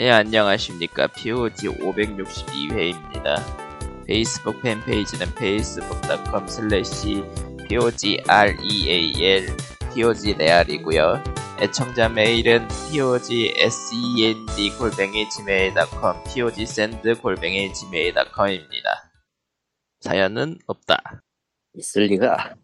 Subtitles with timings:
[0.00, 1.08] 예, 안녕하십니까.
[1.08, 3.42] POG 562회입니다.
[4.06, 7.20] 페이스북 팬페이지는 facebook.com slash
[7.68, 9.46] POGREAL,
[9.92, 11.24] POGREAL이고요
[11.60, 19.10] 애청자 메일은 POGSEND 골뱅이 gmail.com, POGSEND 골뱅이 gmail.com입니다.
[19.98, 21.24] 사연은 없다.
[21.74, 22.54] 있을 리가.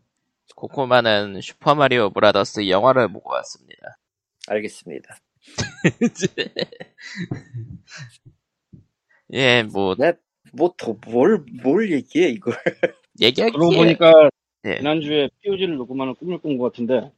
[0.55, 3.99] 코코마는 슈퍼마리오 브라더스 영화를 보고 왔습니다.
[4.47, 5.19] 알겠습니다.
[9.33, 10.13] 예, 뭐, 네,
[10.53, 12.55] 뭐, 더, 뭘, 뭘 얘기해, 이걸.
[13.21, 13.53] 얘기하기에.
[13.53, 14.31] 그러고 보니까
[14.63, 17.13] 네, 지난주에 POG를 녹음하는 꿈을 꾼 것 같은데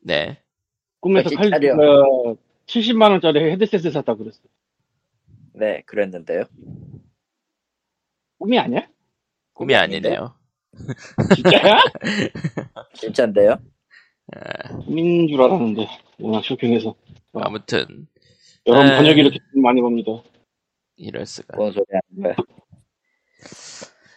[0.00, 0.38] 네.
[1.00, 1.74] 꿈에서 정신 칼 차려.
[1.74, 2.36] 어,
[2.66, 4.40] 70만 원짜리 헤드셋을 샀다 그랬어.
[5.54, 6.44] 네, 그랬는데요.
[8.38, 8.86] 꿈이 아니야?
[9.54, 10.34] 꿈이 아니네요.
[11.34, 11.78] 진짜야?
[12.94, 13.58] 진짠데요?
[14.84, 15.86] 꿈인 줄 알았는데
[16.18, 16.94] 워낙 쇼킹해서
[17.34, 18.06] 아무튼,
[18.66, 18.96] 여러분 아.
[18.98, 20.12] 번역이 이렇게 많이 봅니다.
[20.96, 21.56] 이럴 수가.
[21.56, 22.36] 뭔 소리 하는 거야.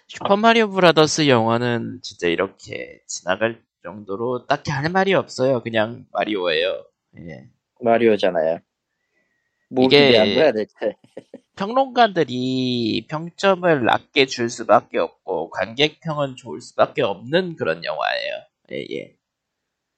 [0.07, 5.61] 슈퍼 마리오 브라더스 영화는 진짜 이렇게 지나갈 정도로 딱히 할 말이 없어요.
[5.63, 6.85] 그냥 마리오예요.
[7.19, 7.49] 예.
[7.81, 8.59] 마리오잖아요.
[9.69, 10.51] 뭐 이게- 거야.
[11.55, 18.33] 평론가들이 평점을 낮게 줄 수밖에 없고 관객평은 좋을 수밖에 없는 그런 영화예요.
[18.73, 19.14] 예, 예.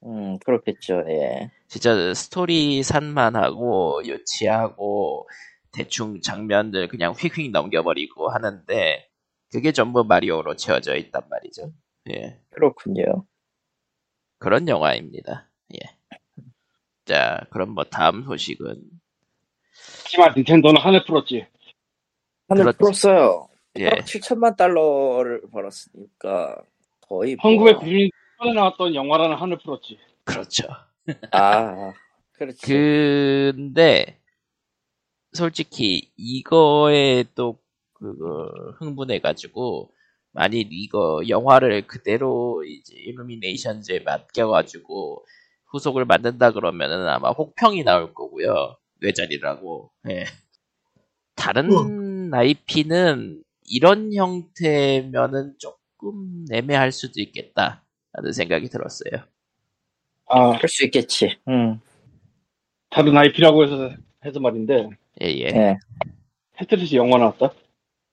[0.03, 1.51] 음, 그렇겠죠, 예.
[1.67, 5.27] 진짜 스토리 산만하고 유치하고
[5.71, 9.09] 대충 장면들 그냥 휙휙 넘겨버리고 하는데
[9.51, 11.73] 그게 전부 마리오로 채워져 있단 말이죠.
[12.11, 12.39] 예.
[12.51, 13.25] 그렇군요.
[14.39, 15.49] 그런 영화입니다.
[15.73, 15.97] 예.
[17.05, 18.81] 자, 그럼 뭐 다음 소식은
[20.03, 21.45] 하지만 닌텐도는 한을 풀었지.
[22.49, 22.71] 한을 그렇...
[22.73, 23.47] 풀었어요.
[23.79, 23.89] 예.
[23.89, 26.61] 7천만 달러를 벌었으니까
[27.01, 29.97] 거의 1996, 이번에 나왔던 영화라는 한을 풀었지.
[30.23, 30.67] 그렇죠.
[31.31, 31.93] 아, 아
[32.33, 32.61] 그렇지.
[32.61, 34.19] 근데
[35.33, 37.59] 솔직히 이거에 또
[37.93, 38.15] 그,
[38.79, 39.91] 흥분해가지고
[40.31, 45.25] 많이 이거 영화를 그대로 이제 일루미네이션즈에 맡겨가지고
[45.71, 48.77] 후속을 만든다 그러면은 아마 혹평이 나올 거고요.
[49.01, 49.91] 뇌자리라고.
[50.09, 50.25] 예.
[51.35, 52.33] 다른 음.
[52.33, 57.86] IP는 이런 형태면은 조금 애매할 수도 있겠다.
[58.17, 59.23] 라는 생각이 들었어요
[60.25, 61.37] 애매할 수 있겠지.
[61.47, 61.79] 음,
[62.89, 63.91] 다른 IP라고 해서
[64.25, 64.89] 해서 말인데
[65.21, 65.77] 예예 예.
[66.57, 67.53] 테트리스 영화 나왔다.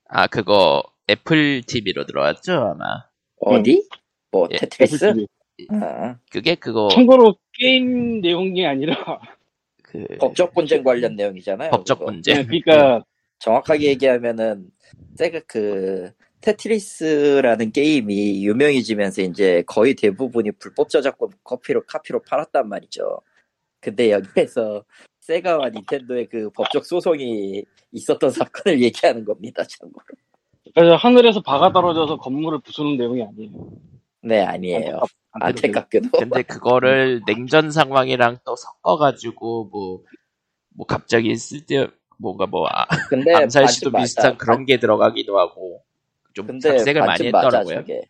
[0.08, 3.04] 아 그거 애플 TV로 들어왔죠 아마
[3.40, 3.88] 어디?
[4.30, 5.26] 뭐, 예, 테트리스?
[5.70, 8.94] 아, 그게 그거 참고로 게임 내용이 아니라
[9.82, 11.70] 그 법적 분쟁 관련 내용이잖아요.
[11.70, 12.10] 법적 그거.
[12.12, 13.02] 문제 그러니까
[13.38, 14.70] 정확하게 얘기하면은
[15.16, 16.12] 세가 그
[16.44, 23.20] 테트리스라는 게임이 유명해지면서 이제 거의 대부분이 불법 저작권 커피로 카피로 팔았단 말이죠.
[23.80, 24.84] 근데 여기에서
[25.20, 29.64] 세가와 닌텐도의 그 법적 소송이 있었던 사건을 얘기하는 겁니다.
[29.64, 30.04] 참고로.
[30.74, 33.50] 그래서 하늘에서 바가 떨어져서 건물을 부수는 내용이 아니에요.
[34.22, 35.00] 네 아니에요.
[35.32, 36.10] 안타깝게도.
[36.18, 40.02] 근데 그거를 냉전 상황이랑 또 섞어가지고 뭐
[40.76, 41.88] 뭐 갑자기 쓸데
[42.18, 44.36] 뭔가 뭐 아, 근데 암살 시도 반쯤 비슷한 맞아.
[44.38, 45.82] 그런 게 들어가기도 하고
[46.34, 47.74] 좀 근데 각색을 많이 반쯤 맞아 했더라고요.
[47.76, 48.02] 저게.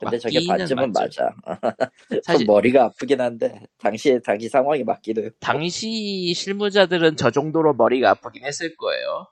[0.00, 1.22] 근데 저게 반쯤은 맞죠.
[1.24, 1.34] 맞아.
[2.22, 5.30] 사실- 좀 머리가 아프긴 한데 당시에 당시 상황이 맞기도 해요.
[5.40, 9.26] 당시 실무자들은 저 정도로 머리가 아프긴 했을 거예요.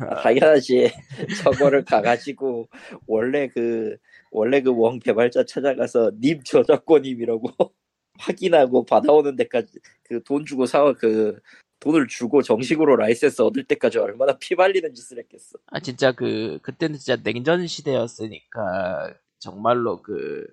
[0.00, 0.92] 아, 당연하지.
[1.42, 2.68] 저거를 가가지고
[3.06, 3.96] 원래 그
[4.30, 7.48] 원래 그 원 개발자 찾아가서 님 저작권임이라고
[8.18, 11.40] 확인하고 받아오는 데까지 그 돈 주고 사그
[11.80, 15.58] 돈을 주고 정식으로 라이센스 얻을 때까지 얼마나 피말리는 짓을 했겠어.
[15.66, 20.46] 아 진짜 그 그때는 진짜 냉전 시대였으니까 정말로 그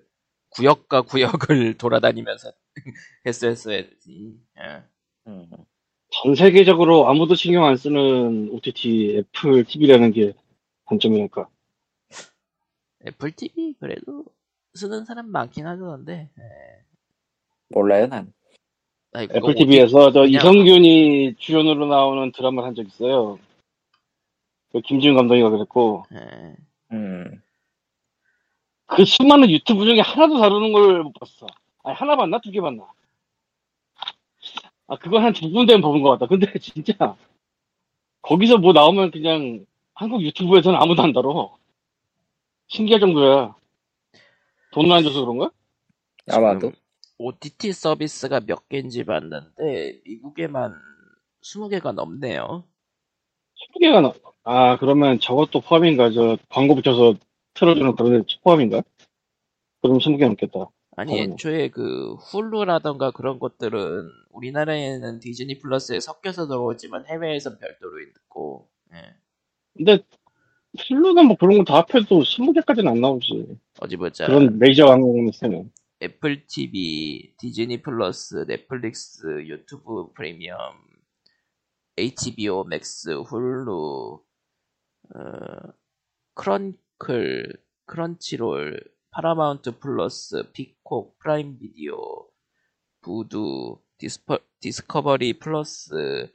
[0.50, 2.52] 구역과 구역을 돌아다니면서
[3.26, 4.38] 했었어야지.
[4.58, 4.82] 예.
[5.26, 5.50] 음.
[6.10, 10.32] 전 세계적으로 아무도 신경 안 쓰는 OTT 애플 TV라는 게
[10.86, 11.48] 단점이니까.
[13.06, 14.24] 애플 TV 그래도
[14.74, 16.30] 쓰는 사람 많긴 하던데.
[16.38, 16.84] 예.
[17.70, 18.32] 몰라요 난.
[19.16, 23.38] 애플 TV에서 저 이선균이 주연으로 나오는 드라마를 한 적 있어요.
[24.72, 26.56] 그 김지운 감독이가 그랬고 예.
[26.92, 27.40] 음.
[28.86, 31.46] 그 수많은 유튜브 중에 하나도 다루는 걸 못 봤어.
[31.84, 32.84] 아니 하나 봤나 두 개 봤나?
[34.88, 36.26] 아 그거 한두 군데는 보는 것 같다.
[36.26, 37.16] 근데 진짜
[38.22, 41.56] 거기서 뭐 나오면 그냥 한국 유튜브에서는 아무도 안 다뤄.
[42.66, 43.54] 신기할 정도야.
[44.72, 45.50] 돈을 안 줘서 그런가?
[46.32, 46.72] 아마도.
[47.18, 50.74] OTT 서비스가 몇 개인지 봤는데 미국에만
[51.42, 52.64] 20개가 넘네요.
[53.78, 54.12] 20개가 나.
[54.42, 56.10] 아 그러면 저것도 포함인가?
[56.10, 57.14] 저 광고 붙여서
[57.54, 58.82] 틀어주는 그런 데 포함인가?
[59.80, 60.70] 그럼 20개 넘겠다.
[60.96, 61.22] 아니 어.
[61.24, 69.14] 애초에 그 훌루라던가 그런 것들은 우리나라에는 디즈니 플러스에 섞여서 들어오지만 해외에선 별도로 있고 예.
[69.76, 69.98] 근데
[70.78, 73.56] 필루는 뭐 그런 거 다 합해도 20개까지는 안 나오지.
[73.80, 75.70] 어디 보자 그런 메이저 한국에서는.
[76.04, 80.58] 애플 TV, 디즈니 플러스, 넷플릭스, 유튜브 프리미엄,
[81.96, 84.22] HBO 맥스, 훌루,
[85.14, 85.72] 어,
[86.34, 87.56] 크런클,
[87.86, 92.28] 크런치롤, 파라마운트 플러스, 피콕, 프라임 비디오,
[93.00, 96.30] 부두, 디스퍼, 디스커버리 플러스,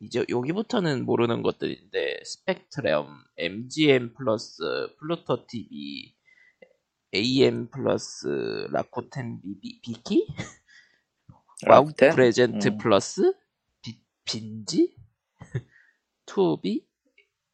[0.00, 4.62] 이제 여기부터는 모르는 것들인데 스펙트럼, MGM 플러스,
[4.98, 6.17] 플루토 TV,
[7.14, 8.26] AM 플러스,
[8.70, 10.26] 라코텐 비비, 비키?
[11.66, 11.86] 와우?
[11.96, 12.78] 프레젠트 음.
[12.78, 13.32] 플러스?
[13.82, 14.94] 비, 빈지?
[16.26, 16.84] 투비?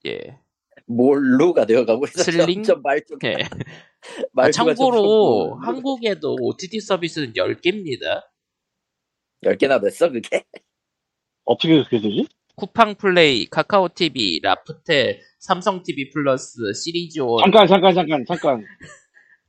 [0.06, 0.38] 예.
[0.86, 2.24] 몰루가 되어가고 있어.
[2.24, 2.62] 슬링?
[2.82, 3.16] 말투.
[3.24, 3.34] 예.
[4.04, 8.22] 아, 말투가 참고로 점점 한국에도 OTT 서비스는 10개입니다.
[9.44, 10.44] 10개나 됐어 그게?
[11.44, 12.26] 어떻게 그렇게 되지?
[12.56, 18.64] 쿠팡 플레이, 카카오 TV, 라프텔, 삼성 TV 플러스, 시리즈 온 잠깐, 잠깐, 잠깐, 잠깐.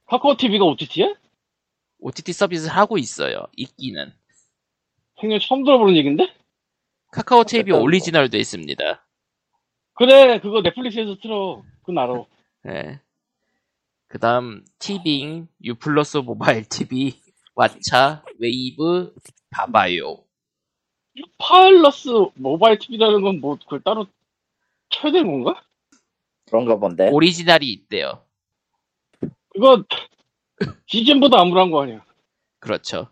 [0.07, 1.13] 카카오 TV가 OTT야?
[2.00, 3.46] OTT 서비스를 하고 있어요.
[3.56, 4.13] 있기는.
[5.19, 6.28] 생전 처음 들어보는 얘긴데?
[7.12, 9.07] 카카오 TV 어쨌든 오리지널도 있습니다.
[9.94, 11.63] 그래, 그거 넷플릭스에서 틀어.
[11.81, 12.25] 그건 알아.
[12.68, 13.00] 예.
[14.07, 17.13] 그 다음, 티빙, 유플러스 모바일 TV,
[17.56, 19.16] 왓챠, 웨이브,
[19.50, 20.24] 바바요.
[21.38, 24.06] 유플러스 모바일 TV라는 건 뭐, 그걸 따로
[24.90, 25.62] 쳐야 되는 건가?
[26.48, 27.10] 그런가 본데.
[27.10, 28.25] 오리지널이 있대요.
[29.56, 29.84] 그거,
[30.86, 32.04] 시즌보다 암울한 거 아니야.
[32.60, 33.07] 그렇죠.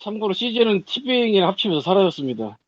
[0.00, 2.58] 참고로 시즌은 티빙이랑 합치면서 사라졌습니다.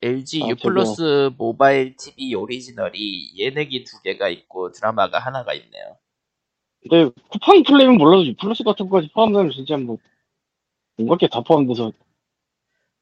[0.00, 5.98] LG 아, 유플러스 모바일 TV 오리지널이 예능이 두 개가 있고 드라마가 하나가 있네요.
[6.82, 9.98] 근데 쿠팡 플레이는 몰라도 플러스 같은 거까지 포함되면 진짜 뭐,
[10.98, 11.90] 온갖 게 다 포함돼서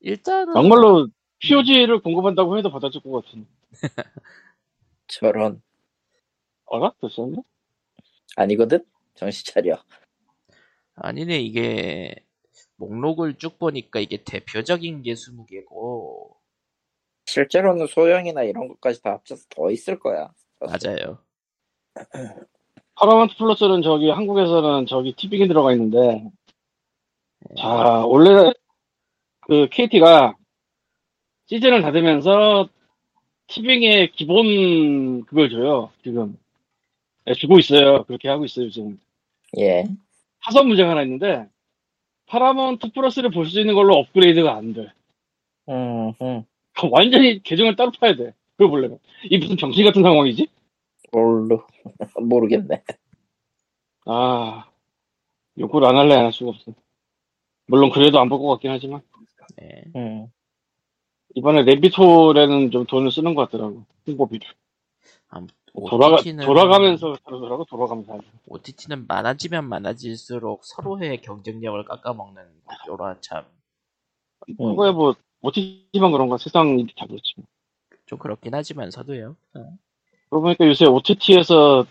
[0.00, 1.08] 일단은 정말로
[1.40, 3.46] POG를 공급한다고 해도 받아줄 것 같은.
[5.08, 5.60] 저런.
[6.72, 6.92] 알아?
[7.02, 7.36] 됐었네?
[8.36, 8.84] 아니거든?
[9.14, 9.76] 정신 차려.
[10.94, 12.14] 아니네 이게
[12.76, 16.36] 목록을 쭉 보니까 이게 대표적인 게 20개고
[17.26, 20.32] 실제로는 소형이나 이런 것까지 다 합쳐서 더 있을 거야.
[20.60, 21.18] 맞아요.
[22.94, 26.30] 파라마운트 플러스는 저기 한국에서는 저기 티빙에 들어가 있는데
[27.58, 27.68] 자
[28.06, 28.52] 원래
[29.40, 30.34] 그 KT가
[31.46, 32.68] 시즌을 닫으면서
[33.48, 36.38] 티빙의 기본 그걸 줘요 지금
[37.26, 38.98] 네, 주고 있어요 그렇게 하고 있어요 지금
[39.58, 39.84] 예.
[40.44, 41.48] 사소한 문제가 하나 있는데
[42.26, 44.92] 파라마운트 플러스를 볼 수 있는 걸로 업그레이드가 안 돼
[45.68, 46.44] 음, 음.
[46.90, 48.98] 완전히 계정을 따로 파야 돼 그걸 보려면
[49.30, 50.46] 이 무슨 병신 같은 상황이지?
[51.12, 51.64] 몰루.
[52.20, 52.82] 모르겠네.
[54.06, 54.66] 아
[55.58, 56.72] 욕을 안 할래 안 할 수가 없어
[57.66, 59.02] 물론 그래도 안 볼 것 같긴 하지만
[59.56, 59.82] 네.
[59.96, 60.26] 음.
[61.34, 64.46] 이번에 레비토에는 좀 돈을 쓰는 것 같더라고 홍보비를
[65.88, 68.24] 돌아가 OTT는 돌아가면서 그러더라고 돌아가면서 하죠.
[68.48, 73.50] OTT는 많아지면 많아질수록 서로의 경쟁력을 깎아먹는 구조라 참좀
[74.48, 74.56] 음.
[74.56, 77.34] 그거에 뭐 OTT만 그런가 세상 일이 다 그렇지
[78.18, 79.36] 그렇긴 하지만서도요.
[79.54, 79.78] 어.
[80.30, 81.86] 그러고 보니까 요새 OTT에서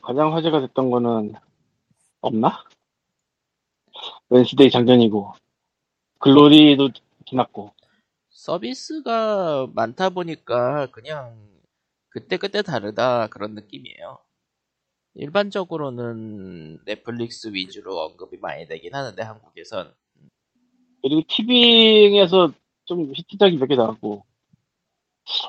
[0.00, 1.34] 가장 화제가 됐던 거는
[2.20, 2.64] 없나?
[4.30, 5.34] 웬스데이 장전이고
[6.18, 6.90] 글로리도
[7.26, 7.72] 지났고
[8.30, 11.51] 서비스가 많다 보니까 그냥
[12.12, 14.18] 그때그때 다르다 그런 느낌이에요.
[15.14, 19.92] 일반적으로는 넷플릭스 위주로 언급이 많이 되긴 하는데 한국에선
[21.02, 22.52] 그리고 티빙에서
[22.84, 24.24] 좀 히트작이 몇 개 나왔고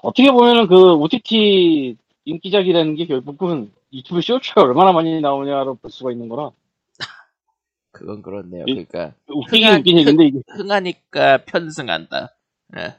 [0.04, 6.30] 어떻게 보면은 그 OTT 인기작이라는 게 결국은 유튜브 쇼츠가 얼마나 많이 나오냐로 볼 수가 있는
[6.30, 6.52] 거라
[7.92, 8.66] 그건 그렇네요.
[8.68, 12.36] 이- 그러니까 흥한- 이게 흥하니까 편승한다.
[12.78, 12.96] 예.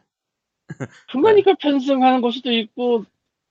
[1.11, 3.04] 흥하니까 편승하는 걸 수도 있고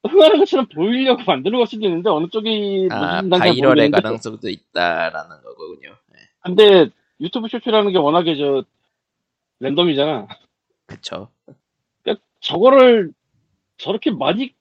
[0.03, 5.89] 흥하는 것처럼 보이려고 만드는 걸 수도 있는데 어느 쪽이 아, 바이럴의 가능성도 있다라는 거군요.
[5.89, 6.19] 예.
[6.41, 6.89] 근데
[7.21, 8.63] 유튜브 쇼츠라는 게 워낙에 저
[9.59, 10.27] 랜덤이잖아.
[10.85, 11.29] 그쵸.
[12.43, 13.13] 저거를
[13.77, 14.53] 저렇게 많이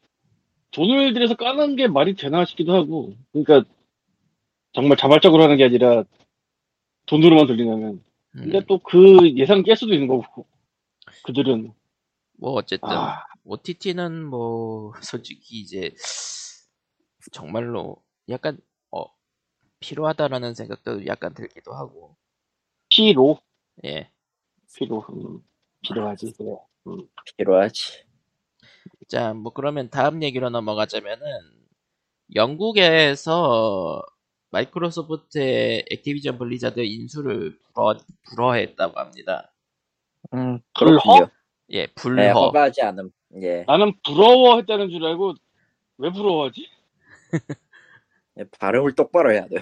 [0.71, 3.15] 돈을 들여서 까는 게 말이 되나 싶기도 하고.
[3.33, 3.69] 그러니까
[4.73, 6.05] 정말 자발적으로 하는 게 아니라
[7.07, 8.03] 돈으로만 돌리냐면.
[8.37, 10.47] 음, 근데 또그 예상 깰 수도 있는 거고
[11.25, 11.73] 그들은.
[12.39, 12.89] 뭐 어쨌든.
[12.89, 15.95] 아 OTT는 뭐 솔직히 이제
[17.33, 18.59] 정말로 약간
[18.91, 19.05] 어
[19.81, 22.17] 필요하다라는 생각도 약간 들기도 하고
[22.89, 23.41] 피로
[23.85, 24.11] 예.
[24.75, 25.43] 피로 음,
[25.83, 26.57] 필요하지 그래
[27.37, 28.05] 필요하지.
[29.09, 31.27] 자, 뭐 그러면 다음 얘기로 넘어가자면은
[32.35, 34.03] 영국에서
[34.51, 37.99] 마이크로소프트의 액티비전 블리자드 인수를 불허,
[38.31, 39.53] 불허했다고 합니다.
[40.35, 41.31] 음, 불허?
[41.73, 42.33] 예, 네, 불허.
[42.33, 43.11] 허가하지 않음.
[43.41, 43.65] 예.
[43.67, 45.35] 나는 부러워했다는 줄 알고
[45.99, 46.69] 왜 부러워하지?
[48.39, 49.61] 예, 발음을 똑바로 해야 돼요.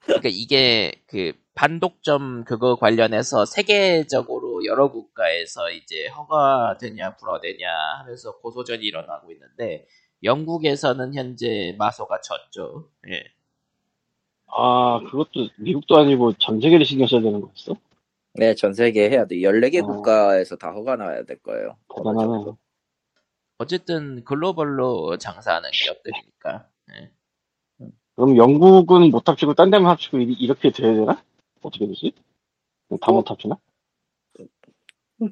[0.00, 7.66] 그러니까 이게 그 반독점 그거 관련해서 세계적으로 여러 국가에서 이제 허가되냐 불허되냐
[7.98, 9.86] 하면서 고소전이 일어나고 있는데
[10.22, 12.88] 영국에서는 현재 마소가 졌죠.
[13.08, 13.24] 예.
[14.46, 17.76] 아 그것도 미국도 아니고 전 세계를 신경 써야 되는 거였어?
[18.34, 19.36] 네, 전 세계 해야 돼.
[19.36, 19.86] 14개 어.
[19.86, 21.76] 국가에서 다 허가 나와야 될 거예요.
[21.96, 22.52] 대단하네.
[23.58, 26.68] 어쨌든 글로벌로 장사하는 기업들이니까.
[26.94, 27.10] 예.
[28.14, 31.22] 그럼 영국은 못 합치고 딴 데만 합치고 이- 이렇게 돼야 되나?
[31.62, 32.12] 어떻게 되지?
[33.00, 33.58] 다 못 합치나?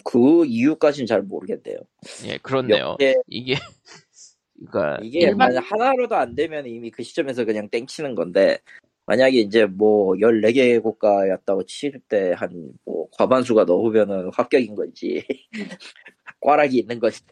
[0.05, 1.79] 그 이유까지는 잘 모르겠네요.
[2.27, 2.97] 예, 그렇네요.
[3.29, 3.55] 이게
[4.59, 8.59] 그러니까 이게 일반 만약 하나로도 안 되면 이미 그 시점에서 그냥 땡치는 건데
[9.07, 15.25] 만약에 이제 뭐 14개 국가였다고 칠 때 한 뭐 과반수가 넘으면은 합격인 건지
[16.41, 17.23] 과락이 있는 건지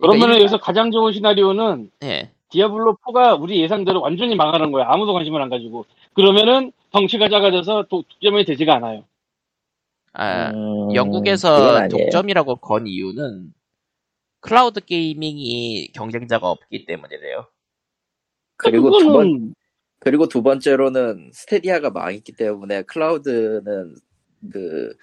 [0.00, 2.30] 그러면은 일반- 여기서 가장 좋은 시나리오는 예.
[2.50, 4.86] 디아블로 4가 우리 예상대로 완전히 망하는 거야.
[4.88, 5.84] 아무도 관심을 안 가지고.
[6.14, 9.04] 그러면은 덩치가 작아져서 독점이 되지가 않아요.
[10.12, 11.86] 아, 음, 영국에서.
[11.88, 13.52] 독점이라고 건 이유는
[14.40, 17.46] cloud gaming이 경쟁자가 없기 때문이래요.
[18.56, 19.54] 그리고 두 번, 그거는
[20.00, 23.94] 그리고 두 번째로는 스테디아가 망했기 때문에 클라우드는
[24.50, 24.94] 그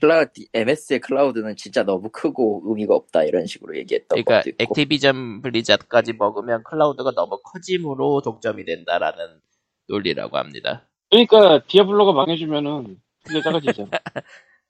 [0.00, 5.42] 클라우드 MS의 클라우드는 진짜 너무 크고 의미가 없다 이런 식으로 얘기했던 그러니까 것도 있고 액티비전
[5.42, 9.40] 블리자드까지 먹으면 클라우드가 너무 커짐으로 독점이 된다라는
[9.88, 10.86] 논리라고 합니다.
[11.10, 13.90] 그러니까 디아블로가 망해주면은 그게 작아지잖아.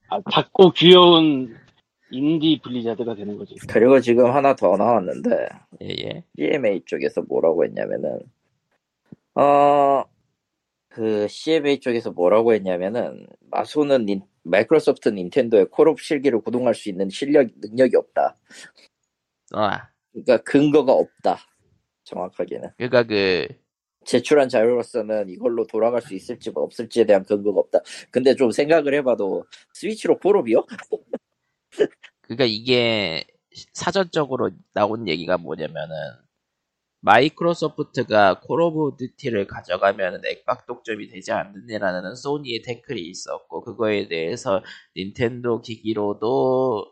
[0.09, 1.57] 아, 작고 귀여운
[2.11, 3.57] 인디 블리자드가 되는 거지.
[3.69, 5.49] 그리고 지금 하나 더 나왔는데
[5.83, 6.25] 예, 예.
[6.39, 8.21] CMA 쪽에서 뭐라고 했냐면은
[9.35, 10.05] 어
[10.97, 17.49] 그 CMA 쪽에서 뭐라고 했냐면은 마소는 닌- 마이크로소프트 닌텐도의 콜옵 실기를 구동할 수 있는 실력
[17.57, 18.37] 능력이 없다.
[19.53, 21.39] 아, 그러니까 근거가 없다.
[22.05, 23.49] 정확하게는 그러니까 그
[24.05, 27.81] 제출한 자료로서는 이걸로 돌아갈 수 있을지 뭐 없을지에 대한 근거가 없다.
[28.11, 30.65] 근데 좀 생각을 해봐도 스위치로 콜옵이요?
[32.23, 33.25] 그러니까 이게
[33.73, 35.97] 사전적으로 나온 얘기가 뭐냐면은
[37.07, 44.63] 마이크로소프트가 콜 오브 듀티를 가져가면 액박 독점이 되지 않느냐라는 소니의 태클이 있었고 그거에 대해서
[44.97, 46.85] 닌텐도 기기로도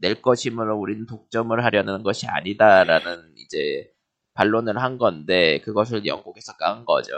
[0.00, 3.92] 낼 것이므로 우리는 독점을 하려는 것이 아니다라는 이제
[4.34, 7.12] 반론을 한 건데 그것을 영국에서 깐 거죠.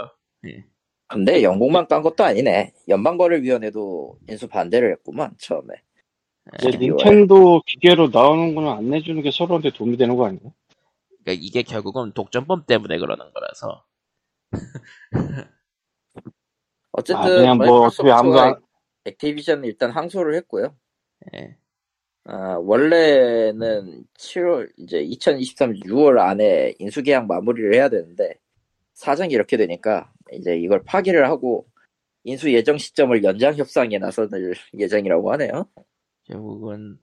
[1.09, 2.75] 근데 영국만 깐 것도 아니네.
[2.88, 5.75] 연방거래위원회도 인수 반대를 했구만 처음에.
[6.78, 6.97] 미워요.
[6.97, 10.40] 닌텐도 기계로 나오는 거는 안 내주는 게 서로한테 도움이 되는 거 아니야?
[11.23, 13.85] 그러니까 이게 결국은 독점법 때문에 그러는 거라서
[16.93, 18.62] 어쨌든 아, 그냥 뭐 어차피 아무도 마이크로소프트가 안-
[19.05, 20.76] 액티비전 일단 항소를 했고요.
[21.35, 21.57] 예.
[22.25, 28.35] 아, 원래는 7월 이제 2023 6월 안에 인수 계약 마무리를 해야 되는데
[28.95, 31.67] 사정이 이렇게 되니까 이제 이걸 파기를 하고
[32.25, 35.67] 인수 예정 시점을 연장 협상에 나서는 예정이라고 하네요.
[36.25, 36.99] 결국은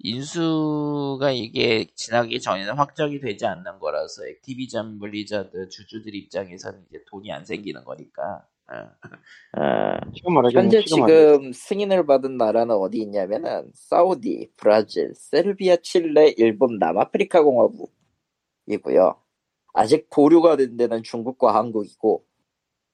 [0.00, 7.44] 인수가 이게 지나기 전에는 확정이 되지 않는 거라서 액티비전 블리자드 주주들 입장에서는 이제 돈이 안
[7.44, 8.86] 생기는 거니까 어.
[9.52, 17.42] 아, 지금 현재 지금 승인을 받은 나라는 어디 있냐면은 사우디, 브라질, 세르비아, 칠레, 일본, 남아프리카
[17.42, 19.16] 공화국이고요.
[19.72, 22.24] 아직 보류가 된 데는 중국과 한국이고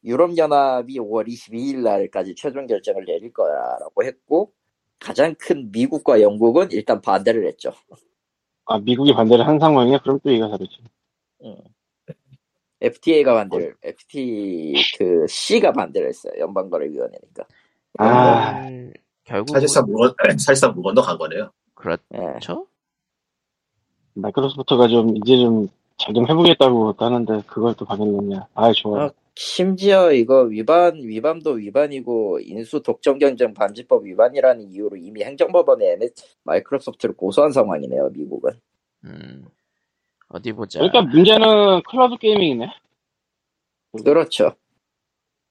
[0.04, 4.52] 유럽 연합이 5월 22일 날까지 최종 결정을 내릴 거라고 했고
[5.04, 7.72] 가장 큰 미국과 영국은 일단 반대를 했죠.
[8.64, 9.98] 아 미국이 반대를 한 상황이야?
[9.98, 10.78] 그럼 또 이가 다르지.
[12.80, 16.32] FTA가 반대를, FT 그 C가 반대를 했어요.
[16.38, 17.44] 연방거래위원회니까.
[17.98, 18.66] 아
[19.24, 21.44] 결국 사실상 무건, 사실상 무건도 간 거네요.
[21.44, 21.50] 예.
[21.74, 22.66] 그렇죠?
[24.14, 28.48] 마이크로소프트가 좀 이제 좀 잘 좀 해보겠다고 하는데 그걸 또 방해했냐?
[28.54, 29.04] 아 좋아.
[29.06, 36.14] 어, 심지어 이거 위반, 위반도 위반이고 인수 독점 경쟁 방지법 위반이라는 이유로 이미 행정법원에 MS
[36.44, 38.52] 마이크로소프트를 고소한 상황이네요, 미국은.
[39.04, 39.44] 음,
[40.28, 40.78] 어디 보자.
[40.78, 42.68] 그러니까 문제는 클라우드 게이밍이네.
[44.04, 44.52] 그렇죠.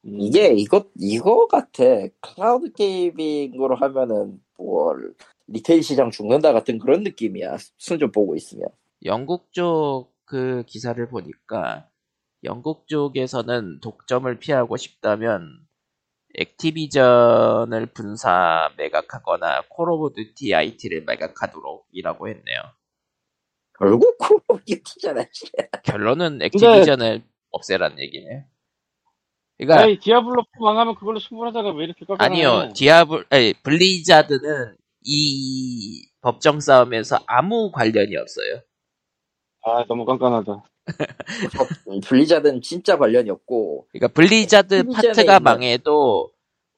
[0.05, 1.83] 음, 이게 이거 이거 같아.
[2.21, 4.95] 클라우드 게이밍으로 하면은 뭐
[5.47, 7.57] retail 시장 죽는다 같은 그런 느낌이야.
[7.77, 8.67] 순좀 보고 있으면.
[9.05, 11.87] 영국 쪽 그 기사를 보니까
[12.43, 15.59] 영국 쪽에서는 독점을 피하고 싶다면
[16.35, 22.61] 액티비전을 분사 매각하거나 콜 오브 듀티 IP를 매각하도록 이라고 했네요.
[23.77, 25.25] 결국 콜 오브 듀티잖아.
[25.83, 28.43] 결론은 액티비전을 없애라는 얘기네요.
[29.57, 31.71] 그러니까 아니 디아블로 4 망하면 그걸로 충분하잖아.
[31.73, 32.23] 왜 이렇게 깎아?
[32.23, 38.61] 아니요 디아블 아니 블리자드는 이 법정 싸움에서 아무 관련이 없어요.
[39.61, 40.63] 아 너무 깐깐하다.
[41.87, 46.31] 어, 블리자드는 진짜 관련이 없고 그러니까 블리자드 파트가 있는- 망해도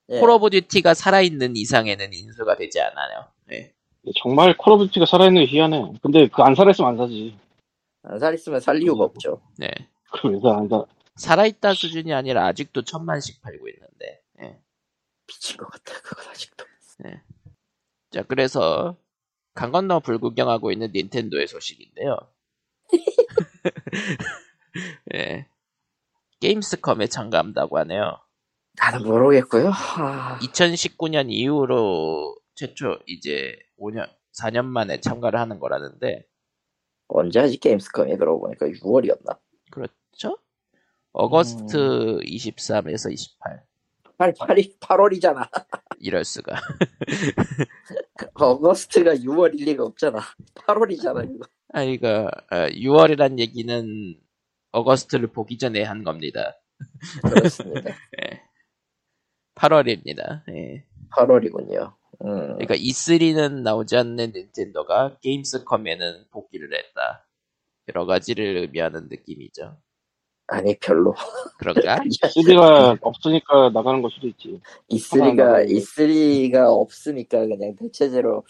[0.10, 0.20] 예.
[0.20, 3.26] 콜 오브 듀티가 살아있는 이상에는 인수가 되지 않아요.
[3.48, 3.74] 네.
[4.22, 5.94] 정말 콜 오브 듀티가 살아있는 게 희한해.
[6.02, 7.36] 근데 그 안 살아있으면 안 사지.
[8.04, 9.42] 안 살있으면 살 이유가 없죠.
[9.58, 9.68] 네.
[10.12, 10.86] 그래서 안 사.
[11.16, 14.22] 살아있다 수준이 아니라 아직도 천만씩 팔고 있는데.
[14.44, 14.60] 예.
[15.28, 16.66] 미친 것 같아 그건 아직도.
[18.12, 18.96] 자, 그래서
[19.56, 22.16] 강 건너 불구경하고 있는 닌텐도의 소식인데요.
[25.16, 25.48] 예.
[26.40, 28.20] 게임스컴에 참가한다고 하네요.
[28.78, 29.70] 나는 모르겠고요.
[29.70, 30.38] 하...
[30.40, 36.26] 2019년 이후로 최초 이제 5년, 4년 만에 참가를 하는 거라는데,
[37.08, 39.40] 언제 하지 게임스컴이 그러고 보니까 6월이었나?
[39.72, 40.38] 그렇죠?
[41.14, 43.64] 어거스트 23에서 28.
[44.18, 45.50] 8, 8이 8월이잖아.
[46.00, 46.56] 이럴 수가.
[48.36, 50.20] 어거스트가 6월일 리가 없잖아.
[50.56, 51.46] 8월이잖아 이거.
[51.76, 54.16] 아, 이거, 6월이란 얘기는
[54.72, 56.58] 어거스트를 보기 전에 한 겁니다.
[57.22, 57.92] 그렇습니다.
[59.56, 60.44] 8월입니다.
[60.56, 60.86] 예.
[61.12, 61.94] 8월이군요.
[62.24, 62.54] 음.
[62.54, 67.28] 그러니까 E3는 나오지 않는 닌텐도가 게임스컴에는 복귀를 했다.
[67.90, 69.78] 여러 가지를 의미하는 느낌이죠.
[70.48, 71.14] 아니 별로.
[71.58, 71.98] 그런가?
[72.32, 74.62] CD가 없으니까 나가는 걸 수도 있지.
[74.90, 78.46] E3가 하나 E3가 없으니까 그냥 대체제로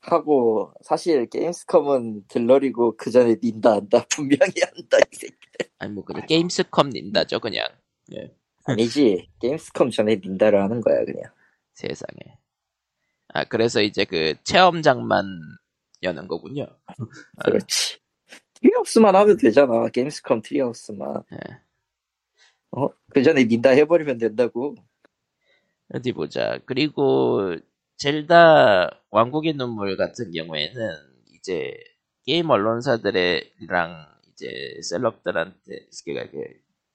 [0.00, 5.36] 하고 사실 게임스컴은 들러리고 그 전에 닌다 한다 분명히 한다 이 새끼.
[5.78, 7.68] 아니 뭐 그냥 게임스컴 닌다죠 그냥.
[8.14, 8.34] 예.
[8.64, 11.30] 아니지 게임스컴 전에 닌다를 하는 거야 그냥.
[11.74, 12.38] 세상에.
[13.28, 15.24] 아 그래서 이제 그 체험장만
[16.02, 16.66] 여는 거군요.
[17.44, 17.98] 그렇지.
[18.54, 19.88] 트리하우스만 하면 되잖아.
[19.88, 21.22] 게임스컴 트리하우스만.
[21.32, 21.60] 예.
[22.72, 22.88] 어?
[23.12, 24.76] 그 전에 닌다 해버리면 된다고.
[25.92, 26.58] 어디 보자.
[26.66, 27.56] 그리고
[28.00, 30.90] 젤다 왕국의 눈물 같은 경우에는
[31.34, 31.74] 이제
[32.24, 36.44] 게임 언론사들이랑 이제 셀럽들한테 그러니까 그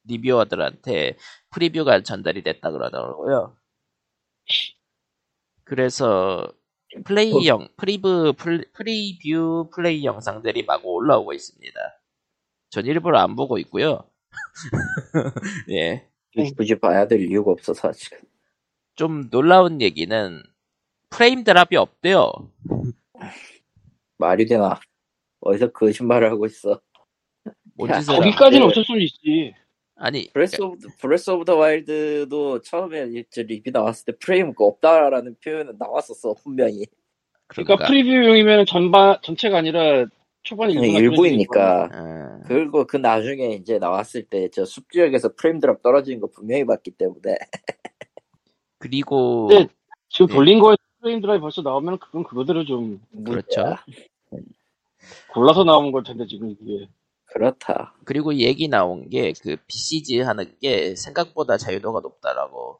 [0.07, 1.15] 리뷰어들한테
[1.51, 3.55] 프리뷰가 전달이 됐다 그러더라고요.
[5.63, 6.51] 그래서
[7.03, 11.79] 플레이 영 프리브 플- 프리뷰 플레이 영상들이 마구 올라오고 있습니다.
[12.71, 14.09] 전 일부러 안 보고 있고요.
[15.69, 16.09] 예.
[16.57, 18.17] 굳이 봐야 될 이유가 없어서 지금.
[18.95, 20.41] 좀 놀라운 얘기는
[21.09, 22.31] frame drop이 없대요.
[24.17, 24.79] 말이 되나.
[25.41, 26.79] 어디서 거짓말을 하고 있어.
[27.75, 28.65] 뭔 야, 짓을 거기까지는.
[28.67, 29.53] 어쩔 수는 있지.
[29.97, 35.75] 아니 브레스 오브, 브레스 오브 더 와일드도 처음에 이제 리뷰 나왔을 때 프레임 없다라는 표현은
[35.79, 36.85] 나왔었어, 분명히.
[37.47, 37.87] 그러니까 그런가?
[37.87, 40.05] 프리뷰용이면 전반 전체가 아니라
[40.43, 41.89] 일부만 일부이니까.
[41.93, 46.91] 어, 그리고 그 나중에 이제 나왔을 때 저 숲지역에서 frame drop 떨어지는 거 분명히 봤기
[46.91, 47.35] 때문에.
[48.79, 49.67] 그리고 근데
[50.09, 50.33] 지금 네.
[50.33, 53.75] 돌린 거에 프레임 드라이 벌써 나오면 그건 그거대로 좀 그렇죠.
[55.31, 56.89] 골라서 나온 걸 텐데 지금 이게
[57.25, 57.93] 그렇다.
[58.05, 62.79] 그리고 얘기 나온 게 그 BCG 하는 게 생각보다 자유도가 높다라고.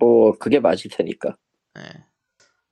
[0.00, 1.36] 뭐 그게 맞을 테니까.
[1.78, 1.82] 예.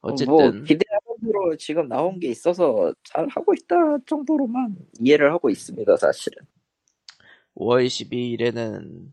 [0.00, 5.96] 뭐 어쨌든 기대하는 대로 지금 나온 게 있어서 잘 하고 있다 정도로만 이해를 하고 있습니다,
[5.96, 6.44] 사실은.
[7.54, 9.12] 5월 12일에는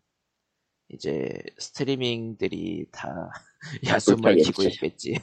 [0.89, 3.31] 이제 스트리밍들이 다
[3.85, 4.67] 야숨을 불타겠지.
[4.67, 5.19] 있겠지.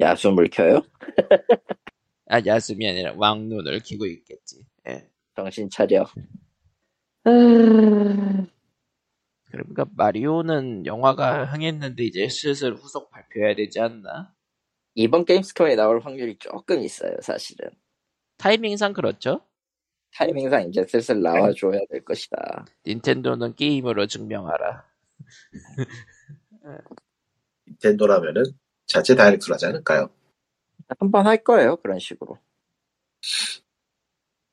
[0.00, 0.82] 야숨을 켜요?
[2.28, 4.64] 아 야숨이 아니라 왕눈을 키고 있겠지.
[4.88, 5.08] 예.
[5.34, 6.06] 정신 차려.
[9.50, 14.34] 그러니까 마리오는 영화가 흥했는데 이제 슬슬 후속 발표해야 되지 않나?
[14.94, 17.70] 이번 게임스컴에 나올 확률이 조금 있어요, 사실은.
[18.38, 19.40] 타이밍상 그렇죠.
[20.14, 22.66] 타이밍상 이제 슬슬 나와줘야 될 것이다.
[22.86, 24.86] 닌텐도는 게임으로 증명하라.
[27.82, 28.44] 닌텐도라면은
[28.86, 30.10] 자체 다이렉트로 하지 않을까요?
[30.98, 32.38] 한 번 할 거예요, 그런 식으로.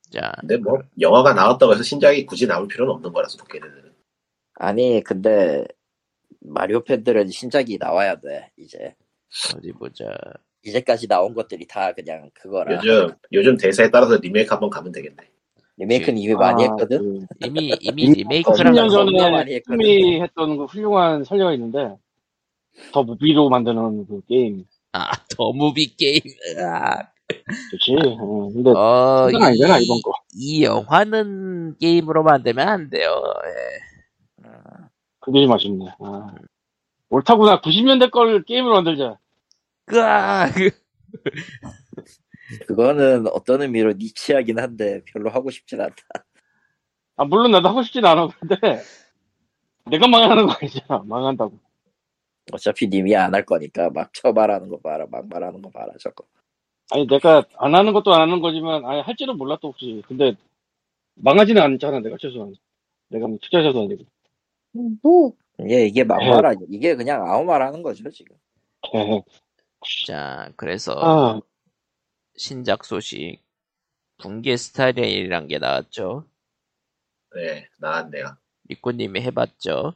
[0.10, 3.94] 자, 근데 뭐 영화가 나왔다고 해서 신작이 굳이 나올 필요는 없는 거라서 도깨비는
[4.56, 5.66] 아니, 근데
[6.42, 8.96] 마리오 팬들은 신작이 나와야 돼, 이제.
[9.56, 10.06] 어디 보자.
[10.64, 12.76] 이제까지 나온 것들이 다 그냥 그거라.
[12.78, 15.18] 요즘 요즘 대세에 따라서 리메이크 한번 가면 되겠네.
[15.78, 17.00] 리메이크는 이미 많이 아, 했거든?
[17.00, 19.78] 그 이미 이미 음, 리메이크랑 10년 겁나 전에 많이 했거든.
[19.78, 21.98] 팀이 했던 그 훌륭한 선례가 있는데
[22.92, 26.22] 더 무비로 만드는 그 게임 아, 더 무비 게임.
[26.64, 27.00] 아,
[27.72, 27.96] 좋지.
[28.20, 30.12] 어, 근데 어, 아니잖아 이, 이번 거.
[30.36, 33.12] 이 영화는 게임으로 만들면 안 돼요.
[33.46, 33.94] 예.
[35.20, 35.86] 그게 좀 아쉽네.
[36.00, 36.36] 아.
[37.10, 37.62] 옳다구나.
[37.62, 39.18] 90년대 걸 게임으로 만들자.
[39.92, 40.70] 으아, 그,
[42.68, 45.96] 그거는 어떤 의미로 니치하긴 한데 별로 하고 싶진 않다.
[47.16, 48.28] 아 물론 나도 하고 싶진 않아.
[48.40, 48.84] 근데
[49.86, 51.04] 내가 망하는 거 아니잖아.
[51.06, 51.60] 망한다고.
[52.52, 56.26] 어차피 님이 안 할 거니까 막 쳐말하는 거 봐라 막 말하는 거 봐라 저거
[56.92, 60.04] 아니, 내가 안 하는 것도 안 하는 거지만, 아니, 할지는 몰랐다, 혹시.
[60.08, 60.36] 근데,
[61.16, 62.54] 망하지는 않잖아, 내가 최소한.
[63.10, 64.04] 내가 뭐 투자자도 아니고.
[65.02, 68.36] 뭐 이게 이게 막말아 이게 그냥 아무 말 하는 거죠 지금
[70.08, 71.42] 자, 그래서 아,
[72.36, 73.40] 신작 소식
[74.18, 76.26] 붕괴 스타일이란 게 나왔죠.
[77.36, 78.38] 네, 나왔네요.
[78.70, 79.94] 리코님이 해봤죠.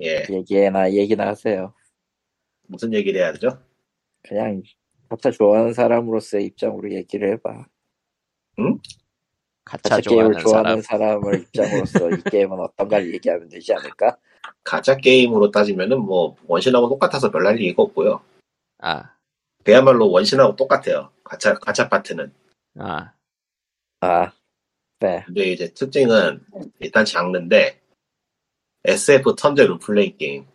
[0.00, 1.74] 예, 얘기나 얘기나 하세요
[2.66, 3.58] 무슨 얘기를 해야 되죠?
[4.22, 4.62] 그냥
[5.08, 7.66] 가차 좋아하는 사람으로서의 입장으로 얘기를 해봐
[9.64, 11.22] 가차 가차 게임을 좋아하는 좋아하는 사람.
[11.22, 11.26] 사람.
[11.34, 14.16] 을 입장으로서 이 게임은 어떤가를 얘기하면 되지 않을까?
[14.62, 18.20] 가짜 게임으로 따지면은 뭐 원신하고 똑같아서 별날 얘기가 없고요.
[18.78, 19.14] 아,
[19.64, 21.10] 그야말로 원신하고 똑같아요.
[21.24, 22.32] 가짜 가짜 파트는.
[22.78, 23.12] 아,
[24.00, 24.32] 아,
[25.00, 25.22] 네.
[25.26, 26.44] 근데 이제 특징은
[26.80, 27.80] 일단 장르인데
[28.84, 30.46] SF 턴제 롤플레잉 게임.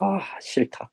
[0.00, 0.90] 아, 싫다.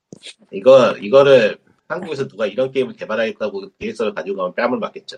[0.51, 1.57] 이거 이거를
[1.87, 5.17] 한국에서 누가 이런 게임을 개발하겠다고 계획서를 가지고 가면 뺨을 맞겠죠.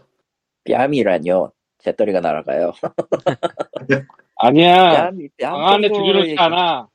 [0.65, 1.51] 뺨이라뇨.
[1.79, 2.73] 재떨이가 날아가요.
[4.37, 5.09] 아니야.
[5.09, 5.51] 뺨이, 뺨.
[5.53, 6.87] 방 안에 들여놓지 않아.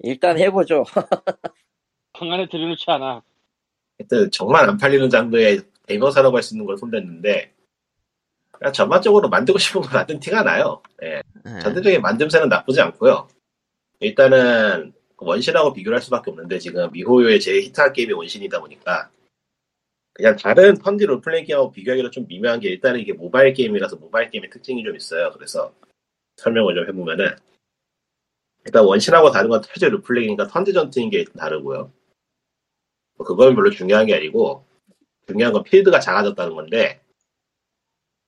[0.00, 0.84] 일단 해보죠.
[2.12, 3.22] 방 안에 들여놓지 않아.
[3.98, 7.52] 하여튼 정말 안 팔리는 장르의 대명사라고 할 수 있는 걸 손댔는데
[8.52, 10.80] 그냥 전반적으로 만들고 싶은 걸 만든 티가 나요.
[11.02, 11.22] 예.
[11.46, 13.28] 음, 전체적인 만듦새는 나쁘지 않고요.
[14.00, 19.10] 일단은 원신하고 비교를 할 수밖에 없는데 지금 미호요의 제일 히트한 게임이 원신이다 보니까
[20.14, 24.50] 그냥 다른 턴제 롤플레잉 게임하고 비교하기도 좀 미묘한 게 일단은 이게 모바일 게임이라서 모바일 게임의
[24.50, 25.30] 특징이 좀 있어요.
[25.32, 25.74] 그래서
[26.36, 27.36] 설명을 좀 해보면은
[28.64, 31.92] 일단 원신하고 다른 건 턴제 롤플레잉이니까 턴제 전투인 게 다르고요.
[33.16, 34.64] 뭐 그건 별로 중요한 게 아니고
[35.26, 37.00] 중요한 건 필드가 작아졌다는 건데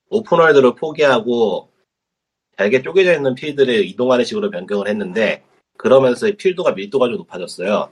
[0.09, 1.71] 오픈월드를 포기하고
[2.57, 5.43] 잘게 쪼개져 있는 필드를 이동하는 식으로 변경을 했는데
[5.77, 7.91] 그러면서 이 필드가 밀도가 좀 높아졌어요.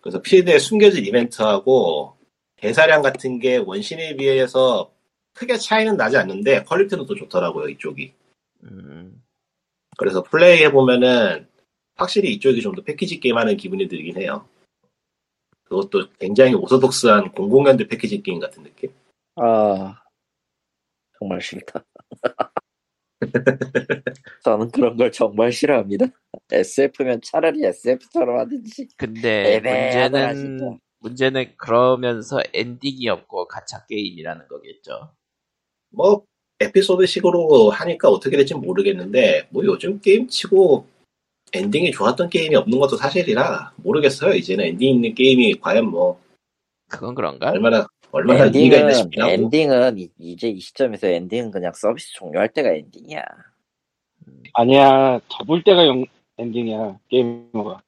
[0.00, 2.16] 그래서 필드에 숨겨진 이벤트하고
[2.56, 4.92] 대사량 같은 게 원신에 비해서
[5.34, 8.12] 크게 차이는 나지 않는데 퀄리티는 더 좋더라고요 이쪽이.
[8.64, 9.22] 음,
[9.96, 11.48] 그래서 플레이 해보면은
[11.96, 14.48] 확실히 이쪽이 좀 더 패키지 게임 하는 기분이 들긴 해요.
[15.64, 18.92] 그것도 굉장히 orthodox한 00년대 패키지 게임 같은 느낌?
[19.36, 20.02] 아,
[21.18, 21.84] 정말 싫다.
[24.44, 26.06] 저는 그런 걸 정말 싫어합니다.
[26.50, 28.88] SF면 차라리 SF처럼 하든지.
[28.96, 30.78] 근데 문제는 진짜.
[31.00, 35.12] 문제는 그러면서 엔딩이 없고 가차 게임이라는 거겠죠.
[35.90, 36.24] 뭐
[36.60, 40.86] 에피소드식으로 하니까 어떻게 될지 모르겠는데 뭐 요즘 게임 치고
[41.52, 44.34] 엔딩이 좋았던 게임이 없는 것도 사실이라 모르겠어요.
[44.34, 46.22] 이제는 엔딩 있는 게임이 과연 뭐
[46.88, 47.50] 그건 그런가?
[47.50, 52.12] 얼마나 얼마나 의미가 있나 엔딩은, 싶긴 하고 엔딩은 이- 이제 이 시점에서 엔딩은 그냥 서비스
[52.12, 53.22] 종료할 때가 엔딩이야.
[54.54, 55.18] 아니야.
[55.28, 56.04] 접을 때가 영,
[56.38, 56.98] 엔딩이야.
[57.08, 57.82] 게이머가.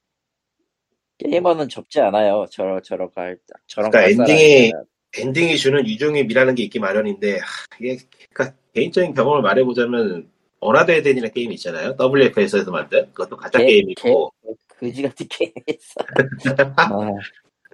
[1.19, 2.45] 게이머는 접지 않아요.
[2.51, 4.27] 저러, 저러 갈, 저런 그러니까 갈 엔딩이-
[4.71, 4.85] 사람이면.
[5.17, 7.45] 엔딩이 주는 유종의미라는 게 있기 마련인데 하,
[7.79, 7.97] 이게
[8.33, 11.95] 그러니까 개인적인 경험을 말해보자면 어나더 에덴이라는 게임 있잖아요.
[11.97, 14.33] WFS에서 만든 그것도 가짜 개- 게임이고
[14.77, 15.95] 그지 같은 게임이었어.
[16.75, 16.89] 아,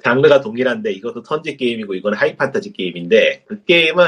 [0.04, 4.06] 장르가 동일한데 이것도 턴지 게임이고 이건 하이 판타지 게임인데 그 게임은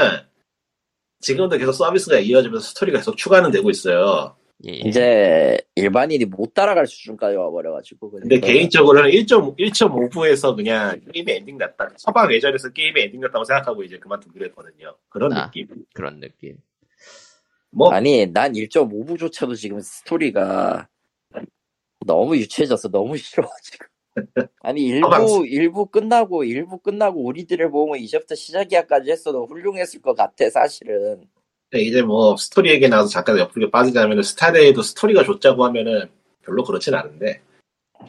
[1.20, 4.36] 지금도 계속 서비스가 이어지면서 스토리가 계속 추가는 되고 있어요.
[4.66, 4.76] 예, 예.
[4.84, 8.10] 이제 일반인이 못 따라갈 수준까지 와버려가지고.
[8.10, 11.90] 근데 그러니까 개인적으로는 1.5, 1.5부에서 그냥 게임이 엔딩 났다.
[11.96, 14.96] 서방 예전에서 게임이 엔딩 났다고 생각하고 이제 그만두기로 했거든요.
[15.08, 15.46] 그런 아.
[15.46, 15.68] 느낌.
[15.92, 16.56] 그런 느낌.
[17.70, 20.88] 뭐, 아니, 난 1.5부조차도 지금 스토리가
[22.06, 22.88] 너무 유치해졌어.
[22.88, 23.86] 너무 싫어, 지금.
[24.60, 25.46] 아니, 일부, 방송.
[25.46, 31.24] 일부 끝나고, 일부 끝나고 우리들의 모험은 이제부터 시작이야까지 했어도 훌륭했을 것 같아, 사실은.
[31.74, 36.08] 이제 뭐 스토리 얘기 나와서 잠깐 옆으로 빠지자면 스타데이도 스토리가 좋자고 하면은
[36.42, 37.40] 별로 그렇진 않은데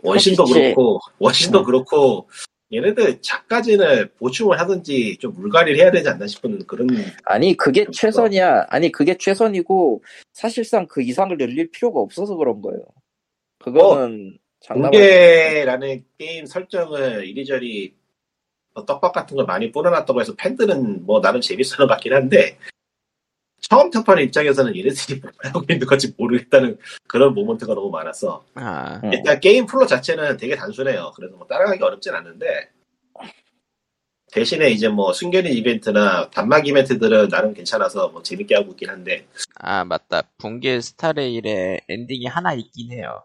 [0.04, 0.62] 원신도 그렇지.
[0.62, 1.64] 그렇고 원신도 음.
[1.64, 2.28] 그렇고
[2.72, 6.88] 얘네들 작가진을 보충을 하든지 좀 물갈이를 해야 되지 않나 싶은 그런
[7.24, 7.86] 아니, 그게.
[7.92, 8.68] 최선이야.
[8.70, 12.84] 아니, 그게 최선이고, 사실상 그 이상을 늘릴 필요가 없어서 그런 거예요.
[13.60, 17.96] 그거는, 장난 공개라는 게임 설정을 이리저리
[18.74, 22.58] 뭐 떡밥 같은 걸 많이 뿌려놨다고 해서 팬들은 뭐 나름 재밌어하는 것 같긴 한데
[23.62, 29.14] 처음 접하는 입장에서는 얘네들이 뭘 하고 있는 건지 모르겠다는 그런 모먼트가 너무 많아서 아, 음.
[29.14, 31.14] 일단 게임 flow 자체는 되게 단순해요.
[31.16, 32.70] 그래서 뭐 따라가기 어렵진 않은데
[34.32, 39.26] 대신에 이제 뭐 숨겨진 이벤트나 단막 이벤트들은 나름 괜찮아서 뭐 재밌게 하고 있긴 한데
[39.56, 40.24] 아 맞다.
[40.38, 43.24] 붕괴 스타레일에 엔딩이 하나 있긴 해요.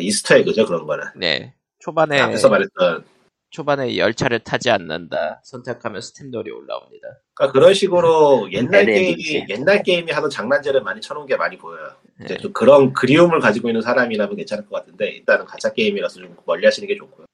[0.00, 1.54] 이스터에그죠 그런 거는 네.
[1.78, 3.04] 초반에 앞에서 말했던
[3.50, 5.40] 초반에 열차를 타지 않는다.
[5.44, 7.20] 선택하면 스팀돌이 올라옵니다.
[7.34, 9.32] 그러니까 그런 식으로 옛날 LL이지.
[9.32, 11.90] 게임이 옛날 게임이 하던 장난질을 많이 쳐놓은 게 많이 보여요.
[12.22, 12.40] 이제 네.
[12.40, 16.96] 좀 그런 그리움을 가지고 있는 사람이라면 괜찮을 것 같은데 일단은 가짜 게임이라서 좀 멀리하시는 게
[16.96, 17.26] 좋고요.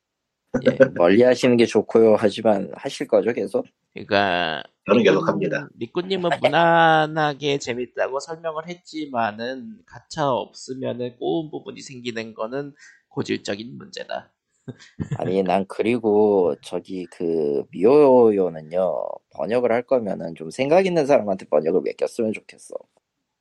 [0.64, 0.78] 예.
[0.94, 2.16] 멀리 하시는 게 좋고요.
[2.16, 3.66] 하지만 하실 거죠, 계속?
[3.94, 5.68] 그러니까 저는 계속 합니다.
[5.78, 12.74] 리꾸님은 무난하게 재밌다고 설명을 했지만은 가차 없으면은 꼬운 부분이 생기는 거는
[13.08, 14.32] 고질적인 문제다.
[15.18, 22.32] 아니, 난 그리고 저기 그 미오요는요, 번역을 할 거면은 좀 생각 있는 사람한테 번역을 맡겼으면
[22.32, 22.74] 좋겠어.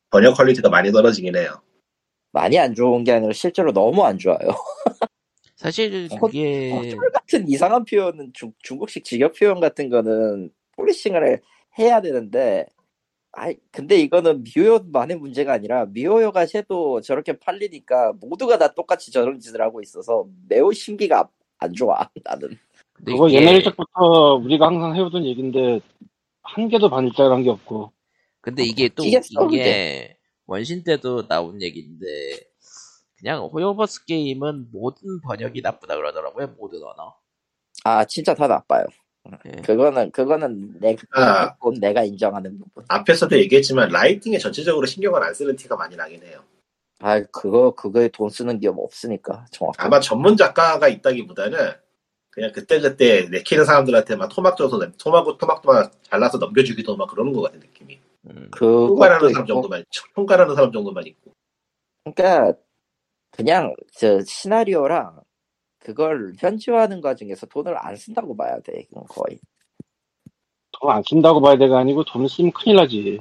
[0.10, 1.62] 번역 퀄리티가 많이 떨어지긴 해요.
[2.32, 4.40] 많이 안 좋은 게 아니라 실제로 너무 안 좋아요.
[5.56, 11.42] 사실 어, 그게 컨트롤 같은 이상한 표현은 중, 중국식 직역 표현 같은 거는 폴리싱을
[11.80, 12.66] 해야 되는데
[13.34, 19.62] 아이 근데 이거는 미호요만의 문제가 아니라 미호요가 새도 저렇게 팔리니까 모두가 다 똑같이 저런 짓을
[19.62, 21.30] 하고 있어서 매우 신기가
[21.60, 22.58] 안 좋아 나는
[23.06, 25.80] 그거 이게- 옛날 일적부터 우리가 항상 해오던 얘기인데
[26.44, 27.92] 한 개도 반일자란 게 없고
[28.42, 29.50] 근데 이게 또 웃긴.
[29.50, 32.06] 게 원신 때도 나온 얘기인데
[33.18, 37.16] 그냥 호요버스 게임은 모든 번역이 나쁘다 그러더라고요 모든 언어.
[37.86, 38.86] 아 진짜 다 나빠요
[39.46, 39.62] 예.
[39.62, 41.56] 그거는 그거는 내가 아.
[41.58, 46.44] 본 내가 인정하는 부분 앞에서도 얘기했지만 라이팅에 전체적으로 신경을 안 쓰는 티가 많이 나긴 해요.
[47.00, 51.58] 아 그거 그거에 돈 쓰는 게 없으니까 정확히 아마 전문 작가가 있다기보다는
[52.30, 57.34] 그냥 그때 그때 내키는 사람들한테 막 토막 줘서 내- 토막 토막토막 잘라서 넘겨주기도 막 그러는
[57.34, 58.00] 것 같은 느낌이.
[58.30, 58.48] 음.
[58.52, 61.32] 그것도 총괄하는 사람 있고 정도만 총괄하는 사람 정도만 있고.
[62.04, 62.54] 그러니까
[63.32, 65.22] 그냥 저 시나리오랑
[65.82, 69.40] 그걸 현지화하는 과정에서 돈을 안 쓴다고 봐야 돼 이건 거의
[70.72, 73.20] 돈 안 쓴다고 봐야 돼가 아니고 돈 쓰면 큰일 나지.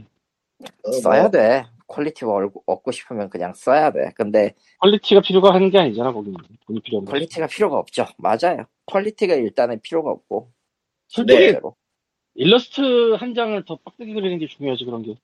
[0.84, 5.70] 어, 써야 뭐, 돼 퀄리티가 얻고, 얻고 싶으면 그냥 써야 돼 근데 퀄리티가 필요가 하는
[5.70, 7.12] 게 아니잖아 거기는 돈이 필요한 거.
[7.12, 10.50] 퀄리티가 필요가 없죠 맞아요 퀄리티가 일단은 필요가 없고
[11.08, 11.60] 솔직히 네.
[12.34, 15.16] 일러스트 한 장을 더 빡세게 그리는 게 중요하지 그런 게.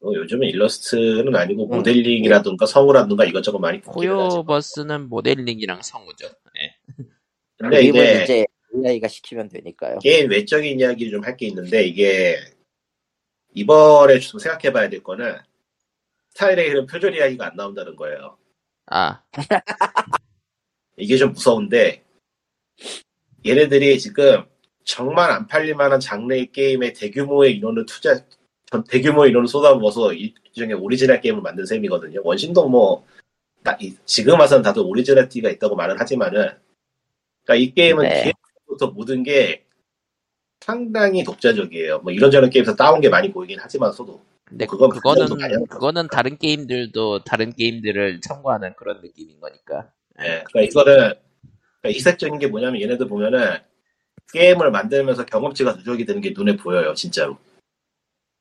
[0.00, 1.76] 뭐 요즘은 일러스트는 아니고 음.
[1.76, 3.94] 모델링이라든가 성우라든가 이것저것 많이 하지만.
[3.96, 6.28] 호요버스는 모델링이랑 성우죠.
[6.60, 6.76] 예.
[7.58, 12.36] 근데 그림은 이제 이제 AI가 시키면 되니까요 게임 외적인 이야기를 좀 할 게 있는데 이게
[13.54, 15.36] 이번에 좀 생각해봐야 될 거는
[16.30, 18.38] 스타레일의 표절 이야기가 안 나온다는 거예요.
[18.86, 19.22] 아
[20.96, 22.04] 이게 좀 무서운데
[23.46, 24.44] 얘네들이 지금
[24.84, 28.24] 정말 안 팔릴 만한 장르의 게임에 대규모의 인원을 투자
[28.70, 32.20] 전 대규모의 인원을 쏟아부어서 일종의 오리지널 게임을 만든 셈이거든요.
[32.22, 33.06] 원신도 뭐
[33.62, 36.50] 나- 이- 지금 와서는 다들 originality가 있다고 말을 하지만은
[37.44, 38.22] 그러니까 이 게임은 네.
[38.66, 39.64] 기획부터 모든 게
[40.60, 42.00] 상당히 독자적이에요.
[42.00, 45.26] 뭐 이런저런 게임에서 따온 게 많이 보이긴 하지만서도 근데 그건 그거는
[45.68, 49.90] 그거는 다른 게임들도 다른 게임들을 참고하는 그런 느낌인 거니까.
[50.20, 50.94] 예, 그러니까 이거는
[51.80, 53.58] 그러니까 이색적인 게 뭐냐면 얘네들 보면은
[54.32, 57.38] 게임을 만들면서 경험치가 누적이 되는 게 눈에 보여요, 진짜로.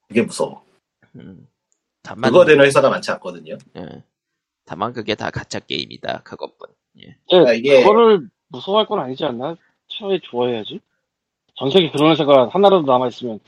[0.08, 0.64] 그게 무서워.
[1.16, 1.48] 음.
[2.04, 3.58] 다만 그거 되는 회사가 많지 않거든요.
[3.78, 4.04] 예.
[4.66, 6.70] 다만 그게 다 가짜 게임이다 그것뿐.
[7.02, 7.18] 예.
[7.30, 9.56] 그러니까 이게 그거를 무서워할 건 아니지 않나?
[9.90, 10.80] 차라리 좋아해야지.
[11.56, 13.40] 전 세계 그런 회사가 하나라도 남아있으면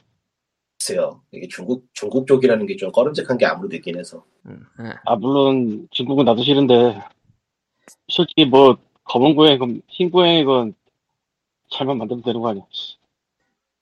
[0.79, 1.21] 글쎄요.
[1.31, 4.25] 이게 중국 중국 쪽이라는 게 좀 꺼름직한 게 아무래도 있긴 해서.
[4.45, 4.93] 음, 예.
[5.05, 7.01] 아 물론 중국은 나도 싫은데
[8.09, 10.73] 솔직히 뭐 검은 고양이건 흰 고양이건
[11.71, 12.63] 잘만 만들면 되는 거 아니야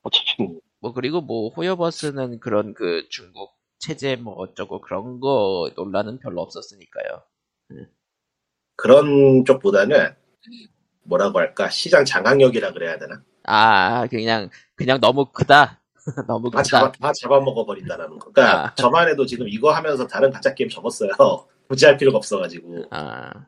[0.03, 6.19] 어차피 뭐 뭐 그리고 뭐 호요버스는 그런 그 중국 체제 뭐 어쩌고 그런 거 논란은
[6.19, 7.23] 별로 없었으니까요.
[8.75, 10.15] 그런 쪽보다는
[11.03, 13.23] 뭐라고 할까 시장 장악력이라 그래야 되나?
[13.43, 15.81] 아 그냥 그냥 너무 크다.
[16.27, 17.07] 너무 다 잡아 크다.
[17.07, 18.31] 다 잡아먹어 버린다라는 거.
[18.31, 18.75] 그러니까 아.
[18.75, 21.11] 저만 해도 지금 이거 하면서 다른 가짜 게임 접었어요.
[21.67, 23.45] 굳이 할 필요가 없어가지고 아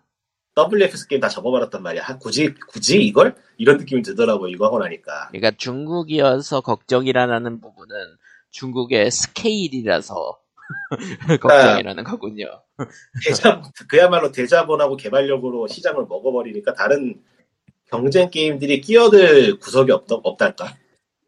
[0.67, 2.03] WFS 게임 다 접어버렸단 말이야.
[2.05, 5.29] 아, 굳이 굳이 이걸 이런 느낌이 들더라고 요 이거 하고 나니까.
[5.29, 7.95] 그러니까 중국이어서 걱정이라는 부분은
[8.51, 10.39] 중국의 스케일이라서
[11.41, 12.45] 걱정이라는 거군요.
[13.25, 17.21] 대자 그야말로 대자본하고 개발력으로 시장을 먹어버리니까 다른
[17.85, 20.75] 경쟁 게임들이 끼어들 구석이 없, 없달까?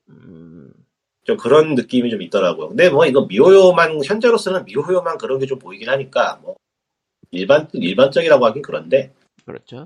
[0.09, 0.71] 음,
[1.23, 2.69] 좀 그런 느낌이 좀 있더라고요.
[2.69, 6.55] 근데 뭐 이거 미호요만 현재로서는 미호요만 그런 게 좀 보이긴 하니까 뭐
[7.31, 9.13] 일반 일반적이라고 하긴 그런데
[9.45, 9.83] 그렇죠.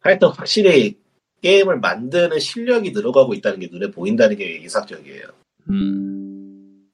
[0.00, 0.98] 하여튼 확실히
[1.42, 5.26] 게임을 만드는 실력이 늘어가고 있다는 게 눈에 보인다는 게 이상적이에요.
[5.70, 6.88] 음,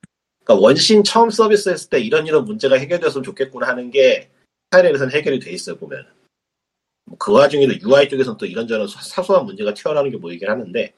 [0.45, 4.31] 그러니까 원신 처음 서비스했을 때 이런 이런 문제가 해결됐으면 좋겠구나 하는 게
[4.67, 6.07] 스타일에서는 해결이 돼 있어요 보면.
[7.07, 10.93] 뭐그 와중에도 UI 쪽에서는 또 이런저런 사- 사소한 문제가 튀어나오는 게 보이긴 하는데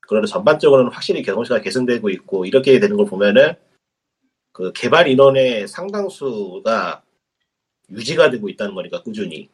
[0.00, 3.52] 그러나 전반적으로는 확실히 경험치가 개선되고 있고 이렇게 되는 걸 보면은
[4.52, 7.02] 그 개발 인원의 상당수가
[7.92, 9.48] 유지가 되고 있다는 거니까 꾸준히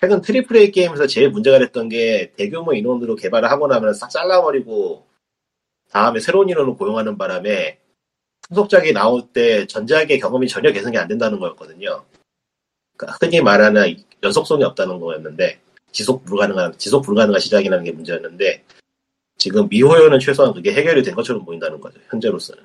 [0.00, 5.06] 최근 triple A 게임에서 제일 문제가 됐던 게 대규모 인원으로 개발을 하고 나면 싹 잘라버리고
[5.90, 7.78] 다음에 새로운 인원을 고용하는 바람에
[8.48, 12.04] 후속작이 나올 때 전작의 경험이 전혀 개선이 안 된다는 거였거든요.
[12.96, 15.60] 그러니까 흔히 말하는 연속성이 없다는 거였는데
[15.92, 18.64] 지속 불가능한 지속 불가능한 시작이라는 게 문제였는데
[19.36, 21.98] 지금 미호요는 최소한 그게 해결이 된 것처럼 보인다는 거죠.
[22.08, 22.64] 현재로서는.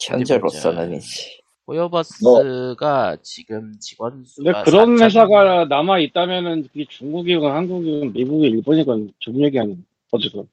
[0.00, 1.41] 현재로서는 이제
[1.72, 9.14] 호요버스가 지금 직원 수가 근데 그런 4,000 회사가 남아 있다면은 그게 중국이건 한국이건 미국이 일본이건
[9.18, 9.78] 좋은 얘기 아니에요.
[10.10, 10.46] 어쨌든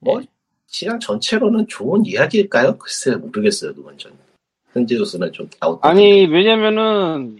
[0.00, 0.20] 뭐
[0.66, 2.76] 시장 전체로는 좋은 이야기일까요?
[2.78, 3.74] 글쎄 모르겠어요.
[3.74, 4.12] 그건 전
[4.72, 5.78] 현재로서는 좀 아웃.
[5.82, 7.38] 아니 왜냐면은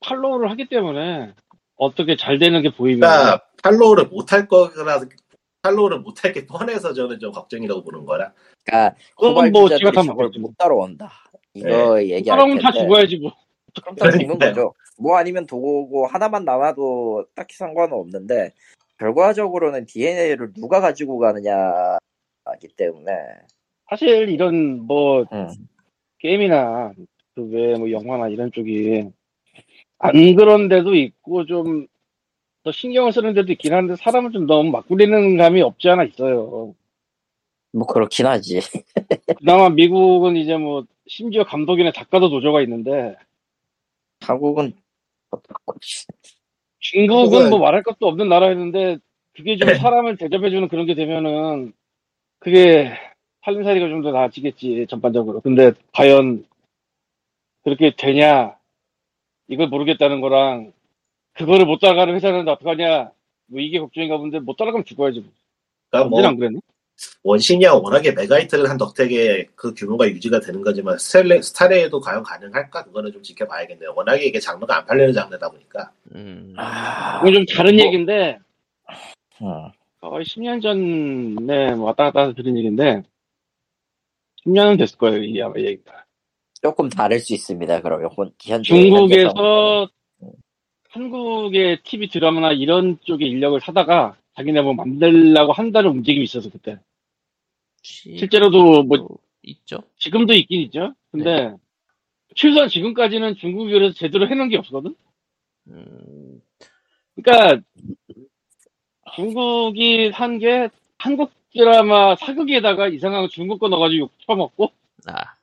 [0.00, 1.34] 팔로우를 하기 때문에
[1.76, 5.00] 어떻게 잘 되는 게 보이면 그러니까 팔로우를 못할 거라
[5.62, 8.32] 팔로우를 못할 게 뻔해서 저는 좀 걱정이라고 보는 거라.
[8.64, 10.38] 그러니까 그건 후발 뭐 기자들이.
[10.40, 11.12] 못 따라온다.
[11.54, 13.32] 이거 얘기할 사람은 다 텐데 죽어야지 뭐.
[13.82, 14.54] 그럼 다 죽는 그러니까요.
[14.54, 14.74] 거죠.
[14.98, 18.52] 뭐 아니면 도고 하나만 남아도 딱히 상관은 없는데
[18.98, 23.12] 결과적으로는 DNA를 누가 가지고 가느냐기 때문에
[23.88, 25.48] 사실 이런 뭐 음.
[26.18, 26.92] 게임이나
[27.34, 29.10] 그 외에 뭐 영화나 이런 쪽이
[29.98, 31.86] 안 그런 데도 있고 좀
[32.64, 36.74] 더 신경을 쓰는 데도 있긴 한데 사람을 좀 너무 막 굴리는 감이 없지 않아 있어요.
[37.72, 38.60] 뭐 그렇긴 하지.
[39.38, 43.16] 그나마 미국은 이제 뭐 심지어 감독이나 작가도 노조가 있는데
[44.20, 44.72] 한국은
[46.78, 48.98] 중국은 뭐 말할 것도 없는 나라였는데
[49.34, 51.72] 그게 좀 사람을 대접해주는 그런 게 되면은
[52.38, 52.92] 그게
[53.44, 55.40] 살림살이가 좀 더 나아지겠지 전반적으로.
[55.40, 56.44] 근데 과연
[57.64, 58.56] 그렇게 되냐
[59.48, 60.72] 이걸 모르겠다는 거랑
[61.34, 63.10] 그거를 못 따라가는 회사는 어떡하냐
[63.46, 65.20] 뭐 이게 걱정인가 본데 못 따라가면 죽어야지.
[65.20, 65.30] 뭐.
[65.90, 66.60] 그러니까 뭐 안 그랬니?
[67.24, 72.84] 원신이야 워낙에 메가히트를 한 덕택에 그 규모가 유지가 되는 거지만 스텔레, 스타레에도 과연 가능할까?
[72.84, 73.92] 그거는 좀 지켜봐야겠네요.
[73.96, 75.90] 워낙에 이게 장르가 안 팔리는 장르다 보니까.
[76.14, 78.38] 음, 아, 이건 좀 다른 뭐- 얘기인데
[79.40, 79.46] 음.
[80.00, 83.02] 거의 10년 전에 뭐 왔다 갔다 해서 들은 얘기인데
[84.44, 86.04] 10년은 됐을 거예요 이 아마 얘기가.
[86.60, 87.80] 조금 다를 수 있습니다.
[87.82, 89.88] 그러면 현재 현재 중국에서
[90.90, 96.78] 한국의 TV 드라마나 이런 쪽의 인력을 사다가 자기네 뭐 만들려고 한다는 움직임이 있어서 그때
[97.82, 99.08] 실제로도 뭐
[99.42, 99.78] 있죠.
[99.98, 100.94] 지금도 있긴 있죠.
[101.10, 101.54] 근데
[102.34, 104.94] 최소한 지금까지는 중국이 그래서 제대로 해놓은 게 없거든.
[105.68, 106.40] 음,
[107.16, 107.60] 그러니까
[109.14, 110.68] 중국이 한 게
[110.98, 114.72] 한국 드라마 사극에다가 이상한 거 중국 거 넣어가지고 욕 처먹고
[115.06, 115.34] 아,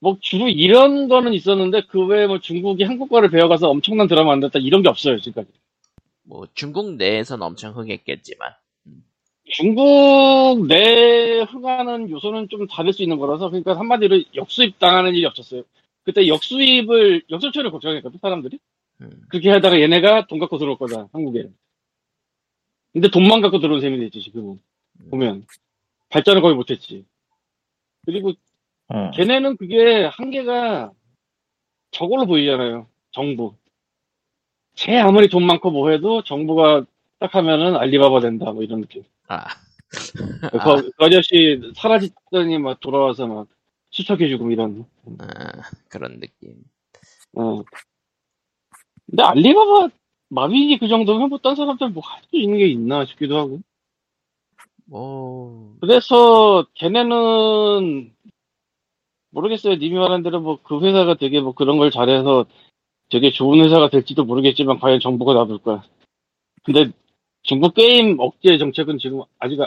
[0.00, 4.58] 뭐 주로 이런 거는 있었는데 그 외에 뭐 중국이 한국 거를 배워가서 엄청난 드라마 만들었다
[4.60, 5.48] 이런 게 없어요 지금까지.
[6.24, 8.52] 뭐 중국 내에서는 엄청 흥했겠지만
[9.48, 15.62] 중국 내 흥하는 요소는 좀 다를 수 있는 거라서 그러니까 한마디로 역수입 당하는 일이 없었어요.
[16.02, 18.58] 그때 역수입을 역수처를 걱정했거든 사람들이.
[19.02, 21.48] 음, 그렇게 하다가 얘네가 돈 갖고 들어올 거다 한국에.
[22.92, 24.58] 근데 돈만 갖고 들어온 셈이 됐지 지금은
[25.10, 25.46] 보면
[26.08, 27.04] 발전을 거의 못했지.
[28.04, 28.32] 그리고
[28.92, 29.10] 음.
[29.12, 30.92] 걔네는 그게 한계가
[31.90, 32.86] 저걸로 보이잖아요.
[33.10, 33.54] 정부.
[34.74, 36.84] 쟤 아무리 돈 많고 뭐 해도 정부가
[37.18, 39.04] 딱 하면은 알리바바 된다 뭐 이런 느낌.
[39.28, 39.46] 아,
[40.52, 40.58] 그,
[40.96, 43.48] 그 아저씨 사라지더니 막 돌아와서 막
[43.90, 44.86] 수척해주고 이런.
[45.20, 46.54] 아, 그런 느낌.
[47.34, 47.62] 어.
[49.06, 49.88] 근데 알리바바
[50.28, 53.60] 마빈이 그 정도면 뭐딴 사람들 뭐 할 수 있는 게 있나 싶기도 하고.
[54.86, 58.14] 뭐 그래서 걔네는
[59.30, 59.76] 모르겠어요.
[59.76, 62.46] 님이 말한 대로 뭐 그 회사가 되게 뭐 그런 걸 잘해서
[63.10, 65.82] 되게 좋은 회사가 될지도 모르겠지만 과연 정부가 놔둘 거야.
[66.64, 66.90] 근데
[67.46, 69.58] 중국 게임 억제 정책은 지금 아직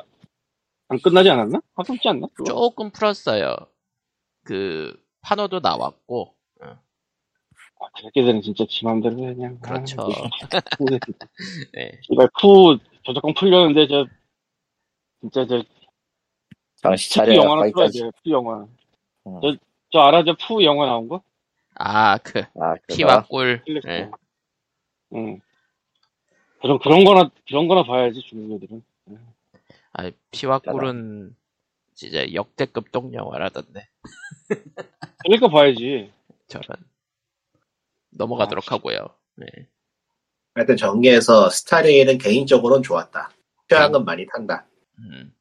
[0.89, 1.61] 안 끝나지 않았나?
[1.95, 2.27] 있지 않나?
[2.33, 2.43] 그거?
[2.43, 3.55] 조금 풀었어요.
[4.43, 9.57] 그 판호도 나왔고 아, 그렇게 되는 진짜 지 맘대로 해, 그냥.
[9.59, 9.95] 그렇죠.
[10.01, 10.59] 아,
[11.73, 11.91] 네.
[12.09, 14.05] 이발 푸 저작권 풀렸는데 저
[15.21, 15.45] 진짜
[16.81, 17.87] 저푸 차려야 영화나 풀어야.
[17.87, 17.99] 돼.
[18.21, 18.67] 푸 영화.
[19.25, 19.39] 음.
[19.41, 19.55] 저,
[19.91, 20.23] 저 알아?
[20.25, 21.21] 저 푸 영화 나온 거?
[21.75, 22.75] 아, 그 아?
[22.87, 23.63] 피와 꿀.
[23.85, 24.11] 네.
[25.13, 25.39] 응.
[26.61, 28.83] 그런 그런 거나 그런 거나 봐야지 중국 애들은.
[29.93, 31.35] 아, 피와 꿀은
[31.93, 33.87] 진짜 역대급 똥영화라던데.
[35.23, 36.11] 그러니까 봐야지.
[36.47, 36.77] 저런.
[38.11, 39.09] 넘어가도록 아, 하고요.
[39.35, 39.45] 네.
[40.55, 43.31] 하여튼 정리해서 스타레이는 개인적으로는 좋았다.
[43.69, 44.65] 최악은 많이 탄다.
[44.99, 45.33] 음,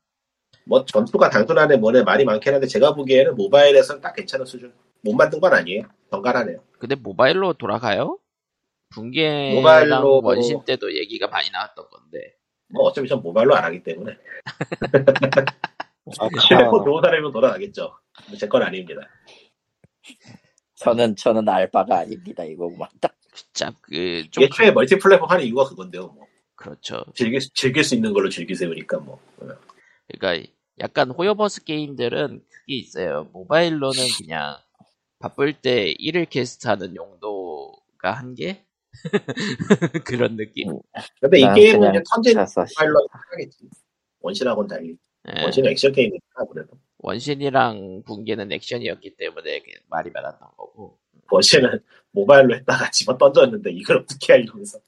[0.64, 4.72] 뭐 전투가 단순하네 뭐네 말이 많긴 한데 제가 보기에는 모바일에서는 딱 괜찮은 수준.
[5.02, 5.84] 못 만든 건 아니에요.
[6.10, 6.62] 정갈하네요.
[6.78, 8.18] 근데 모바일로 돌아가요?
[8.91, 9.55] 붕괴랑
[10.03, 12.34] 모바일로- 원신 때도 얘기가 많이 나왔던 건데.
[12.70, 14.12] 뭐 어차피 전 모바일로 안 하기 때문에
[16.18, 17.95] 아, 휴대폰 좋은 사람이면 돌아가겠죠.
[18.39, 19.03] 제 건 아닙니다.
[20.76, 22.45] 저는 저는 알바가 아닙니다.
[22.45, 26.09] 이거만 딱 진짜 그 좀 예초에 멀티플랫폼 하는 이유가 그건데요.
[26.09, 26.26] 뭐.
[26.57, 27.05] 그렇죠.
[27.14, 29.20] 즐길, 수- 즐길 수 있는 걸로 즐기세요니까 뭐.
[30.09, 33.28] 그러니까 약간 호요버스 게임들은 그게 있어요.
[33.32, 34.57] 모바일로는 그냥
[35.20, 38.64] 바쁠 때 일일 캐스트 하는 용도가 한계?
[40.05, 40.78] 그런 느낌.
[41.20, 43.68] 근데 이런 게임은 그냥 그냥 턴제라서 모바일로 하겠지.
[44.20, 44.96] 원신하고는 달리.
[45.28, 46.78] 예, 원신은 액션 게임이니까 그래도.
[46.99, 50.99] 원신이랑 붕괴는 액션이었기 때문에 그 말이 많았던 거고.
[51.30, 51.80] 원신은
[52.12, 54.78] 모바일로 했다가 집어 던졌는데 이걸 어떻게 하려면서.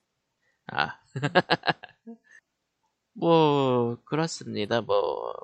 [0.72, 0.98] 아.
[3.12, 4.80] 뭐, 그렇습니다.
[4.80, 5.34] 뭐,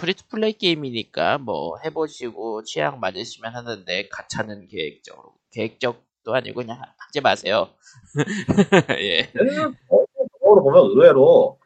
[0.00, 6.80] free to play 게임이니까 뭐 해보시고 취향 맞으시면 하는데 가차는 계획적으로 계획적 도 아니고 그냥
[6.96, 7.68] 하지 마세요.
[9.00, 9.28] 예.
[9.36, 11.58] 으로 보면 의외로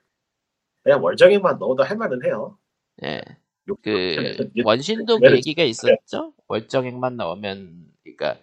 [0.82, 2.58] 그냥 월정액만 넣어도 할만은 해요.
[3.04, 3.22] 예.
[3.68, 6.32] 욕- 그 욕- 원신도 그 얘기가 있었죠.
[6.48, 8.38] 월정액만 나오면 그러니까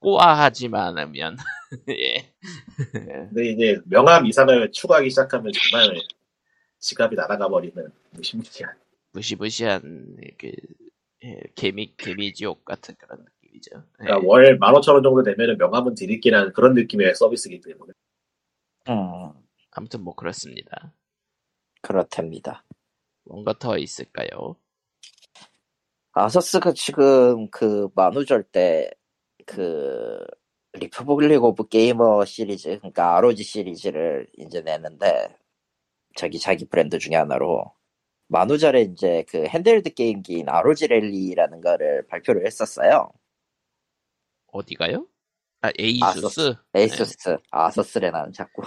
[0.00, 1.36] 꼬아하지만 않으면
[1.90, 2.32] 예.
[2.92, 5.96] 근데 이제 명함 이상을 추구하기 시작하면 정말
[6.78, 7.74] 지갑이 날아가 버리는
[8.10, 8.74] 무시무시한.
[9.12, 10.50] 무시무시한 그
[11.24, 13.70] 예, 개미 개미 지옥 같은 그런 느낌 이죠.
[14.00, 14.04] 예.
[14.04, 17.92] 그러니까 월 15,000원 정도 되면은 명함은 드릴게라는 그런 느낌의 서비스이기 때문에.
[18.88, 19.32] 음,
[19.70, 20.92] 아무튼 뭐 그렇습니다.
[21.80, 22.64] 그렇답니다.
[23.24, 24.56] 뭔가 더 있을까요?
[26.12, 28.90] 아서스가 지금 그 만우절 때
[29.46, 30.24] 그
[30.74, 35.36] Republic of Gamers 시리즈 그러니까 ROG 시리즈를 이제 내는데
[36.16, 37.72] 저기 자기 브랜드 중에 하나로
[38.28, 43.12] 만우절에 이제 그 handheld 게임기인 ROG Ally라는 거를 발표를 했었어요.
[44.52, 45.06] 어디가요?
[45.62, 46.54] 아 에이수스.
[46.74, 48.62] 에이수스 아서스래 나는 자꾸.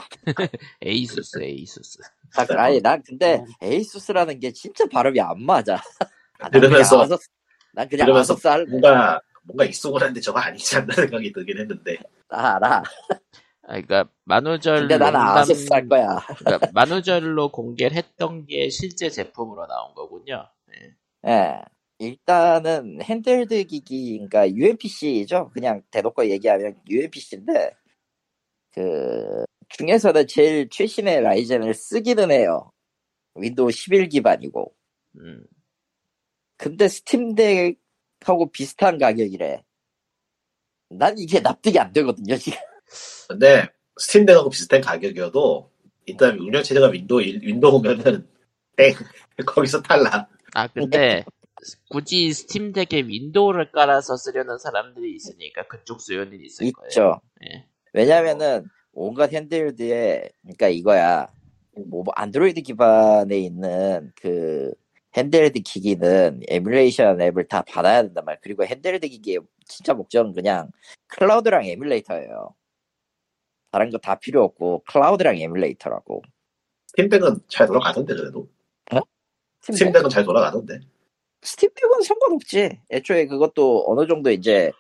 [0.82, 2.00] 에이수스 에이수스.
[2.38, 5.76] 아, 아니 난 근데 에이수스라는 게 진짜 발음이 안 맞아.
[6.40, 7.30] 아, 난 들으면서- 그냥 아서스,
[7.74, 8.66] 난 그냥 들으면서 아서스 할래.
[8.70, 11.98] 뭔가 뭔가 익숙한데 저거 아니지 않나 생각이 들긴 했는데.
[12.30, 12.78] 나 알아.
[12.78, 12.84] 아,
[13.68, 16.18] 그러니까 만우절 근데 농담- 아서스 할 거야.
[16.40, 20.48] 그러니까 만우절로 공개를 했던 게 실제 제품으로 나온 거군요.
[20.74, 20.96] 예.
[21.30, 21.62] 예.
[22.00, 25.50] 일단은 handheld 기기, 그러니까 UMPC죠.
[25.54, 27.72] 그냥 대놓고 얘기하면 UMPC인데
[28.74, 32.72] 그 중에서는 제일 최신의 라이젠을 쓰기는 해요.
[33.36, 34.74] 윈도우 11 기반이고.
[35.20, 35.46] 음,
[36.58, 39.64] 근데 스팀덱하고 비슷한 가격이래.
[40.90, 42.58] 난 이게 납득이 안 되거든요, 지금.
[43.30, 43.68] 근데
[43.98, 45.72] 스팀덱하고 비슷한 가격이어도
[46.06, 48.28] 일단 운영체제가 윈도우 일- 윈도우면은
[48.78, 48.94] 땡
[49.46, 50.30] 거기서 탈락.
[50.54, 51.26] 아 근데
[51.90, 56.88] 굳이 스팀덱에 윈도우를 깔아서 쓰려는 사람들이 있으니까 그쪽 수요는 있을 거예요.
[56.90, 57.22] 있죠.
[57.50, 57.66] 예.
[57.94, 61.28] 왜냐면은 온갖 handheld에 그러니까 이거야
[61.88, 64.74] 뭐 안드로이드 기반에 있는 그
[65.16, 70.70] handheld 기기는 에뮬레이션 앱을 다 받아야 된단 말이야 그리고 handheld 기기의 진짜 목적은 그냥
[71.08, 72.54] 클라우드랑 에뮬레이터예요
[73.72, 76.22] 다른 거 다 필요 없고 클라우드랑 에뮬레이터라고
[76.88, 78.50] 스팀덱은 잘 돌아가던데 그래도.
[78.90, 79.04] 스팀덱?
[79.62, 80.80] 스팀덱은 잘 돌아가던데.
[81.46, 82.80] 스팀덱은 상관없지.
[82.92, 84.72] 애초에 그것도 어느 정도 이제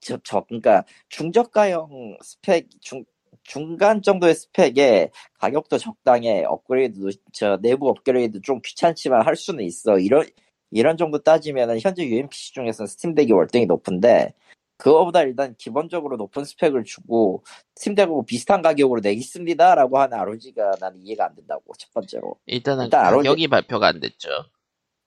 [0.00, 3.04] 저, 저 그러니까 중저가형 스펙 중
[3.44, 6.44] 중간 정도의 스펙에 가격도 적당해.
[6.44, 9.98] 업그레이드도 저 내부 업그레이드 좀 귀찮지만 할 수는 있어.
[9.98, 10.26] 이런
[10.70, 14.34] 이런 정도 따지면은 현재 UMPC 중에서는 스팀덱이 월등히 높은데
[14.78, 17.44] 그거보다 일단 기본적으로 높은 스펙을 주고
[17.76, 22.36] 스팀덱하고 비슷한 가격으로 내겠습니다라고 하는 ROG가 난 이해가 안 된다고 첫 번째로.
[22.46, 24.28] 일단은 일단 ROG 가격이 발표가 안 됐죠.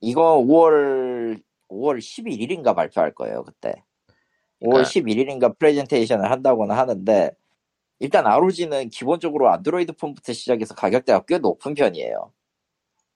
[0.05, 3.73] 이거 5월 5월 11일인가 발표할 거예요 그때.
[4.61, 7.31] 5월 그러니까- 11일인가 프레젠테이션을 한다고는 하는데
[7.99, 12.31] 일단 ROG는 기본적으로 안드로이드 폰부터 시작해서 가격대가 꽤 높은 편이에요.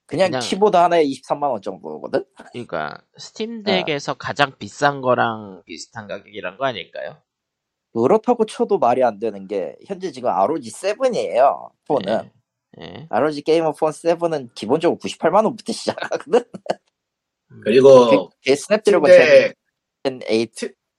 [0.07, 2.25] 그냥, 그냥- 키보드 하나에 23만 원 정도거든?
[2.51, 7.17] 그러니까 스팀덱에서 가장 비싼 거랑 비슷한 가격이란 거 아닐까요?
[7.93, 12.31] 그렇다고 쳐도 말이 안 되는 게 현재 지금 ROG 7이에요 폰은
[12.79, 13.07] 예.
[13.09, 16.43] ROG 게이머 폰 7은 기본적으로 98만 원부터 시작하거든
[17.51, 19.55] 음, 그리고 그게 스냅드래곤 스팀덱
[20.03, 20.47] Gen 8,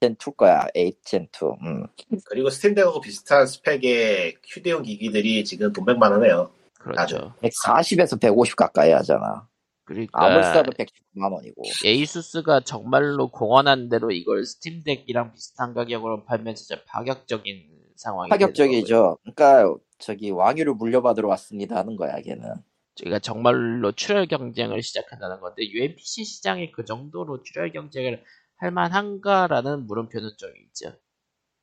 [0.01, 1.87] Gen 2 거야 8, Gen 2 음.
[2.27, 6.51] 그리고 스팀덱하고 비슷한 스펙의 휴대용 기기들이 지금 돈 100만 원 해요.
[6.79, 7.35] 그렇죠.
[7.43, 9.47] 140에서 150 가까이 하잖아
[9.85, 11.63] 그러니까 아무리 싸도 119만 원이고.
[11.85, 19.19] 에이수스가 정말로 공언한 대로 이걸 스팀덱이랑 비슷한 가격으로 팔면 진짜 파격적인 상황이 파격적이죠.
[19.23, 22.55] 그러니까 저기 왕위를 물려받으러 왔습니다 하는 거야, 걔는.
[22.95, 28.23] 저희가 정말로 출혈 경쟁을 시작한다는 건데 UMPC 시장이 그 정도로 출혈 경쟁을
[28.57, 30.93] 할 만한가라는 물음표는 좀 있죠.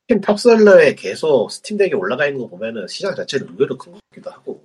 [0.04, 4.30] 스팀 top seller에 계속 스팀덱이 올라가 있는 거 보면은 시장 자체는 의외로 큰 것 같기도
[4.32, 4.64] 하고.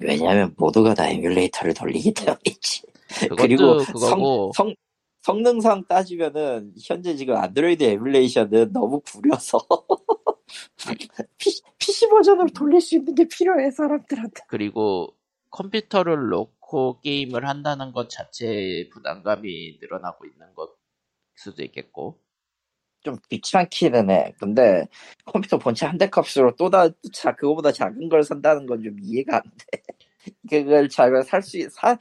[0.00, 2.82] 왜냐면 모두가 다 에뮬레이터를 돌리기 때문이지.
[3.36, 4.74] 그리고 그거고 성, 성,
[5.22, 9.58] 성능상 따지면은 현재 지금 안드로이드 에뮬레이션은 너무 구려서
[11.38, 14.42] PC, PC 버전으로 돌릴 수 있는 게 필요해 사람들한테.
[14.48, 15.14] 그리고
[15.50, 20.70] 컴퓨터를 놓고 게임을 한다는 것 자체에 부담감이 늘어나고 있는 것
[21.36, 22.20] 수도 있겠고.
[23.04, 24.34] 좀 귀찮기는 해.
[24.40, 24.86] 근데
[25.26, 29.42] 컴퓨터 본체 한 대 값으로 또다 자 그거보다 작은 걸 산다는 건 좀 이해가 안
[29.44, 29.82] 돼.
[30.50, 31.98] 그걸 잘살수살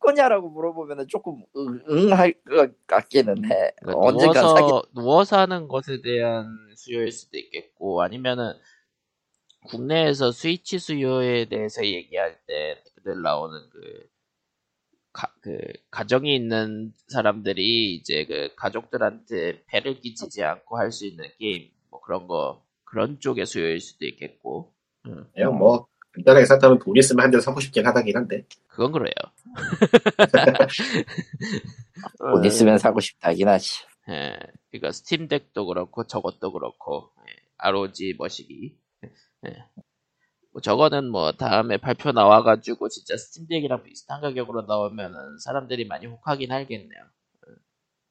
[0.00, 3.72] 거냐라고 물어보면은 조금 응, 응할 것 같기는 해.
[3.80, 6.46] 그러니까 언젠간 사기 누워서 누워서 하는 것에 대한
[6.76, 8.54] 수요일 수도 있겠고 아니면은
[9.68, 14.08] 국내에서 스위치 수요에 대해서 얘기할 때 늘 나오는 그,
[15.12, 15.58] 가, 그
[15.90, 22.26] 가정이 있는 사람들이 이제 그 가족들한테 폐를 끼치지 않고 할 수 있는 게임 뭐 그런
[22.26, 24.74] 거 그런 쪽의 수요일 수도 있겠고
[25.06, 29.12] 음, 그냥 뭐 간단하게 생각하면 돈 있으면 한 대 사고 싶긴 하다긴 한데 그건 그래요.
[32.18, 33.84] 돈 있으면 사고 싶다긴 하지.
[34.10, 34.36] 예,
[34.70, 38.76] 그러니까 스팀덱도 그렇고 저것도 그렇고 예, ROG 머시기
[39.46, 39.56] 예.
[40.52, 47.02] 뭐 저거는 뭐 다음에 발표 나와가지고 진짜 스팀덱이랑 비슷한 가격으로 나오면은 사람들이 많이 혹하긴 하겠네요.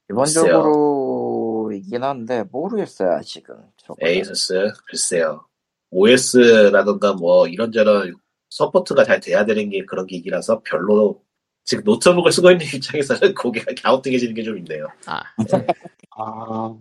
[0.08, 3.56] 기본적으로 이긴 한데 모르겠어요 아직은.
[3.78, 4.12] 저거는.
[4.12, 5.45] 에이수스 글쎄요
[5.93, 8.15] OS라던가 뭐 이런저런
[8.49, 11.23] 서포트가 잘 돼야 되는 게 그런 기기라서 별로
[11.65, 14.87] 지금 노트북을 쓰고 있는 입장에서는 고개가 갸우뚱해지는 게 좀 있네요.
[15.05, 15.21] 아,
[16.17, 16.75] 아,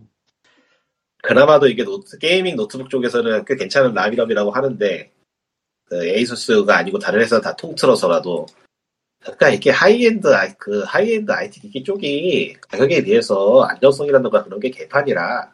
[1.23, 5.13] 그나마도 이게 노트, gaming 노트북 쪽에서는 꽤 괜찮은 라인업이라고 하는데
[5.85, 8.47] 그 에이수스가 아니고 다른 회사 다 통틀어서라도
[9.29, 15.53] 약간 이게 하이엔드 아이- 그 하이엔드 IT 기기 쪽이 가격에 비해서 안정성이라든가 그런 게 개판이라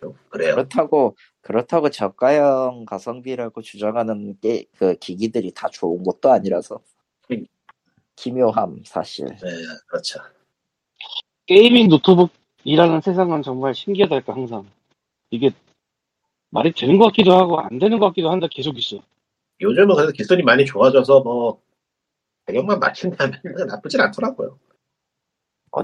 [0.00, 0.54] 좀 그래요.
[0.54, 1.14] 그렇다고
[1.46, 6.80] 그렇다고 저가형 가성비라고 주장하는 게, 그 기기들이 다 좋은 것도 아니라서
[7.30, 7.46] 음.
[8.16, 9.26] 기묘함 사실.
[9.26, 9.50] 네,
[9.86, 10.18] 그렇죠.
[11.46, 14.68] gaming 노트북이라는 세상은 정말 신기하달까, 항상.
[15.30, 15.52] 이게
[16.50, 19.00] 말이 되는 것 같기도 하고, 안 되는 것 같기도 한데 계속 있어.
[19.60, 21.62] 요즘은 그래도 기술이 많이 좋아져서 뭐
[22.46, 24.58] 가격만 맞춘다면 나쁘진 않더라고요.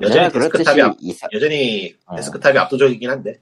[0.02, 2.16] 여전히 데스크탑이 앞- 이사, 여전히 어.
[2.16, 3.40] 데스크탑이 압도적이긴 한데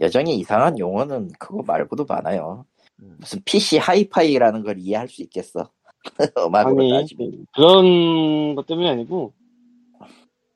[0.00, 2.64] 여전히 이상한 용어는 그거 말고도 많아요.
[3.00, 3.16] 음.
[3.18, 5.70] 무슨 PC 하이파이라는 걸 이해할 수 있겠어.
[6.38, 7.46] 음악으로 아니, 따지면.
[7.54, 9.32] 그런 것 때문이 아니고,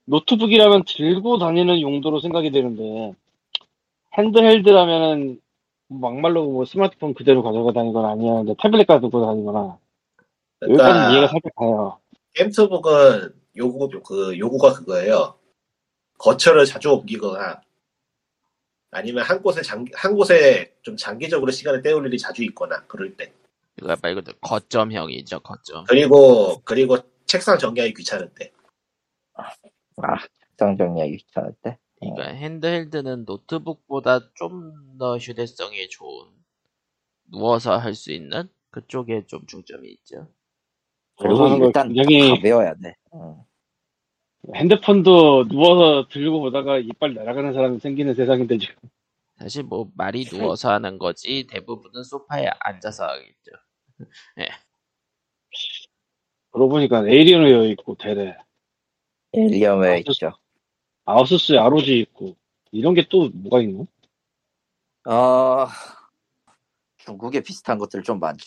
[0.07, 3.15] 노트북이라면 들고 다니는 용도로 생각이 되는데,
[4.17, 5.41] 핸드헬드라면은,
[5.89, 8.35] 막말로 뭐 스마트폰 그대로 가져가 다니건 아니야.
[8.35, 9.79] 근데 태블릿 가지고 다니거나,
[10.63, 11.99] 여기까지 이해가 그러니까 살짝 가요.
[12.35, 15.35] 겜투북은 요구 그 요구가 그거예요.
[16.19, 17.61] 거처를 자주 옮기거나
[18.91, 23.33] 아니면 한 곳에 장, 한 곳에 좀 장기적으로 시간을 때울 일이 자주 있거나 그럴 때
[23.79, 25.85] 이거 말 그대로 거점형이죠, 거점.
[25.89, 28.53] 그리고 그리고 책상 정리하기 귀찮을 때
[29.35, 30.17] 아,
[30.57, 31.79] 정정리하기 귀찮을 때.
[32.01, 36.27] 그러니까 핸드헬드는 노트북보다 좀 더 휴대성이 좋은
[37.31, 40.27] 누워서 할 수 있는 그쪽에 좀 중점이 있죠.
[41.17, 42.97] 그리고 일단 굉장히- 가벼워야 돼.
[43.13, 43.47] 어.
[44.55, 48.75] 핸드폰도 누워서 들고 보다가 이빨 날아가는 사람이 생기는 세상인데, 지금.
[49.37, 53.53] 사실 뭐 말이 누워서 하는 거지 대부분은 소파에 앉아서 하겠죠.
[56.51, 58.37] 그러고 보니까 에이리언웨어 있고, 델에.
[59.35, 60.33] 엘리엄에 아, 있죠.
[61.05, 62.37] 아수스 ROG 있고,
[62.73, 63.85] 이런 게 또 뭐가 있나?
[65.05, 65.67] 어,
[66.99, 68.47] 중국에 비슷한 것들 좀 많죠.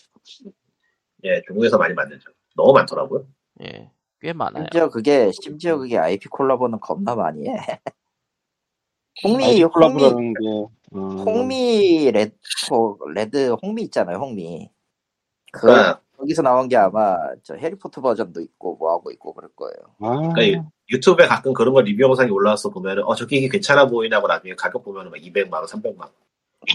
[1.24, 2.32] 예 중국에서 많이 만들죠.
[2.56, 3.28] 너무 많더라고요.
[3.64, 3.92] 예,
[4.22, 4.64] 꽤 많아요.
[4.64, 7.56] 심지어 그게 심지어 그게 IP 콜라보는 겁나 많이 해.
[9.24, 10.46] 홍미 홍미 게,
[10.94, 12.36] 어, 홍미 레드
[12.72, 14.18] 어, 레드 홍미 있잖아요.
[14.18, 14.70] 홍미.
[15.52, 19.74] 그 그러니까, 거기서 나온 게 아마 저 해리포터 버전도 있고 뭐 하고 있고 그럴 거예요.
[20.00, 24.28] 아, 그러니까 유튜브에 가끔 그런 거 리뷰 영상이 올라와서 보면은 어 저기 이게 괜찮아 보이나고
[24.28, 26.12] 나중에 가격 보면은 막 200만 원, 300만 원.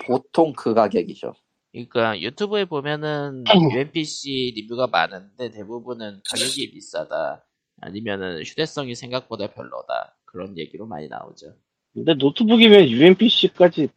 [0.06, 1.32] 보통 그 가격이죠.
[1.76, 7.44] 그러니까 유튜브에 보면은 UMPC 리뷰가 많은데 대부분은 가격이 비싸다.
[7.82, 10.16] 아니면은 휴대성이 생각보다 별로다.
[10.24, 11.54] 그런 얘기로 많이 나오죠.
[11.92, 13.88] 근데 노트북이면 UMPC까지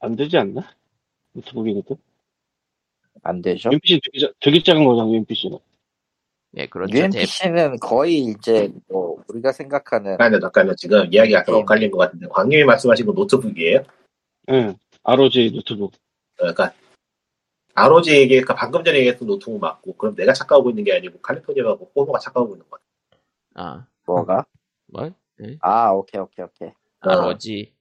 [0.00, 0.62] 안 되지 않나?
[1.32, 1.94] 노트북이니까.
[3.22, 3.70] 안 되죠.
[3.70, 5.58] UMPC 되게, 자- 되게 작은 거잖아, UMPC는.
[6.58, 6.92] 예, 그렇죠.
[6.92, 10.74] 대, UMPC는 거의 이제 뭐 우리가 생각하는 잠깐요, 잠깐요.
[10.76, 11.54] 지금 이야기 약간.
[11.54, 13.84] 엇갈린 것 같은데 광님이 말씀하신 거 노트북이에요?
[14.50, 14.74] 응.
[15.04, 15.92] ROG 노트북.
[16.36, 16.74] 그러니까
[17.74, 21.90] ROG 얘기, 그러니까 방금 전에 얘기했던 노트북 맞고 그럼 내가 착각하고 있는 게 아니고 칼리포니아하고
[21.96, 22.80] 호모가 착각하고 있는 거야.
[23.54, 24.44] 아, 뭐가?
[24.88, 25.10] 뭐?
[25.42, 25.56] 예?
[25.60, 26.70] 아 오케이 오케이 오케이
[27.00, 27.72] ROG.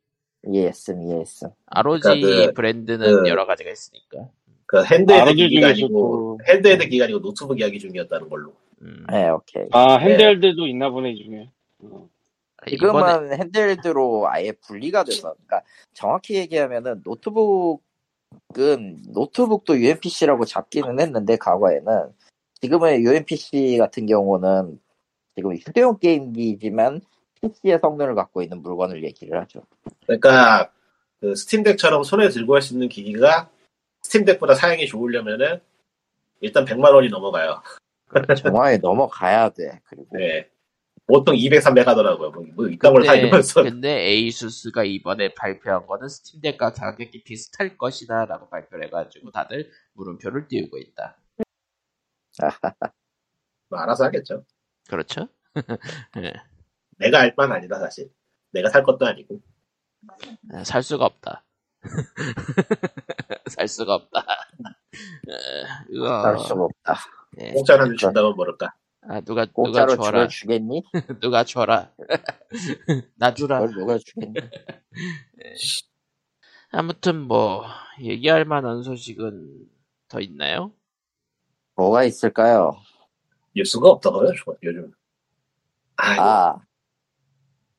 [0.47, 1.49] 이해했음 이해했음.
[1.67, 4.29] ROG 그러니까 그- 브랜드는 그- 여러 가지가 있으니까.
[4.65, 8.53] 그 handheld 기기가 아니고 handheld 기기가 아니고 노트북 이야기 중이었다는 걸로.
[8.81, 9.05] 음.
[9.09, 9.67] 네 오케이.
[9.71, 11.49] 아, handheld도 있나 보네, 이 중에.
[11.83, 12.09] 어.
[12.67, 15.61] 지금은 이번에 handheld로 아예 분리가 돼서, 그러니까
[15.93, 17.83] 정확히 얘기하면은 노트북
[18.57, 22.11] 은 노트북도 UMPC라고 잡기는 했는데 과거에는
[22.61, 24.79] 지금의 UMPC 같은 경우는
[25.35, 27.01] 지금 휴대용 게임기지만
[27.41, 29.61] PC의 성능을 갖고 있는 물건을 얘기를 하죠.
[30.05, 30.71] 그러니까
[31.19, 33.49] 그 Steam Deck처럼 손에 들고 할 수 있는 기기가
[34.01, 35.59] Steam Deck보다 사양이 좋으려면은
[36.41, 37.61] 일단 100만 원이 넘어가요.
[38.37, 39.79] 정화에 넘어가야 돼.
[39.85, 40.49] 그리고 네.
[41.11, 42.31] 보통 200, 300 하더라고요.
[42.31, 43.13] 뭐, 뭐 이딴 걸다
[43.63, 50.47] 근데, ASUS가 이번에 발표한 거는 Steam Deck과 가격이 비슷할 것이다 라고 발표를 해가지고 다들 물음표를
[50.47, 51.17] 띄우고 있다.
[53.69, 54.45] 뭐 알아서 하겠죠.
[54.89, 55.27] 그렇죠?
[56.17, 56.33] 예.
[56.97, 58.09] 내가 알 바는 아니다, 사실.
[58.51, 59.41] 내가 살 것도 아니고.
[60.53, 61.43] 아, 살 수가 없다.
[63.47, 64.25] 살 수가 없다.
[65.29, 66.95] 에, 이거, 할 수가 없다.
[67.41, 67.51] 예.
[67.51, 68.73] 공짜로 한줄 준다면 모를까.
[69.03, 70.27] 아, 누가, 누가 공짜로 줘라.
[70.27, 70.83] 줄여주겠니?
[71.21, 71.91] 누가 줘라.
[73.15, 73.59] 나 주라.
[73.61, 74.33] 그걸 누가 주겠니?
[76.71, 77.65] 아무튼 뭐,
[77.99, 79.67] 얘기할 만한 소식은
[80.07, 80.73] 더 있나요?
[81.75, 82.77] 뭐가 있을까요?
[83.55, 84.93] 뉴스가 없더라고요, 저- 요즘.
[85.97, 86.61] 아, 아,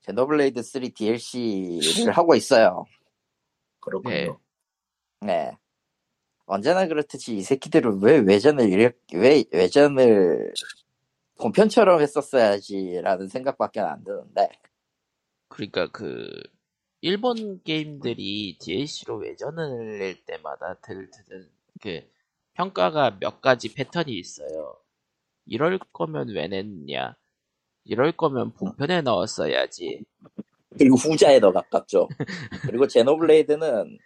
[0.03, 2.85] 제노블레이드 3 DLC를 하고 있어요.
[3.81, 4.41] 그렇군요.
[5.21, 5.27] 네.
[5.27, 5.59] 네.
[6.47, 10.53] 언제나 그렇듯이 이 새끼들은 왜 외전을 이렇게, 왜 외전을
[11.39, 14.49] 본편처럼 했었어야지라는 생각밖에 안 드는데.
[15.49, 16.29] 그러니까 그,
[17.01, 22.01] 일본 게임들이 DLC로 외전을 낼 때마다 들, 들, 그,
[22.55, 24.77] 평가가 몇 가지 패턴이 있어요.
[25.47, 27.17] 이럴 거면 왜 냈냐?
[27.85, 30.05] 이럴 거면 본편에 넣었어야지.
[30.79, 32.09] 그리고 후자에 더 가깝죠.
[32.71, 33.99] 그리고 제노블레이드는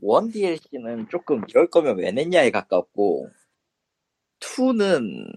[0.00, 3.30] 원 DLC는 조금 이럴 거면 왜 냈냐에 가깝고
[4.40, 5.32] 2는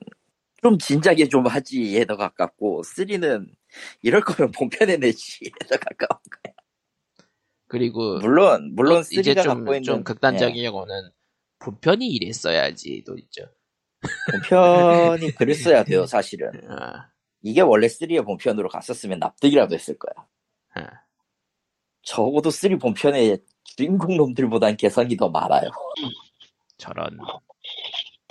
[0.66, 3.47] 좀 진작에 좀 하지에 더 가깝고 3는
[4.01, 6.20] 이럴 거면 본편에 내지에 더 가까워.
[7.68, 11.11] 그리고, 물론 물론 또 이제 3가 좀, 갖고 있는 좀 극단적인 경우는
[11.59, 13.43] 본편이 이랬어야지도 있죠.
[13.43, 16.49] 예, 본편이 그랬어야 돼요 사실은.
[16.68, 17.11] 아,
[17.43, 20.26] 이게 원래 3의 본편으로 갔었으면 납득이라도 했을 거야.
[20.74, 20.89] 아.
[22.01, 25.70] 적어도 3 본편의 주인공 놈들보단 개성이 더 많아요.
[26.80, 27.20] 저런.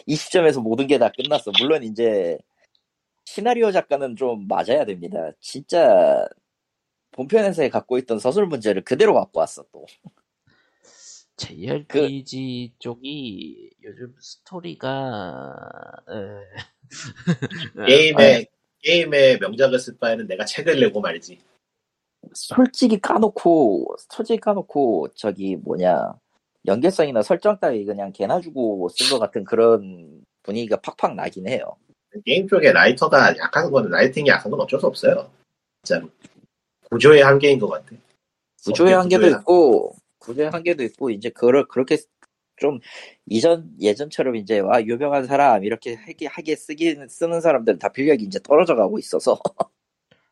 [0.07, 1.51] 이 시점에서 모든 게 다 끝났어.
[1.61, 2.39] 물론 이제
[3.25, 5.31] 시나리오 작가는 좀 맞아야 됩니다.
[5.41, 6.27] 진짜
[7.13, 9.87] 본편에서 갖고 있던 서술 문제를 그대로 갖고 왔어 또.
[11.37, 15.53] JRPG 쪽이 요즘 스토리가
[16.09, 16.85] 에,
[17.87, 18.47] 게임에,
[18.83, 21.39] 게임에 명작을 쓸 바에는 내가 책을 내고 말이지.
[22.35, 26.15] 솔직히 까놓고 솔직히 까놓고 저기 뭐냐
[26.67, 31.77] 연계성이나 설정 따위 그냥 개나 주고 쓴 것 같은 그런 분위기가 팍팍 나긴 해요.
[32.25, 35.31] 게임 쪽에 writer가 약한 건, writing이 약한 건 어쩔 수 없어요.
[35.83, 36.09] 진짜로.
[36.91, 37.97] 구조의 한계인 것 같아.
[38.65, 41.99] 구조의 한계도 구조의 있고 구조의 한계도 있고 이제 그걸 그렇게
[42.57, 42.79] 좀
[43.27, 48.39] 이전 예전처럼 이제 와 유명한 사람 이렇게 하게 하게 쓰긴 쓰는 사람들은 다 필력이 이제
[48.43, 49.39] 떨어져 가고 있어서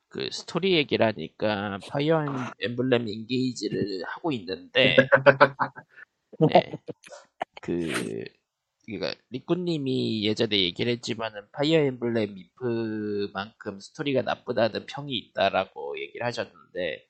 [0.08, 2.24] 그 스토리 얘기를 하니까 Fire
[2.60, 4.96] Emblem Engage를 하고 있는데
[6.40, 6.40] 네.
[7.62, 8.24] 그
[8.84, 17.06] 그러니까 리꾸님이 예전에 얘기를 했지만은 Fire Emblem If만큼 스토리가 나쁘다는 평이 있다라고 얘기를 하셨는데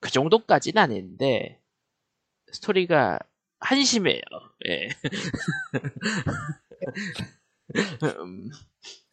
[0.00, 1.60] 그 정도까지는 아닌데
[2.52, 3.18] 스토리가
[3.58, 4.20] 한심해요.
[4.68, 4.88] 예.
[8.20, 8.50] 음,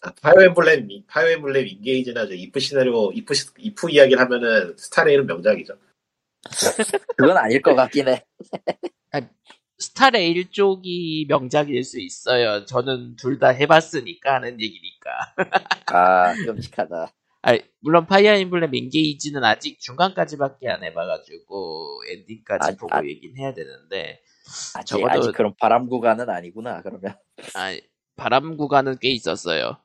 [0.02, 4.76] 아, Fire Emblem, 이- Fire Emblem Engage나 저 If 시나리오, If, 시- If 이야기를 하면은
[4.78, 5.78] Star Rail은 명작이죠.
[7.16, 8.26] 그건 아닐 것 같긴 해.
[9.78, 12.66] Star Rail 쪽이 명작일 수 있어요.
[12.66, 15.10] 저는 둘 다 해봤으니까 하는 얘기니까.
[15.88, 17.12] 아 끔찍하다.
[17.44, 23.04] 아, 물론 Fire Emblem Engage는 아직 중간까지밖에 안 해봐가지고 엔딩까지 아, 보고 아.
[23.04, 24.22] 얘긴 해야 되는데
[24.76, 26.84] 아직 적어도- 아직 그런 바람 구간은 아니구나.
[26.84, 27.16] 그러면
[27.56, 27.76] 아,
[28.16, 29.78] 바람 구간은 꽤 있었어요.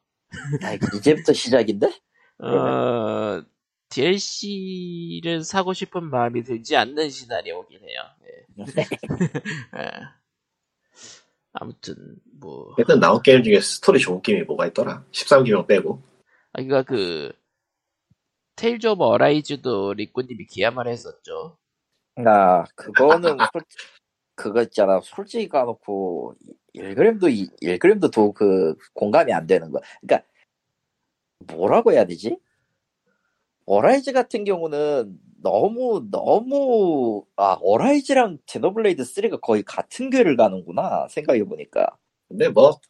[0.62, 1.86] 아, 이제부터 시작인데?
[2.44, 3.42] 어,
[3.88, 8.02] DLC를 사고 싶은 마음이 들지 않는 시나리오긴 해요.
[8.24, 8.64] 예.
[9.78, 9.90] 예.
[11.52, 15.04] 아무튼 뭐 일단 나온 게임 중에 스토리 좋은 게임이 뭐가 있더라?
[15.10, 16.02] 13기병 빼고.
[16.52, 17.32] 아, 그니까 그,
[18.56, 21.56] Tales of Arise도 리꾸님이 기야말 했었죠.
[22.16, 23.62] 아 그거는 솔
[24.34, 25.00] 그거 있잖아.
[25.02, 26.34] 솔직히 까놓고
[26.74, 29.80] 1g도 1g도 더그 공감이 안 되는 거.
[30.00, 30.26] 그러니까
[31.46, 32.38] 뭐라고 해야 되지?
[33.66, 41.86] Arise 같은 경우는 너무 너무 아 Arise랑 Xenoblade 3가 거의 같은 궤를 가는구나 생각해 보니까
[42.28, 42.80] 근데 뭐,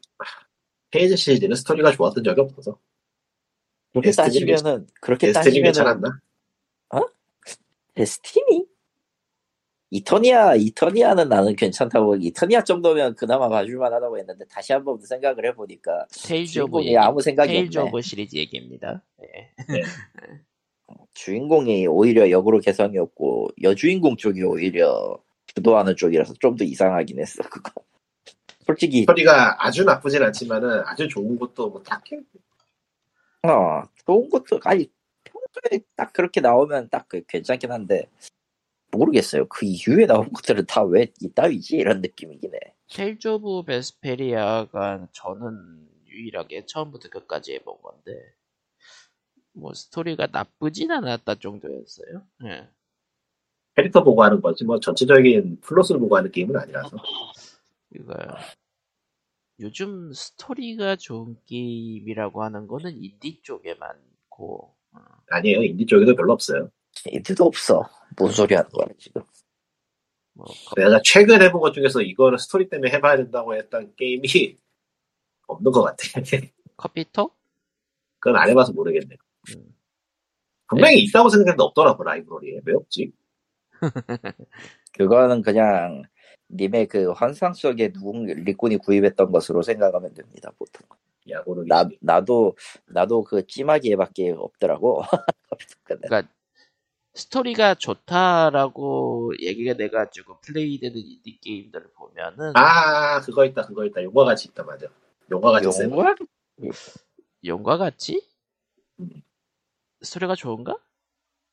[0.90, 2.78] 페이지 시리즈는 스토리가 좋았던 적이 없어서.
[3.92, 6.20] 그렇게 Destiny 따지면은 그렇게 Destiny 따지면은 괜찮았나?
[7.94, 8.66] Destiny?
[9.90, 16.06] Eternia, Eternia는 나는 괜찮다고, Eternia 정도면 그나마 봐줄만 하다고 했는데, 다시 한 번 생각을 해보니까,
[16.26, 17.78] Tales of 아무 생각이 Tales.
[17.78, 19.02] of 시리즈 얘기입니다.
[19.22, 19.52] 예.
[21.14, 25.18] 주인공이 오히려 역으로 개성이 없고, 여주인공 쪽이 오히려
[25.48, 27.72] 주도하는 쪽이라서 좀 더 이상하긴 했어, 그거.
[28.66, 32.16] 솔직히, 스토리가 아주 나쁘진 않지만은 아주 좋은 것도 뭐 딱히
[33.44, 34.90] 어, 좋은 것도, 아니,
[35.24, 38.10] 평소에 딱 그렇게 나오면 딱 그- 괜찮긴 한데,
[38.92, 39.46] 모르겠어요.
[39.48, 41.76] 그 이후에 나온 것들은 다 왜 이따위지?
[41.76, 42.60] 이런 느낌이긴 해.
[43.44, 48.34] of Vesperia가 저는 유일하게 처음부터 끝까지 해본 건데
[49.56, 52.22] 뭐 스토리가 나쁘진 않았다 정도였어요.
[52.44, 52.68] 예.
[53.74, 56.96] 캐릭터 보고 하는 거지 뭐 전체적인 플롯을 보고 하는 게임은 아니라서
[57.94, 58.14] 이거
[59.60, 64.98] 요즘 스토리가 좋은 게임이라고 하는 거는 인디 쪽에 많고 어,
[65.30, 66.70] 아니에요 인디 쪽에도 별로 없어요.
[67.06, 67.88] 인디도 없어.
[68.18, 69.22] 뭔 소리 하는 거야, 지금.
[70.32, 70.46] 뭐
[70.76, 74.56] 내가 최근 해본 것 중에서 이거는 스토리 때문에 해봐야 된다고 했던 게임이
[75.46, 75.96] 없는 것 같아.
[76.76, 77.34] 커피톡?
[78.18, 79.16] 그건 안 해봐서 모르겠네.
[79.54, 79.74] 음.
[80.68, 83.12] 분명히 있다고 생각했는데 없더라고 라이브러리에 왜 없지?
[84.92, 86.02] 그거는 그냥,
[86.50, 90.86] 님의 그 환상 속에 누군 리꾼이 구입했던 것으로 생각하면 됩니다, 보통.
[91.28, 95.02] 야구를 나, 나도, 나도 그 찜하기에밖에 없더라고.
[95.84, 96.28] 근데 그러니까
[97.14, 104.48] 스토리가 좋다라고 얘기가 돼가지고 플레이되는 인디 게임들을 보면은 아 그거 있다 그거 있다 용과 같이
[104.48, 104.86] 있다 맞아.
[105.30, 105.84] 용과 같이 세.
[105.84, 106.14] 용과?
[107.44, 108.22] 용과 같이
[109.00, 109.22] 음.
[110.02, 110.76] 스토리가 좋은가?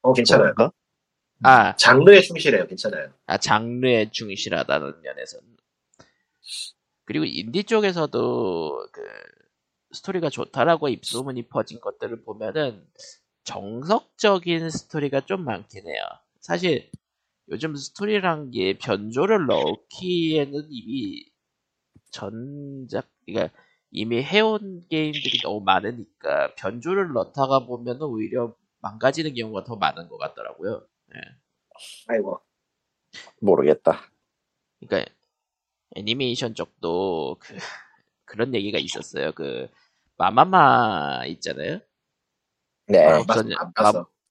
[0.01, 0.49] 어 괜찮아요.
[0.49, 0.71] 용과?
[1.43, 2.67] 아, 장르에 충실해요.
[2.67, 3.11] 괜찮아요.
[3.25, 5.57] 아 장르에 충실하다는 면에서는
[7.05, 9.01] 그리고 인디 쪽에서도 그
[9.91, 12.85] 스토리가 좋다라고 입소문이 퍼진 것들을 보면은
[13.43, 16.01] 정석적인 스토리가 좀 많긴 해요.
[16.39, 16.89] 사실
[17.49, 21.25] 요즘 스토리란 게 변조를 넣기에는 이미
[22.11, 23.53] 전작, 그러니까
[23.93, 30.85] 이미 해온 게임들이 너무 많으니까 변조를 넣다가 보면은 오히려 망가지는 경우가 더 많은 것 같더라고요.
[32.07, 32.41] 아이고
[33.39, 34.01] 모르겠다.
[34.79, 35.13] 그러니까
[35.95, 37.55] 애니메이션 쪽도 그
[38.25, 39.31] 그런 얘기가 있었어요.
[39.33, 39.69] 그
[40.17, 41.79] 마마마 있잖아요.
[42.87, 43.05] 네.
[43.05, 43.55] 마법소녀.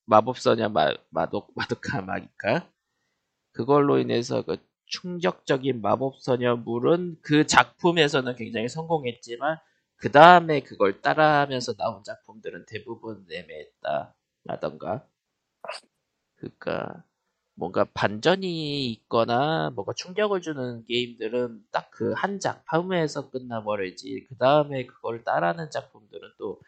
[0.07, 2.69] 마, 법소녀 마, 마독 마도카 마기카
[3.53, 4.57] 그걸로 인해서 그
[4.93, 9.59] 충격적인 마법소녀물은 그 작품에서는 굉장히 성공했지만
[9.97, 15.07] 그 다음에 그걸 따라하면서 나온 작품들은 대부분 애매했다라던가.
[16.37, 17.05] 그러니까
[17.55, 25.71] 뭔가 반전이 있거나 뭔가 충격을 주는 게임들은 딱 그한 작품에서 끝나버리지 그 다음에 그걸 따라하는
[25.71, 26.61] 작품들은 또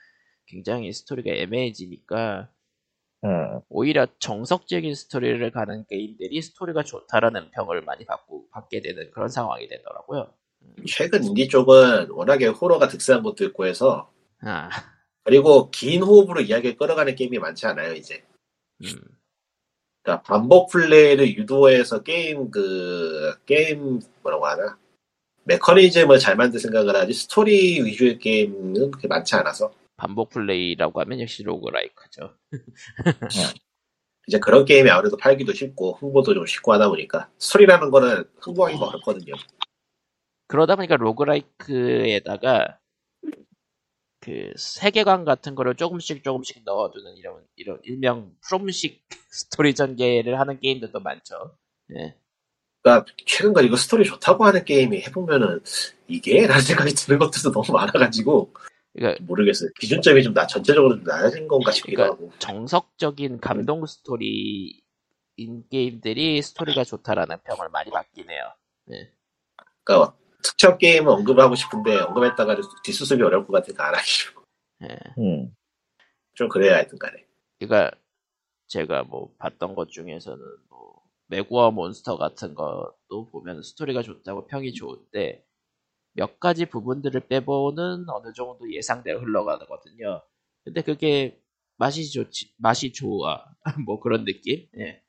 [0.47, 2.49] 굉장히 스토리가 애매해지니까
[3.25, 3.61] 음.
[3.69, 10.33] 오히려 정석적인 스토리를 가는 게임들이 스토리가 좋다라는 평을 많이 받고 받게 되는 그런 상황이 되더라고요.
[10.87, 14.11] 최근 인디 쪽은 워낙에 호러가 득세한 것도 있고 해서
[14.41, 14.69] 아,
[15.25, 18.23] 그리고 긴 호흡으로 이야기를 끌어가는 게임이 많지 않아요 이제.
[18.85, 18.91] 음,
[20.03, 24.79] 그러니까 반복 플레이를 유도해서 게임 그 게임 뭐라고 하나
[25.45, 31.43] 메커니즘을 잘 만들 생각을 하지 스토리 위주의 게임은 그렇게 많지 않아서 반복 플레이라고 하면 역시
[31.43, 32.37] roguelike죠.
[34.27, 39.35] 이제 그런 게임이 아무래도 팔기도 쉽고 홍보도 좀 쉽고 하다 보니까 스토리라는 거는 홍보하기가 어렵거든요.
[40.47, 42.79] 그러다 보니까 roguelike에다가
[44.21, 50.99] 그 세계관 같은 거를 조금씩 조금씩 넣어두는 이런 이런 일명 From식 스토리 전개를 하는 게임들도
[51.01, 51.59] 많죠.
[51.95, 52.17] 예.
[52.83, 55.63] 그러니까 최근 거 이거 스토리 좋다고 하는 게임이 해보면은
[56.09, 58.53] 이게 라는 생각이 드는 것들도 너무 많아가지고
[58.95, 59.71] 그러니까 모르겠어요.
[59.79, 62.33] 기준점이 좀 나, 전체적으로 좀 낮아진 건가 싶기도 그러니까 하고.
[62.39, 64.79] 정석적인 감동 스토리인
[65.71, 68.43] 게임들이 스토리가 좋다라는 평을 많이 받긴 해요.
[69.83, 74.43] 그러니까 특정 게임을 언급하고 싶은데 언급했다가 뒷수습이 어려울 것 같으니까 안 하기 싫고.
[74.85, 74.99] 예.
[75.19, 75.55] 음.
[76.35, 77.27] 좀 그래야 하여튼 간에.
[77.59, 77.97] 그러니까
[78.69, 80.39] 제가 뭐 봤던 것 중에서는
[80.69, 85.45] 뭐 메구어 몬스터 같은 것도 보면 스토리가 좋다고 평이 좋은데
[86.15, 90.23] 몇 가지 부분들을 빼보는 어느 정도 예상대로 흘러가거든요.
[90.65, 91.41] 근데 그게
[91.77, 93.45] 맛이 좋지 맛이 좋아
[93.87, 94.67] 뭐 그런 느낌?
[94.79, 95.03] 예.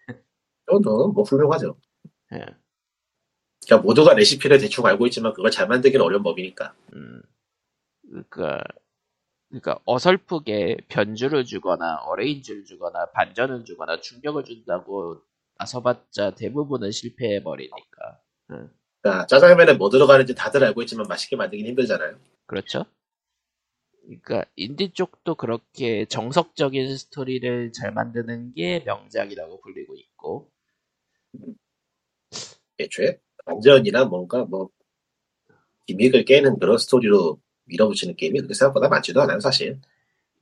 [0.69, 1.77] 정도는 뭐 훌륭하죠.
[2.33, 2.45] 예.
[3.65, 6.75] 그러니까 모두가 레시피를 대충 알고 있지만 그걸 잘 만들기는 어려운 법이니까.
[6.93, 7.21] 음.
[8.07, 8.63] 그러니까
[9.49, 15.21] 그러니까 어설프게 변주를 주거나 어레인지를 주거나 반전을 주거나 충격을 준다고
[15.57, 18.21] 나서봤자 대부분은 실패해 버리니까.
[19.05, 22.17] 그러니까 짜장면에 뭐 들어가는지 다들 알고 있지만 맛있게 만들긴 힘들잖아요.
[22.47, 22.85] 그렇죠?
[24.01, 30.49] 그러니까 인디 쪽도 그렇게 정석적인 스토리를 잘 만드는 게 명작이라고 불리고 있고
[32.79, 34.69] 애초에 반전이나 뭔가 뭐
[35.85, 39.79] 기믹을 깨는 그런 스토리로 밀어붙이는 게임이 그렇게 생각보다 많지도 않아요 사실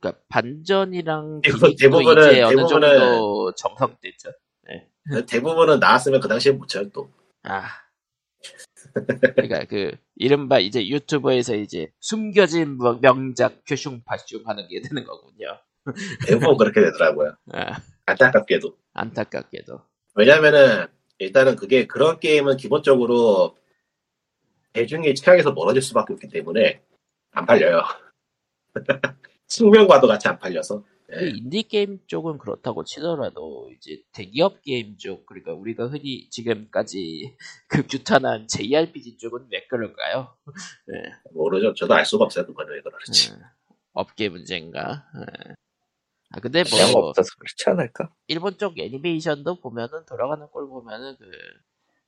[0.00, 4.30] 그러니까 반전이랑 대부분- 기믹도 대부분은- 이제 어느 대부분은- 정도 정성됐죠.
[5.28, 7.10] 대부분은 나왔으면 그 당시에 묻혀요 또
[7.42, 7.83] 아.
[9.34, 15.58] 그러니까 그 이른바 이제 유튜버에서 이제 숨겨진 뭐 명작 표슝파슝 하는 게 되는 거군요.
[16.26, 17.36] 대부분 그렇게 되더라고요.
[17.52, 18.76] 아, 안타깝게도.
[18.92, 19.80] 안타깝게도.
[20.14, 20.86] 왜냐면은
[21.18, 23.56] 일단은 그게 그런 게임은 기본적으로
[24.72, 26.82] 대중의 취향에서 멀어질 수밖에 없기 때문에
[27.32, 27.82] 안 팔려요.
[29.46, 35.52] 숙명과도 같이 안 팔려서 그 인디 게임 쪽은 그렇다고 치더라도 이제 대기업 게임 쪽 그러니까
[35.52, 37.36] 우리가 흔히 지금까지
[37.68, 40.34] 그 규탄한 JRPG 쪽은 왜 그럴까요?
[40.86, 40.94] 네,
[41.34, 43.38] 모르죠 저도 알 수가 없어요 그거는 왜 그러는지 네.
[43.92, 45.06] 업계 문제인가?
[45.14, 45.54] 네.
[46.30, 48.10] 아 근데 뭐 없어서 그렇지 않을까?
[48.26, 51.30] 일본 쪽 애니메이션도 보면은 돌아가는 걸 보면은 그,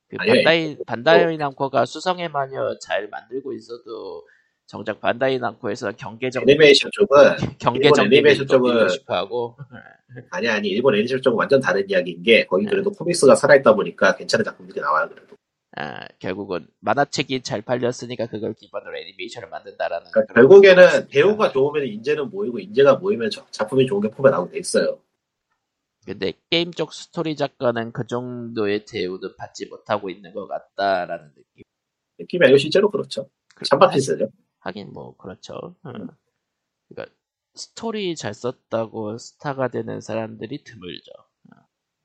[0.09, 4.27] 그 반다이 반다이 남코가 수성의 마녀 잘 만들고 있어도
[4.67, 7.17] 정작 반다이 남코에서 경계적 애니메이션 쪽은
[7.57, 9.57] 경계적 애니메이션 도 쪽은- 싶어하고
[10.31, 12.71] 아니 아니 일본 애니메이션 쪽은 완전 다른 이야기인 게 거기 네.
[12.71, 15.35] 그래도 코믹스가 살아있다 보니까 괜찮은 작품들이 나와요 그래도
[15.77, 21.07] 아, 결국은 만화책이 잘 팔렸으니까 그걸 기반으로 애니메이션을 만든다라는 그러니까 결국에는.
[21.07, 24.99] 배우가 좋으면 인재는 모이고 인재가 모이면 저- 작품이 좋은 게 폼에 나오게 돼 있어요
[26.05, 31.63] 근데 게임 쪽 스토리 작가는 그 정도의 대우도 받지 못하고 있는 것 같다라는 느낌.
[32.19, 33.29] 느낌이 아니고 실제로 그렇죠
[33.63, 34.29] 찬밥 신세죠
[34.67, 35.75] 하긴 뭐 그렇죠.
[35.85, 35.91] 응.
[35.95, 36.07] 음.
[36.89, 37.15] 그러니까
[37.55, 41.11] 스토리 잘 썼다고 스타가 되는 사람들이 드물죠.
[41.51, 41.59] 어.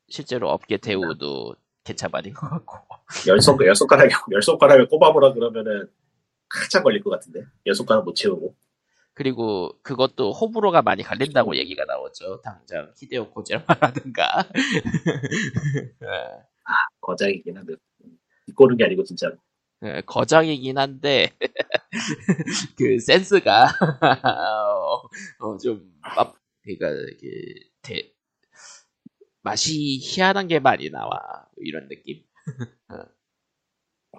[0.08, 2.78] 실제로 업계 대우도 개참 아닌 것 같고.
[3.28, 5.90] 열 손, 열 손가락에, 열 손가락에 꼽아보라 그러면은
[6.48, 7.44] 한참 걸릴 것 같은데.
[7.66, 8.54] 열 손가락 못 채우고.
[9.14, 12.40] 그리고 그것도 호불호가 많이 갈린다고 얘기가 나오죠.
[12.42, 14.48] 당장 히데오 코지마라든가.
[16.02, 16.06] 예.
[17.02, 17.74] 거장이긴 한데.
[18.46, 19.28] 이꼬는 게 아니고, 진짜.
[19.28, 19.34] 예,
[20.06, 21.30] 거장이긴 한데
[22.78, 25.02] 그 센스가 어,
[25.40, 28.12] 어, 좀 맛, 그러니까 이게 대,
[29.42, 32.22] 맛이 희한한 게 많이 나와 이런 느낌.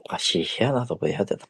[0.09, 1.45] 맛이 희한하다고 해야 되나?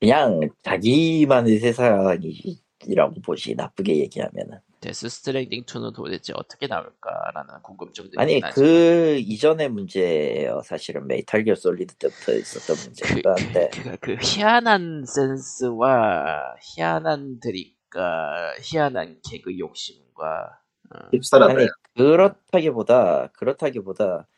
[0.00, 8.54] 그냥 자기만의 세상이라고 보지 나쁘게 얘기하면은 데스 스트랜딩 2는 도대체 어떻게 나올까라는 궁금증들이 아니 나지.
[8.54, 10.62] 그 이전의 문제예요.
[10.62, 18.54] 사실은 메탈 기어 솔리드 때부터 있었던 그, 문제가 한데 그, 그 희한한 센스와 희한한 드립과
[18.62, 20.60] 희한한 개그 욕심과
[20.94, 21.42] 어.
[21.42, 21.66] 아니
[21.96, 24.28] 그렇다기보다 그렇다기보다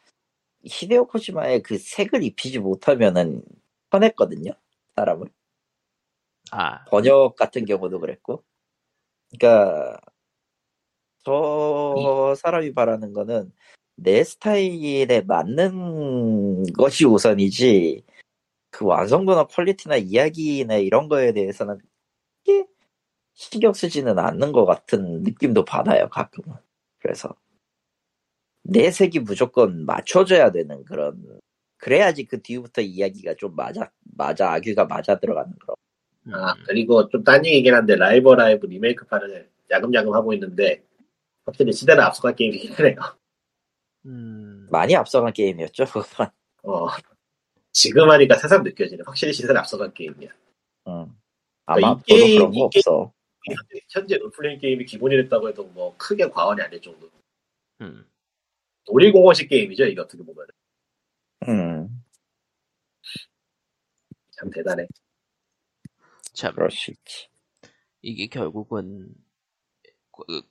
[0.64, 3.42] 히데오 코지마의 그 색을 입히지 못하면은
[3.90, 4.52] 편했거든요
[4.96, 5.28] 사람을.
[6.52, 6.84] 아.
[6.86, 8.42] 번역 같은 경우도 그랬고.
[9.30, 10.00] 그러니까
[11.28, 13.52] 저 사람이 바라는 거는
[13.96, 18.04] 내 스타일에 맞는 것이 우선이지
[18.70, 21.78] 그 완성도나 퀄리티나 이야기나 이런 거에 대해서는
[22.46, 22.66] 크게
[23.34, 26.56] 신경 쓰지는 않는 것 같은 느낌도 받아요 가끔은.
[27.00, 27.34] 그래서
[28.62, 31.40] 내 색이 무조건 맞춰져야 되는 그런
[31.78, 35.76] 그래야지 그 뒤부터 이야기가 좀 맞아 맞아 아귀가 맞아 들어가는 그런
[36.32, 40.84] 아, 그리고 좀 딴 얘기긴 한데, 라이버 라이브 리메이크판을 야금야금 하고 있는데,
[41.48, 42.96] 확실히 시대를 앞서간 게임이긴 하네요.
[44.06, 46.28] 음, 많이 앞서간 게임이었죠 그건
[46.62, 46.88] 어.
[47.72, 49.02] 지금 하니까 새삼 느껴지네.
[49.06, 50.30] 확실히 시대를 앞서간 게임이야.
[50.88, 51.16] 응.
[51.66, 53.12] 아마 그러니까 이 게임- 그런 거이 없어.
[53.46, 57.10] 현재- 현재 롤플레잉 게임이 기본이 됐다고 해도 뭐 크게 과언이 아닐 정도.
[57.80, 58.06] 음.
[58.90, 60.46] 놀이공원식 게임이죠, 이게 어떻게 보면.
[61.48, 62.04] 음,
[64.32, 64.86] 참 대단해.
[66.34, 66.54] 참
[66.90, 67.28] 있지.
[68.02, 69.14] 이게 결국은
[70.12, 70.42] 그-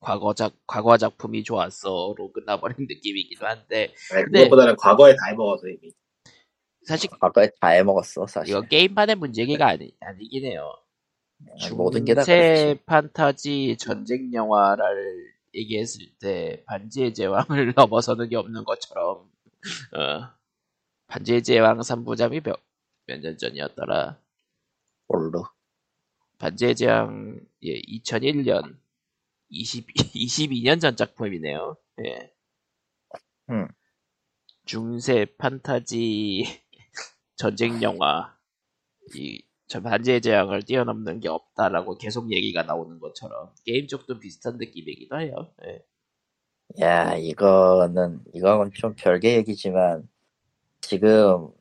[0.00, 5.92] 과거작 과거 작품이 좋았어로 끝나버린 느낌이기도 한데 아니, 그것보다는 과거에 다 해먹어서 이미.
[6.84, 8.50] 사실 아까 다 해먹었어 사실.
[8.54, 10.70] 이거 게임판의 문제기가 아니, 아니긴 해요.
[11.76, 12.32] 모든 게다 중세
[12.74, 12.80] 그렇지.
[12.86, 19.30] 판타지 전쟁 영화를 얘기했을 때 반지의 제왕을 넘어서는 게 없는 것처럼
[19.92, 20.28] 어,
[21.08, 22.60] 반지의 제왕 3부작이 몇
[23.08, 24.18] 년 전이었더라.
[25.08, 25.44] 뭘로?
[26.38, 28.76] 반지의 제왕 예, 2001년
[29.48, 31.76] 20, 22년 전 작품이네요.
[32.04, 32.32] 예.
[33.50, 33.68] 음.
[34.64, 36.44] 중세 판타지
[37.36, 38.36] 전쟁 영화
[39.14, 45.52] 이저 반지의 제왕을 뛰어넘는 게 없다라고 계속 얘기가 나오는 것처럼 게임 쪽도 비슷한 느낌이기도 해요.
[45.64, 45.84] 예.
[46.80, 50.08] 야 이거는 이건 좀 별개 얘기지만
[50.80, 51.52] 지금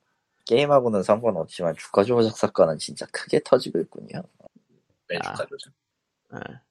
[0.46, 4.24] 게임하고는 상관없지만 주가 조작 사건은 진짜 크게 터지고 있군요.
[5.10, 5.36] 네, 아.
[5.36, 5.72] 축하드죠.
[6.34, 6.66] 예.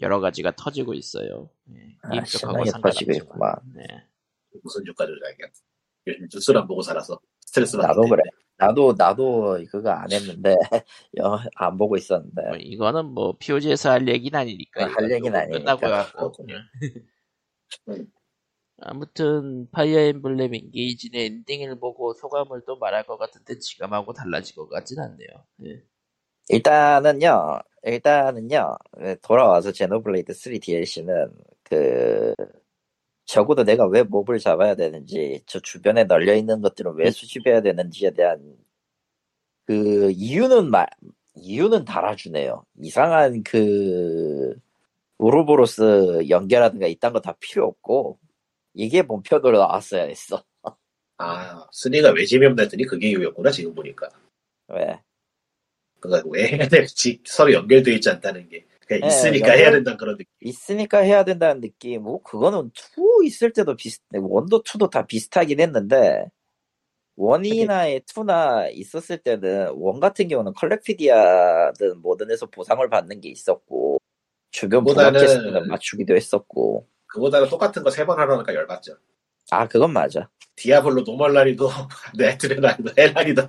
[0.00, 1.50] 여러 가지가 터지고 있어요.
[1.72, 1.96] 예.
[2.02, 3.12] 아, 신나게 터지고.
[3.12, 3.54] 있구만.
[3.74, 3.84] 네.
[4.62, 5.46] 무슨 주가 조작이야.
[6.06, 8.22] 요즘 뉴스를 안 보고 살아서 스트레스 받는 나도 그래.
[8.56, 10.54] 나도 나도 그거 안 했는데
[11.18, 15.86] 여- 안 보고 있었는데 뭐 이거는 뭐 POG에서 할 얘기는 아니니까 어, 할 얘기는 끝나고
[15.86, 16.12] 아니니까.
[16.12, 16.56] 그렇군요.
[17.88, 18.06] 음.
[18.82, 24.98] 아무튼 파이어 엠블렘 인게이지의 엔딩을 보고 소감을 또 말할 것 같은데 지금하고 달라질 것 같진
[24.98, 25.28] 않네요.
[25.66, 25.82] 예.
[26.48, 31.32] 일단은요 일단은요 네, 돌아와서 제노블레이드 3 DLC는
[31.64, 32.34] 그
[33.26, 38.56] 적어도 내가 왜 몹을 잡아야 되는지 저 주변에 널려 있는 것들은 왜 수집해야 되는지에 대한
[39.66, 40.86] 그 이유는 말
[41.36, 42.64] 이유는 달아주네요.
[42.82, 44.54] 이상한 그
[45.18, 48.18] 우르보로스 연계라든가 이딴 거 다 필요 없고
[48.74, 50.42] 이게 본편으로 나왔어야 했어.
[51.18, 54.08] 아, 3가 왜 재미없나 했더니 그게 이유였구나, 지금 보니까.
[54.68, 55.00] 왜?
[56.00, 58.64] 그니까 왜 해야 될지 서로 연결되어 있지 않다는 게.
[58.86, 60.26] 그냥 네, 있으니까 연결- 해야 된다는 그런 느낌.
[60.40, 62.02] 있으니까 해야 된다는 느낌.
[62.02, 66.24] 뭐 그거는 2 있을 때도 비슷, 원도 2도 다 비슷하긴 했는데
[67.16, 74.00] 원이나 2나 있었을 때는 원 같은 경우는 컬렉피디아든 뭐든 해서 보상을 받는 게 있었고
[74.50, 78.96] 주변 브로캐스트는 맞추기도 했었고 그보다는 똑같은 거 세 번 하라니까 열받죠.
[79.50, 80.28] 아 그건 맞아.
[80.56, 81.68] 디아블로 normal 난이도
[82.18, 83.42] nightmare 난이도 hell 난이도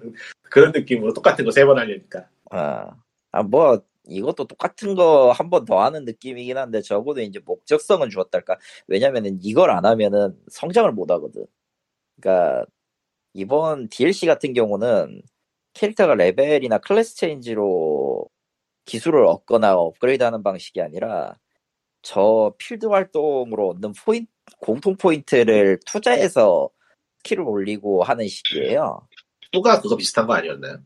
[0.50, 2.28] 그런 느낌으로 똑같은 거 세 번 하려니까.
[2.52, 8.58] 아 뭐 이것도 똑같은 거 한 번 더 하는 느낌이긴 한데 적어도 이제 목적성은 주었달까.
[8.88, 11.46] 왜냐면은 이걸 안 하면은 성장을 못 하거든.
[12.22, 12.66] 그러니까
[13.34, 15.22] 이번 DLC 같은 경우는
[15.74, 18.28] 캐릭터가 레벨이나 클래스 체인지로
[18.86, 21.38] 기술을 얻거나 업그레이드 하는 방식이 아니라
[22.04, 24.28] 저 필드 활동으로 얻는 포인
[24.62, 26.70] 공통 포인트를 투자해서
[27.20, 29.08] 스킬을 올리고 하는 식이에요.
[29.52, 30.80] two가 그거 비슷한 거 아니었나요?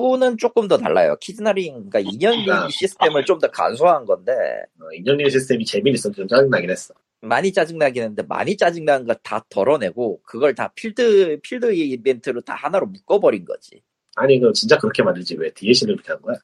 [0.00, 1.16] 2는 조금 더 달라요.
[1.20, 2.68] キズナ링, 그러니까 인연 아.
[2.70, 4.32] 시스템을 좀 더 간소화한 건데
[4.80, 6.94] 어, 인연링 시스템이 재미는 있어서 좀 짜증나긴 했어.
[7.22, 12.86] 많이 짜증나긴 했는데 많이 짜증나는 거 다 덜어내고 그걸 다 필드 필드 이벤트로 다 하나로
[12.86, 13.82] 묶어버린 거지.
[14.16, 16.36] 아니, 그 진짜 그렇게 만들지 왜 DLC를 그렇게 한 거야?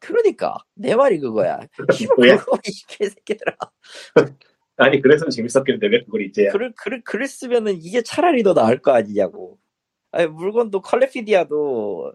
[0.00, 1.60] 그러니까 내 말이 그거야.
[2.18, 2.34] 뭐야?
[2.66, 3.56] 이 개새끼들아.
[4.76, 6.50] 아니, 그래서 재밌었겠는데 왜 그걸 이제야.
[6.52, 9.58] 그래, 그래, 그랬으면은 이게 차라리 더 나을 거 아니냐고.
[10.10, 12.12] 아니, 물건도 컬레피디아도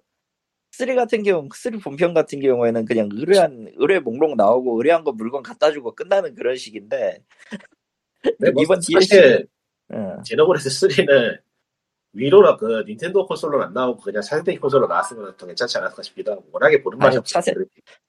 [0.78, 5.42] 3 같은 경우, 3 본편 같은 경우에는 그냥 의뢰한, 의뢰 목록 나오고 의뢰한 거 물건
[5.44, 7.24] 갖다 주고 끝나는 그런 식인데,
[8.22, 9.48] 근데 뭐 이번 사실
[9.94, 10.22] 응.
[10.24, 11.40] 제노블레스 3는
[12.14, 16.46] 위로나 그 닌텐도 콘솔로 안 나오고 그냥 차세대 콘솔로 나왔으면 더 괜찮지 않았을까 싶기도 하고
[16.52, 17.40] 워낙에 보는 맛이 없어.
[17.40, 17.54] 차세-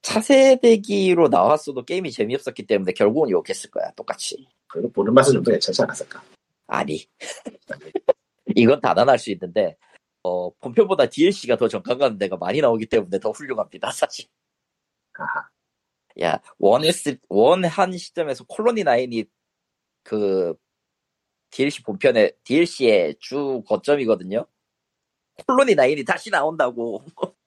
[0.03, 4.47] 차세대기로 나왔어도 게임이 재미없었기 때문에 결국은 욕했을 거야, 똑같이.
[4.67, 6.23] 그래도 보는 맛은 좀 더 괜찮지 않았을까.
[6.67, 7.07] 아니.
[8.57, 9.77] 이건 단언할 수 있는데,
[10.29, 14.27] 어, 본편보다 DLC가 더 정감 가는 데가 많이 나오기 때문에 더 훌륭합니다, 사실.
[15.15, 15.49] 아하.
[16.23, 19.29] 야, 원 S, 원한 시점에서 콜로니 9이
[20.05, 20.55] 그,
[21.51, 24.47] DLC 본편의, DLC의 주 거점이거든요?
[25.47, 27.05] 콜로니 9이 다시 나온다고.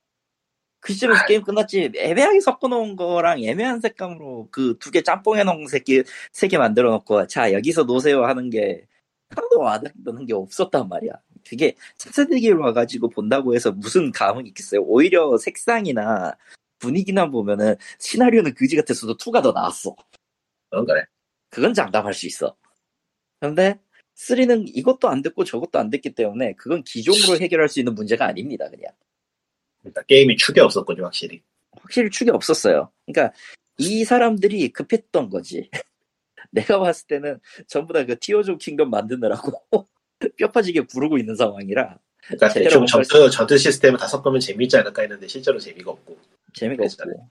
[0.79, 1.91] 그 시점에서 게임 끝났지.
[1.95, 6.03] 애매하게 섞어놓은 거랑 애매한 색감으로 그 두 개 짬뽕 해놓은 새끼,
[6.34, 8.88] 세 개 만들어 놓고, 자, 여기서 놓으세요 하는 게,
[9.29, 11.13] 하나도 와닿는 게 없었단 말이야.
[11.48, 14.82] 그게 차세대기로 와가지고 본다고 해서 무슨 감흥이 있겠어요?
[14.82, 16.36] 오히려 색상이나
[16.80, 19.96] 분위기나 보면은 시나리오는 그지 같았어도 2가 더 나았어.
[20.70, 21.04] 그런 거네.
[21.50, 22.56] 그건 장담할 수 있어.
[23.39, 23.80] 근데
[24.16, 28.70] 3는 이것도 안 됐고 저것도 안 됐기 때문에 그건 기종으로 해결할 수 있는 문제가 아닙니다.
[28.70, 28.92] 그냥
[29.82, 31.42] 그러니까 게임이 축이 없었군요, 확실히.
[31.72, 32.92] 확실히 축이 없었어요.
[33.06, 33.36] 그러니까
[33.78, 35.70] 이 사람들이 급했던 거지.
[36.52, 39.88] 내가 봤을 때는 전부 다 그 티어조 킹덤 만드느라고
[40.38, 45.01] 뼈 빠지게 구르고 있는 상황이라 그러니까 대충 뭔가 전투, 전투 시스템을 다 섞으면 재밌지 않을까
[45.01, 46.17] 했는데 실제로 재미가 없고.
[46.53, 47.15] 재미가 그랬잖아요.
[47.15, 47.30] 없고.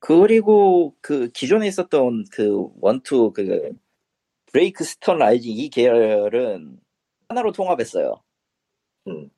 [0.00, 3.72] 그리고 그 기존에 있었던 그 one two 그
[4.46, 6.78] break down rising 이 계열은
[7.28, 8.22] 하나로 통합했어요.
[9.08, 9.28] 음.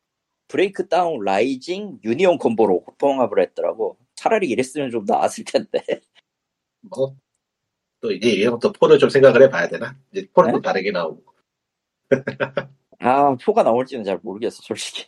[0.49, 3.97] break down rising union combo로 통합을 했더라고.
[4.17, 5.83] 차라리 이랬으면 좀 나았을 텐데.
[6.83, 7.17] 뭐,
[8.01, 9.97] 또 이제 이제부터 four를 좀 생각을 해봐야 되나?
[10.13, 10.61] 이제 또 네?
[10.61, 11.23] 다르게 나오고.
[12.99, 15.07] 아, four가 나올지는 잘 모르겠어, 솔직히.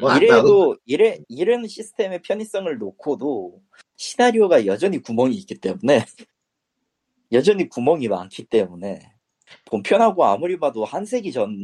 [0.00, 3.60] 뭐, 이래도, 이래, 이런 시스템의 편의성을 놓고도
[3.96, 6.04] 시나리오가 여전히 구멍이 있기 때문에,
[7.32, 9.12] 여전히 구멍이 많기 때문에,
[9.64, 11.56] 본편하고 아무리 봐도 한 세기 전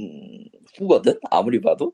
[0.77, 1.19] 후거든?
[1.31, 1.93] 아무리 봐도?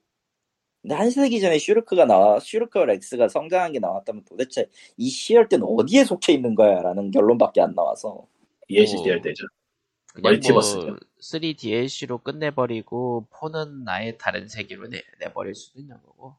[0.83, 4.67] 근데 한 세기 전에 슈르크가 나와, 슈르크와 렉스가 성장한 게 나왔다면 도대체
[4.97, 6.81] 이 시절 때는 어디에 속해 있는 거야?
[6.81, 8.27] 라는 결론밖에 안 나와서.
[9.05, 9.47] 될 때죠.
[10.15, 10.87] 그냥 멀티버스죠.
[10.87, 16.37] 뭐 3 DLC로 끝내버리고 4는 아예 다른 세계로 내, 내버릴 수도 있는 거고.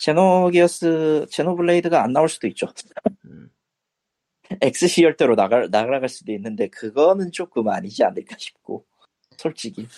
[0.00, 2.66] 제노기어스, 제노블레이드가 안 나올 수도 있죠.
[3.26, 3.50] 음.
[4.60, 8.86] X 시절대로 나가, 나가갈 수도 있는데, 그거는 조금 아니지 않을까 싶고,
[9.36, 9.88] 솔직히.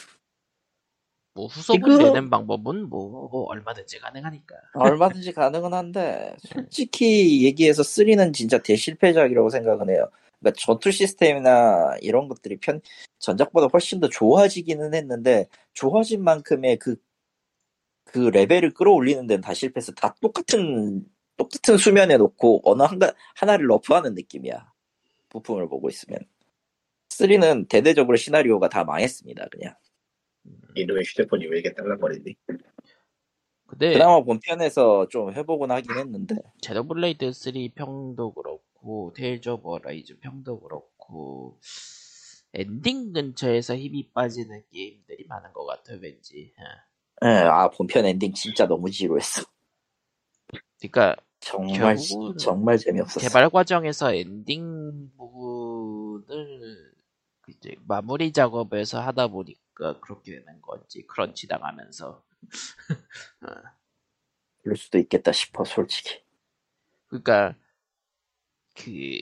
[1.35, 4.57] 뭐 후속을 지금- 내는 방법은 뭐, 뭐 얼마든지 가능하니까.
[4.75, 10.11] 얼마든지 가능은 한데 솔직히 얘기해서 3는 진짜 대실패작이라고 생각은 해요.
[10.41, 12.81] 그러니까 전투 시스템이나 이런 것들이 편
[13.19, 21.05] 전작보다 훨씬 더 좋아지기는 했는데 좋아진 만큼의 그그 레벨을 끌어올리는 데는 다 실패해서 다 똑같은
[21.37, 24.73] 똑같은 수준에 놓고 어느 한가, 하나를 nerf하는 느낌이야.
[25.29, 26.19] 부품을 보고 있으면
[27.11, 29.49] 3는 대대적으로 시나리오가 다 망했습니다.
[29.51, 29.75] 그냥
[30.75, 32.37] 이놈의 휴대폰이 왜 이렇게 딸랑거리니?
[33.67, 38.63] 근데 그나마 본편에서 좀 회복은 하긴 했는데 제노블레이드 3 평도 그렇고
[39.15, 41.59] 테일즈 오브 어라이즈 평도 그렇고
[42.53, 46.65] 엔딩 근처에서 힘이 빠지는 게임들이 많은 것 같아요 왠지 예.
[47.25, 49.43] 예, 아 본편 엔딩 진짜 너무 지루했어.
[50.79, 51.97] 그러니까 정말
[52.39, 53.21] 정말 재미없었어.
[53.21, 56.93] 개발 과정에서 엔딩 부분을
[57.49, 62.23] 이제 마무리 작업에서 하다 보니까 그렇게 되는 건지 crunch 당하면서
[64.63, 66.21] 그럴 수도 있겠다 싶어 솔직히.
[67.07, 67.55] 그러니까
[68.77, 69.21] 그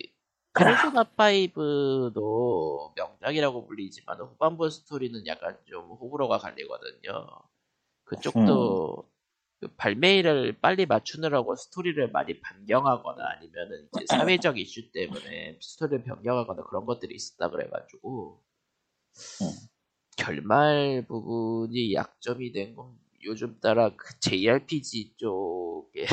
[0.55, 7.27] 페르소나 5도 명작이라고 불리지만 후반부 스토리는 약간 좀 호불호가 갈리거든요.
[8.05, 9.11] 그쪽도
[9.61, 14.05] 그 발매일을 빨리 맞추느라고 스토리를 많이 변경하거나 아니면은 이제
[14.41, 18.43] 사회적 이슈 때문에 스토리를 변경하거나 그런 것들이 있었다 그래가지고
[19.43, 19.47] 음.
[20.17, 26.07] 결말 부분이 약점이 된 건 요즘 따라 그 JRPG 쪽에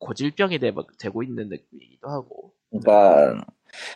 [0.00, 3.44] 고질병이 되, 되고 있는 느낌이기도 하고 그러니까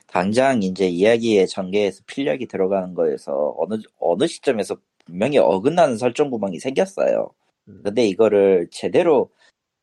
[0.06, 7.30] 당장 이제 이야기의 전개에서 필력이 들어가는 거에서 어느 어느 시점에서 분명히 어긋나는 설정 구멍이 생겼어요.
[7.68, 7.80] 음.
[7.82, 9.30] 근데 이거를 제대로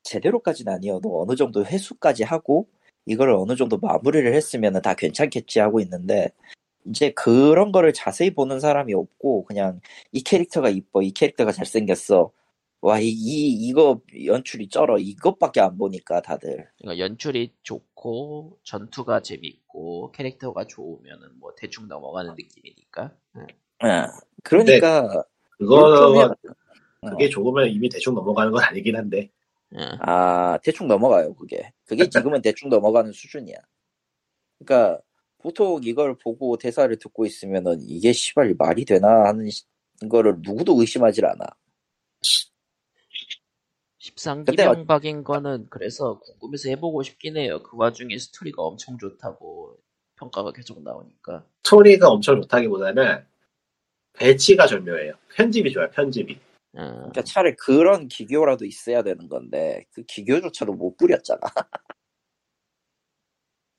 [0.03, 2.67] 제대로까지는 아니어도 어느 정도 회수까지 하고
[3.05, 6.30] 이거를 어느 정도 마무리를 했으면 다 괜찮겠지 하고 있는데
[6.86, 12.32] 이제 그런 거를 자세히 보는 사람이 없고 그냥 이 캐릭터가 이뻐 이 캐릭터가 잘생겼어
[12.82, 21.39] 와이 이거 연출이 쩔어 이것밖에 안 보니까 다들 그러니까 연출이 좋고 전투가 재밌고 캐릭터가 좋으면은
[21.39, 23.47] 뭐 대충 넘어가는 느낌이니까 응.
[23.84, 24.07] 예.
[24.43, 25.23] 그러니까
[25.57, 26.36] 그거가
[27.03, 27.09] 어.
[27.11, 29.29] 그게 좋으면 이미 대충 넘어가는 건 아니긴 한데
[29.73, 29.97] 응.
[30.01, 31.71] 아, 대충 넘어가요, 그게.
[31.86, 33.55] 그게 지금은 대충 넘어가는 수준이야.
[34.59, 35.01] 그러니까,
[35.38, 39.63] 보통 이걸 보고 대사를 듣고 있으면은, 이게 씨발 말이 되나 하는 시-
[40.09, 41.45] 거를 누구도 의심하질 않아.
[44.45, 47.62] 근데 어- 13기명박인 거는 그래서 궁금해서 해보고 싶긴 해요.
[47.62, 49.78] 그 와중에 스토리가 엄청 좋다고
[50.16, 51.45] 평가가 계속 나오니까.
[51.64, 53.24] 스토리가 엄청 좋다기보다는
[54.14, 55.14] 배치가 절묘해요.
[55.36, 55.89] 편집이 좋아요.
[55.91, 56.39] 편집이.
[56.78, 56.91] 응.
[56.95, 61.39] 그러니까 차라리 그런 기교라도 있어야 되는 건데, 그 기교조차도 못 부렸잖아.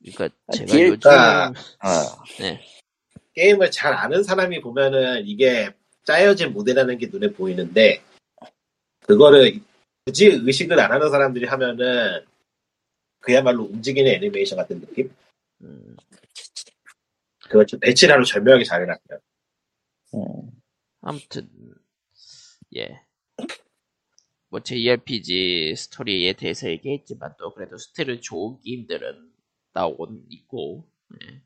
[0.05, 1.47] 그러니까 아, 제가 딜- 요즘 아.
[1.49, 1.53] 어.
[2.39, 2.61] 네.
[3.35, 5.71] 게임을 잘 아는 사람이 보면은 이게
[6.05, 8.03] 짜여진 모델이라는 게 눈에 보이는데
[9.01, 9.61] 그거를
[10.05, 12.25] 굳이 의식을 안 하는 사람들이 하면은
[13.21, 15.15] 그야말로 움직이는 애니메이션 같은 느낌?
[15.63, 15.97] 음,
[17.39, 17.79] 그걸 좀
[18.11, 19.21] 하루 절묘하게 잘 해놨어요.
[20.15, 20.51] 음.
[21.01, 21.49] 아무튼
[22.77, 23.01] 예.
[24.49, 29.33] 뭐 JRPG 스토리에 대해서 얘기했지만 또 그래도 스토리 좋은 게임들은
[29.73, 30.89] 나오곤 있고
[31.23, 31.43] 예.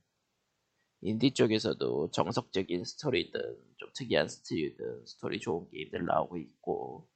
[1.02, 3.40] 인디 쪽에서도 정석적인 스토리든
[3.76, 7.07] 좀 특이한 스토리든 스토리 좋은 게임들 나오고 있고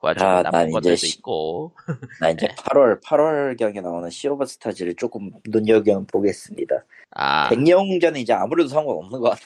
[0.00, 1.74] 그 와중에 아, 나쁜 난 것들도 시- 있고
[2.20, 6.84] 나 이제 8월, 8월 경에 나오는 시 오브 스타즈를 조금 눈여겨 보겠습니다.
[7.10, 9.42] 아 백영웅전은 이제 아무래도 상관없는 것 같아.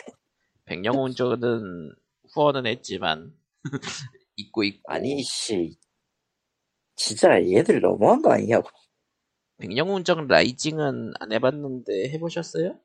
[0.66, 1.92] 백영웅전 쪽은
[2.32, 3.32] 후원은 했지만
[4.36, 5.76] 있고 있고 아니, 씨.
[6.96, 8.68] 진짜 얘들 너무한 거 아니냐고.
[9.58, 12.78] 백령훈 쪽 라이징은 안 해봤는데 해보셨어요?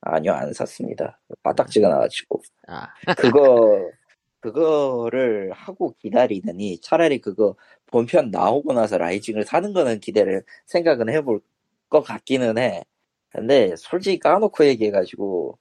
[0.00, 1.20] 아니요, 안 샀습니다.
[1.42, 2.42] 바닥지가 나가지고.
[2.68, 3.90] 아 그거,
[4.42, 7.56] 그거를 하고 기다리느니 차라리 그거
[7.86, 11.40] 본편 나오고 나서 라이징을 사는 거는 기대를, 생각은 해볼
[11.88, 12.84] 것 같기는 해.
[13.30, 15.58] 근데 솔직히 까놓고 얘기해가지고,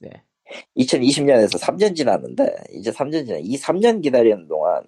[0.00, 0.10] 네.
[0.76, 4.84] 2020년에서 3년 지났는데, 이제 3년 지나, 이 3년 기다리는 동안,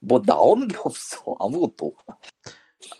[0.00, 1.36] 뭐 나오는 게 없어.
[1.40, 1.94] 아무것도.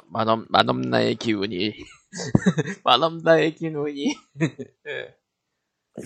[0.07, 1.75] 마넘 마넘나의 기운이
[2.85, 4.15] 마넘나의 기운이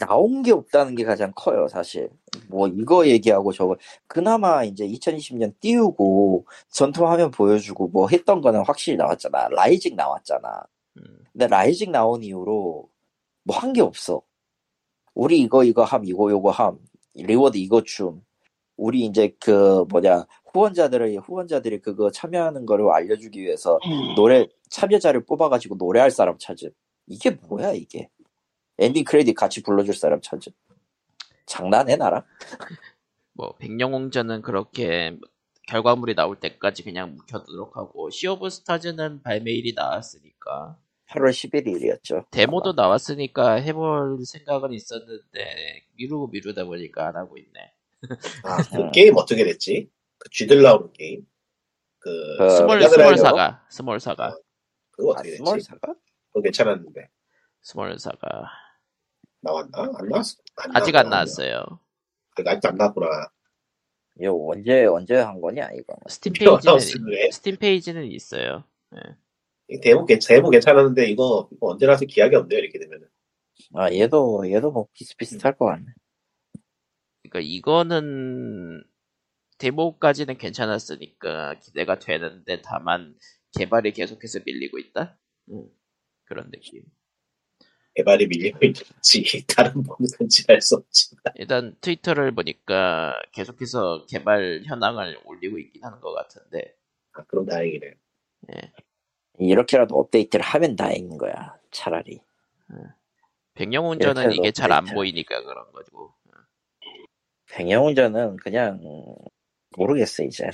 [0.00, 2.10] 나온 게 없다는 게 가장 커요, 사실.
[2.48, 3.76] 뭐, 이거 얘기하고 저거.
[4.08, 9.48] 그나마 이제 2020년 띄우고, 전투 화면 보여주고, 뭐 했던 거는 확실히 나왔잖아.
[9.50, 10.64] 라이징 나왔잖아.
[10.98, 11.02] 음,
[11.32, 12.88] 근데 라이징 나온 이후로,
[13.44, 14.22] 뭐 한 게 없어.
[15.14, 16.78] 우리 이거, 이거 함, 이거, 요거 함.
[17.14, 18.22] reward 이거 줌.
[18.76, 23.78] 우리 이제 그, 뭐냐, 후원자들의, 후원자들이 그거 참여하는 거를 알려주기 위해서
[24.16, 26.70] 노래, 참여자를 뽑아가지고 노래할 사람 찾음.
[27.06, 28.08] 이게 뭐야, 이게.
[28.78, 30.52] 엔딩 크레딧 같이 불러줄 사람 찾음.
[31.46, 32.22] 장난해, 나랑?
[33.32, 35.16] 뭐 백영웅전은 그렇게
[35.66, 40.78] 결과물이 나올 때까지 그냥 묵혀두도록 하고 시 오브 스타즈는 발매일이 나왔으니까
[41.08, 42.30] 8월 11일이었죠.
[42.30, 47.72] 데모도 나왔으니까 해볼 생각은 있었는데 미루고 미루다 보니까 안 하고 있네.
[48.44, 48.92] 아, 그 음.
[48.92, 49.88] 게임 어떻게 됐지?
[50.18, 51.26] 그 쥐들 나오는 게임.
[51.98, 52.82] 그, 그 스몰?
[52.82, 54.36] 스몰 사가 스몰 사가
[54.92, 55.38] 그거 아, 어떻게 됐지?
[55.38, 55.94] 스몰 사가?
[56.28, 57.08] 그거 괜찮았는데.
[57.62, 58.50] 스몰 사가
[59.46, 59.92] 나왔나?
[59.98, 60.36] 안 나왔어.
[60.74, 61.64] 아직 안 나왔어요.
[62.34, 63.06] 그 아직도 안 나왔구나.
[64.20, 65.94] 이거 언제 언제 한 거냐 이거?
[66.08, 66.76] 스팀 페이지는?
[67.32, 68.64] 스팀 페이지는 있어요.
[69.68, 73.08] 이 데모, 괜- 데모 괜찮았는데 이거, 이거 언제 나서 기약이 없네요, 이렇게 되면은.
[73.74, 75.86] 아 얘도 얘도 뭐 비슷비슷할 것 같네.
[77.22, 78.84] 그러니까 이거는
[79.58, 83.16] 데모까지는 괜찮았으니까 기대가 되는데 다만
[83.58, 85.18] 개발이 계속해서 밀리고 있다.
[85.50, 85.66] 음,
[86.24, 86.82] 그런 느낌.
[87.96, 91.22] 개발이 밀리고 있는지, 다른 뭐든지 알 수 없지만.
[91.36, 96.76] 일단 트위터를 보니까 계속해서 개발 현황을 올리고 있긴 하는 것 같은데
[97.12, 97.94] 아, 그럼 다행이네.
[99.38, 101.56] 이렇게라도 업데이트를 하면 다행인 거야.
[101.70, 102.20] 차라리.
[103.54, 104.84] 백영웅전은 이렇게 이게 잘 안.
[104.84, 106.12] 보이니까 그런 거고.
[107.50, 108.80] 백영웅전은 그냥
[109.76, 110.50] 모르겠어 이제.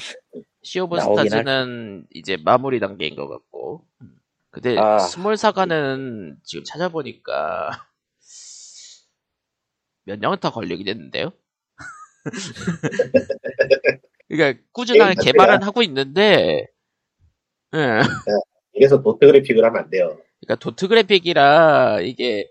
[0.62, 3.84] Sea of 나오긴 Stars는 이제 마무리 단계인 것 같고.
[4.02, 4.16] 음.
[4.52, 4.98] 근데 아.
[4.98, 7.70] Small Saga는 지금 찾아보니까
[10.04, 11.32] 몇 년은 더 걸리긴 했는데요.
[14.28, 16.66] 그러니까 꾸준하게 개발은 하고 있는데,
[17.74, 18.02] 예.
[18.74, 20.18] 이래서 도트 그래픽을 하면 안 돼요.
[20.40, 22.50] 그러니까 도트 그래픽이라 이게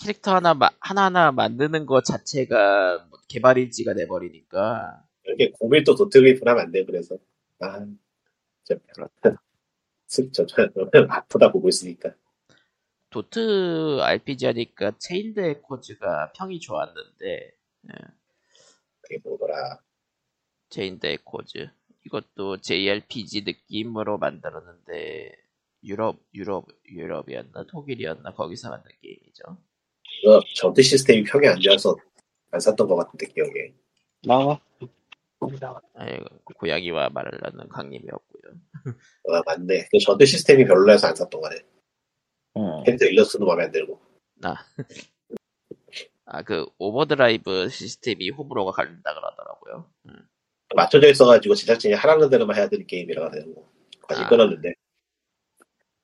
[0.00, 6.64] 캐릭터 하나 마- 하나하나 만드는 것 자체가 뭐 개발일지가 돼버리니까 이렇게 고밀도 도트 그래픽을 하면
[6.64, 7.16] 안 돼요, 그래서.
[7.60, 7.84] 아,
[8.64, 8.80] 진짜.
[10.08, 12.12] 슬- 저, 저, 저는 아프다 보고 있으니까.
[13.10, 17.52] 도트 RPG 하니까 Chained Echoes가 평이 좋았는데
[19.00, 19.80] 그게 뭐더라.
[20.68, 21.70] Chained Echoes
[22.04, 25.32] 이것도 JRPG 느낌으로 만들었는데
[25.84, 29.42] 유럽 유럽 유럽이었나 독일이었나 거기서 만든 게임이죠.
[30.22, 31.96] 이거 전투 시스템이 평이 안 좋아서
[32.50, 33.74] 안 샀던 것 같은데, 기억에.
[34.22, 34.60] 나와.
[35.60, 35.80] 나와.
[35.94, 36.24] 아이고,
[36.56, 38.54] 고양이와 말을 낳는 강림이었고요.
[39.32, 39.88] 아, 맞네.
[39.90, 41.56] 그 전투 시스템이 별로여서 안 샀던 거네.
[42.56, 42.84] 음.
[42.84, 44.00] 캐릭터 일러스트도 마음에 안 들고.
[44.34, 44.56] 나.
[46.26, 49.90] 아, 그, overdrive 시스템이 호불호가 갈린다 그러더라고요.
[50.06, 50.28] 음.
[50.74, 53.66] 맞춰져 있어가지고 제작진이 하라는 대로만 해야 되는 게임이라 가지고
[54.02, 54.28] 관심 아.
[54.28, 54.74] 끊었는데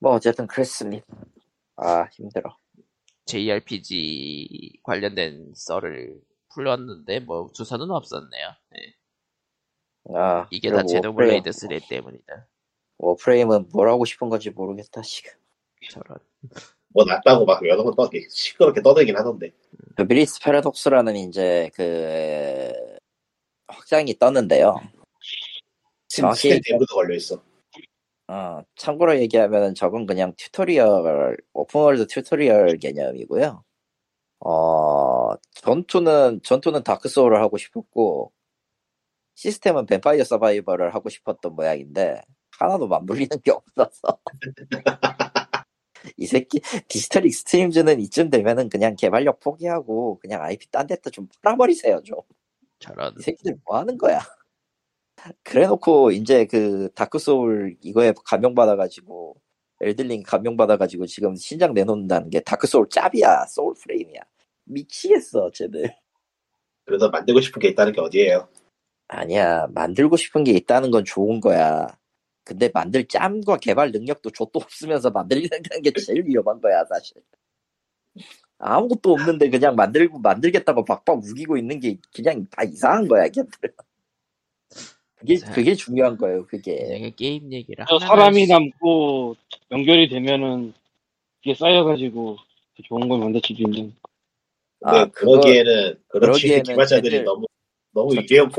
[0.00, 1.04] 뭐 어쨌든 그랬습니다.
[1.76, 2.56] 아 힘들어.
[3.26, 6.20] JRPG 관련된 썰을
[6.54, 8.48] 풀렸는데, 뭐, 주소는 없었네요.
[8.76, 8.94] 예.
[10.12, 12.46] 아 이게 다 Xenoblade Warframe, 3 때문이다.
[12.98, 15.32] Warframe은 뭘 하고 싶은 건지 모르겠다 지금.
[15.90, 16.18] 저런.
[16.88, 19.50] 뭐 낫다고 막 여러 번 떠게 시끄럽게 떠들긴 하던데
[19.96, 22.72] 그 Duviri Paradox라는 이제 그
[23.66, 24.76] 확장이 떴는데요.
[26.08, 27.42] 정확히 스팀 데브도 걸려 있어.
[28.28, 33.62] 어, 참고로 얘기하면 저건 그냥 tutorial, open world tutorial 개념이고요.
[34.40, 38.32] 어, 전투는, 전투는 다크 소울을 하고 싶었고,
[39.34, 42.22] 시스템은 Vampire Survival을 하고 싶었던 모양인데,
[42.58, 44.18] 하나도 맞물리는 게 없어서.
[46.16, 52.02] 이 새끼, Digital Extremes는 이쯤 되면은 그냥 개발력 포기하고, 그냥 IP 딴 데다 좀 팔아버리세요,
[52.02, 52.18] 좀.
[52.78, 53.14] 저런.
[53.18, 54.20] 이 새끼들 뭐 하는 거야?
[55.42, 59.36] 그래 놓고 이제 그 Dark Souls 이거에 감명받아가지고
[59.80, 64.20] Elden Ring 감명받아가지고 지금 신작 내놓는다는 게 Dark Souls 짭이야 Soulframe이야
[64.64, 65.94] 미치겠어 쟤들
[66.84, 68.48] 그래서 만들고 싶은 게 있다는 게 어디예요?
[69.14, 69.66] 아니야.
[69.74, 71.86] 만들고 싶은 게 있다는 건 좋은 거야.
[72.44, 77.16] 근데 만들 짬과 개발 능력도 족도 없으면서 만들려는 게 제일 위험한 거야 사실.
[78.58, 83.48] 아무것도 없는데 그냥 만들고 만들겠다고 박박 우기고 있는 게 그냥 다 이상한 거야 걔들
[85.16, 86.72] 그게 그게 중요한 거예요 그게.
[86.96, 89.36] 이게 게임 하면 사람이 남고
[89.70, 90.72] 연결이 되면은
[91.42, 92.36] 이게 쌓여가지고
[92.76, 93.94] 더 좋은 걸 만들 수도 있는.
[94.82, 97.46] 아, 그러기에는 그러기에는 개발자들이 너무
[97.92, 98.50] 너무 하신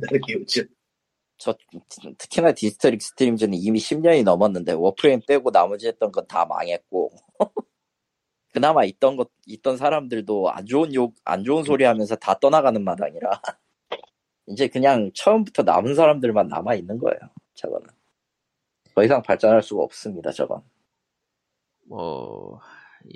[0.00, 0.66] 다는 게 요즘
[1.38, 1.54] 저
[2.18, 7.12] 특히나 Digital Extremes는 이미 10년이 넘었는데 Warframe 빼고 나머지 했던 건 다 망했고
[8.52, 13.30] 그나마 있던 것 있던 사람들도 안 좋은 욕 안 좋은 소리 하면서 다 떠나가는 마당이라
[14.48, 17.18] 이제 그냥 처음부터 남은 사람들만 남아 있는 거예요.
[17.54, 17.88] 저거는
[18.94, 20.32] 더 이상 발전할 수가 없습니다.
[20.32, 20.62] 저건
[21.86, 22.60] 뭐,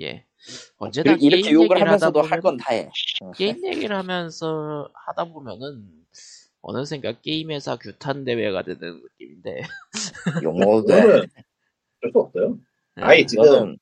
[0.01, 0.25] 예.
[0.77, 2.89] 언제나 이렇게, 이렇게 욕을 하면서도 할 건 다 해.
[3.35, 5.89] 게임 얘기를 하면서 하다 보면은
[6.61, 9.61] 어느샌가 게임 회사 규탄 대회가 되는 느낌인데.
[10.43, 11.17] 용어가 그거는
[12.01, 12.57] 어쩔 수 없어요.
[12.97, 13.01] 예.
[13.01, 13.77] 아이 지금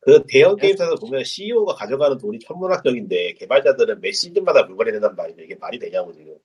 [0.00, 5.42] 그 대형 게임사에서 보면 CEO가 가져가는 돈이 천문학적인데 개발자들은 매 시즌마다 물건이 된단 말이죠.
[5.42, 6.36] 이게 말이 되냐고 지금.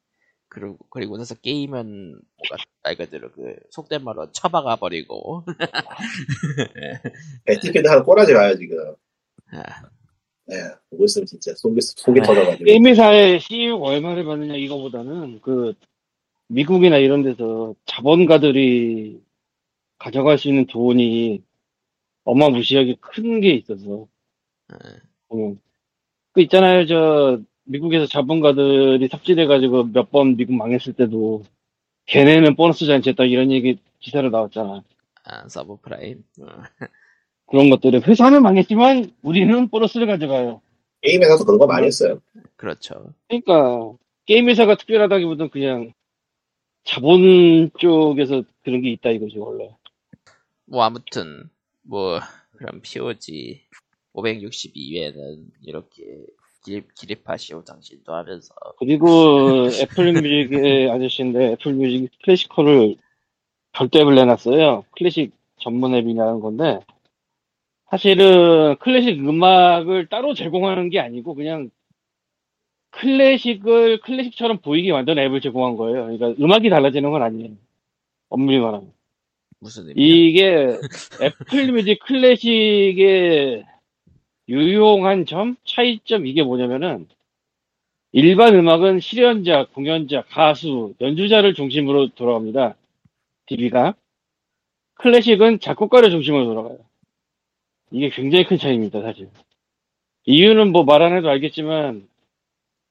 [0.49, 5.43] 그리고 그리고 나서 게임은 뭐가 말 그대로 그 속된 말로 처박아 버리고
[7.45, 8.95] 배틀필드 하나 꼬라지 마요 지금.
[9.51, 9.89] 아,
[10.51, 10.55] 예,
[10.89, 12.25] 보고 있으면 진짜 속이 속이 네.
[12.25, 12.65] 터져가지고.
[12.65, 15.73] 게임 회사의 CEO가 얼마를 받느냐 이거보다는 그
[16.49, 19.21] 미국이나 이런 데서 자본가들이
[19.99, 21.43] 가져갈 수 있는 돈이
[22.25, 24.07] 어마무시하게 큰 게 있어서
[24.69, 24.77] 아,
[25.29, 25.59] 보면
[26.33, 31.43] 그 있잖아요 저 미국에서 자본가들이 삽질해가지고 몇 번 미국 망했을 때도
[32.07, 34.83] 걔네는 보너스 잔치했다 이런 얘기 기사로 나왔잖아
[35.25, 36.45] 아 서브프라임 어.
[37.47, 40.61] 그런 것들을 회사는 망했지만 우리는 보너스를 가져가요
[41.01, 42.19] 게임 회사도 그런 거 많이 했어요.
[42.55, 43.93] 그렇죠 그러니까
[44.25, 45.93] 게임 회사가 특별하다기보다는 그냥
[46.83, 49.69] 자본 쪽에서 그런 게 있다 이거지 원래.
[50.65, 51.49] 뭐 아무튼
[51.83, 52.19] 뭐
[52.57, 53.61] 그럼 POG
[54.13, 56.03] 562회는 이렇게
[56.65, 62.95] 기립, 기립하시오 당신도 하면서 그리고 Apple Music의 아저씨인데 Apple Music Classical을
[63.73, 64.85] 별도앱을 내놨어요.
[64.97, 66.79] 클래식 전문 앱이라는 건데
[67.89, 71.69] 사실은 클래식 음악을 따로 제공하는 게 아니고 그냥
[72.91, 76.05] 클래식을 클래식처럼 보이게 만든 앱을 제공한 거예요.
[76.05, 77.51] 그러니까 음악이 달라지는 건 아니에요.
[78.29, 78.91] 엄밀히 말하면.
[79.59, 80.05] 무슨 의미야?
[80.05, 80.77] 이게
[81.21, 83.65] Apple Music 클래식의
[84.49, 87.07] 유용한 점, 차이점 이게 뭐냐면은
[88.11, 92.75] 일반 음악은 실연자, 공연자, 가수, 연주자를 중심으로 돌아갑니다.
[93.47, 93.95] DB가.
[94.95, 96.86] 클래식은 작곡가를 중심으로 돌아가요.
[97.91, 99.29] 이게 굉장히 큰 차이입니다, 사실.
[100.25, 102.07] 이유는 뭐 말 안 해도 알겠지만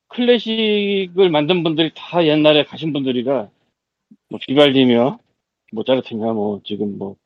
[0.08, 3.48] 클래식을 만든 분들이 다 옛날에 가신 분들이라
[4.30, 5.18] 뭐 비발디며
[5.72, 7.16] 모차르트냐 뭐 지금 뭐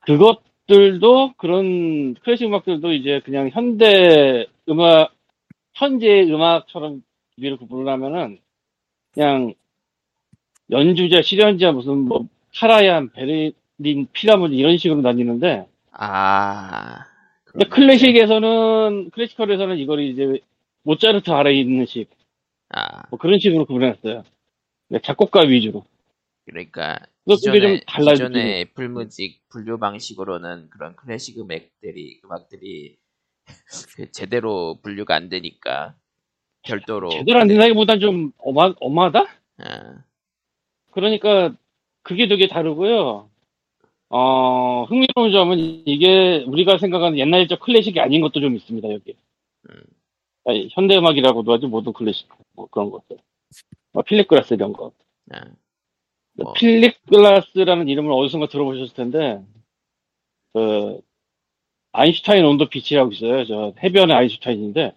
[0.00, 5.14] 그것들도 그런 클래식 음악들도 이제 그냥 현대 음악
[5.74, 7.02] 현재 음악처럼
[7.36, 8.38] 비를 구분하면은
[9.14, 9.54] 그냥
[10.70, 17.06] 연주자 실연자 무슨 뭐 카라얀 베를린 필하모닉 이런 식으로 나뉘는데 아
[17.44, 20.40] 근데 클래식에서는 Classical에서는 이걸 이제
[20.84, 22.08] 모차르트 아래에 있는 식
[22.74, 24.24] 아 뭐 그런 식으로 구분했어요.
[24.88, 25.84] 네, 작곡가 위주로.
[26.46, 27.80] 그러니까 좀 기존의.
[28.32, 32.96] 기존의 Apple Music 분류 방식으로는 그런 클래식 음악들이 음악들이
[33.96, 35.94] 그 제대로 분류가 안 되니까
[36.62, 39.26] 별도로 제대로 안 된다기보단 좀 어마, 어마하다?
[39.58, 40.04] 아,
[40.92, 41.54] 그러니까
[42.02, 43.28] 그게 되게 다르고요.
[44.14, 49.16] 어, 흥미로운 점은 이게 우리가 생각하는 옛날적 클래식이 아닌 것도 좀 있습니다, 여기.
[49.70, 49.82] 음.
[50.44, 53.16] 아니, 현대음악이라고도 하지, 모든 클래식, 뭐 그런 것들.
[53.94, 54.92] 뭐 필립글라스 이런 거.
[55.30, 55.40] 아,
[56.34, 56.52] 뭐.
[56.52, 59.42] 필립글라스라는 이름을 어디선가 들어보셨을 텐데,
[60.52, 61.00] 그,
[61.92, 63.46] 아인슈타인 온더 비치라고 있어요.
[63.46, 64.92] 저 해변의 아인슈타인인데,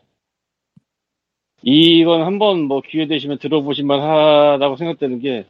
[1.64, 5.46] 이건 한번 뭐 기회 되시면 들어보실만 하다고 생각되는 게,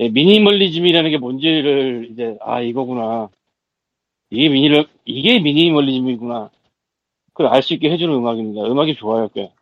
[0.00, 3.28] 예, 미니멀리즘이라는 게 뭔지를 이제, 아, 이거구나.
[4.30, 6.50] 이게 미니를, 이게 미니멀리즘이구나.
[7.34, 8.62] 그걸 알 수 있게 해주는 음악입니다.
[8.66, 9.52] 음악이 좋아요, 꽤.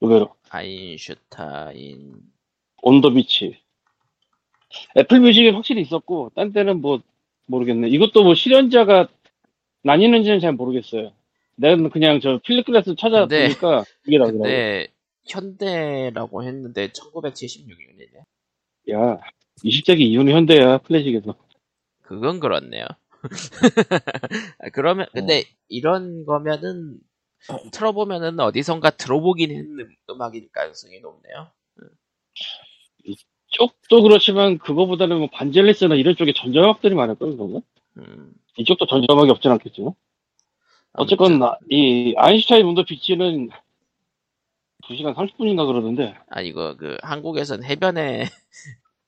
[0.00, 0.34] 의외로.
[0.50, 2.20] 아인슈타인
[2.82, 3.58] 온더 비치.
[4.96, 7.00] 애플 뮤직에 확실히 있었고, 딴 데는 뭐,
[7.46, 7.88] 모르겠네.
[7.88, 9.08] 이것도 뭐 실현자가
[9.82, 11.12] 나뉘는지는 잘 모르겠어요.
[11.54, 14.42] 내가 그냥 저 필립글라스 찾아보니까 이게 나오더라고.
[14.42, 14.88] 근데
[15.28, 18.24] 현대라고 했는데 1976년이네
[18.92, 19.20] 야,
[19.64, 21.34] 20세기 이후는 현대야, 클래식에서.
[22.02, 22.84] 그건 그렇네요
[24.60, 26.98] 아, 그러면 근데 이런 거면은
[27.72, 31.50] 틀어보면은 어디선가 들어보긴 했는 음악일 가능성이 높네요
[33.48, 37.60] 쪽도 그렇지만 그거보다는 뭐 반젤리스나 이런 쪽에 전자음악들이 많을걸, 그런가?
[37.96, 39.92] 음, 이쪽도 전자음악이 없진 않겠지만.
[40.92, 43.48] 어쨌건, 나- 이 아인슈타인 온더 비치는
[44.88, 46.16] 2시간 30분인가 그러던데.
[46.28, 48.26] 아 이거 그 한국에선 해변의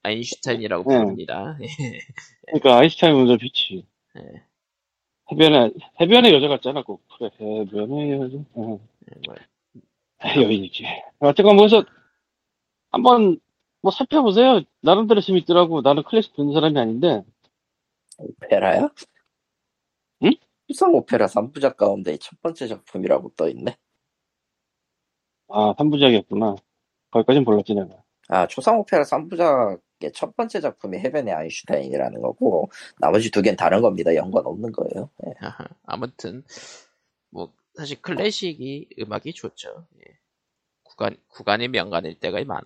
[0.02, 0.98] 아인슈타인이라고 네.
[0.98, 1.58] 부릅니다
[2.46, 3.86] 그러니까 아인슈타인 온더 비치.
[4.14, 4.22] 네.
[5.30, 7.02] 해변에, 해변에 여자 같잖아, 꼭.
[7.18, 8.36] 그래, 해변에 여자.
[8.54, 8.78] 어.
[9.26, 9.34] 뭐,
[10.36, 10.84] 여인이지.
[11.20, 11.84] 어쨌건 뭐해서
[12.90, 13.38] 한번
[13.82, 14.62] 뭐 살펴보세요.
[14.80, 15.82] 나름대로 재밌더라고.
[15.82, 17.22] 나는 클래식 듣는 사람이 아닌데.
[18.18, 18.88] 오페라야?
[20.24, 20.30] 응?
[20.68, 23.76] 수상 오페라 3부작 가운데 첫 번째 작품이라고 떠있네.
[25.48, 26.56] 아, 3부작이었구나.
[27.10, 28.02] 거기까진 몰랐지, 내가.
[28.28, 34.14] 아, 초상 오페라 3부작 의첫 번째 작품이 해변의 아인슈타인이라는 거고, 나머지 두 개는 다른 겁니다.
[34.14, 35.10] 연관 없는 거예요.
[35.26, 35.32] 예.
[35.40, 36.44] 아하, 아무튼
[37.30, 39.86] 뭐 사실 클래식이 음악이 좋죠.
[39.98, 40.18] 예.
[40.82, 42.62] 구간 구간이 명간일 때가 많아.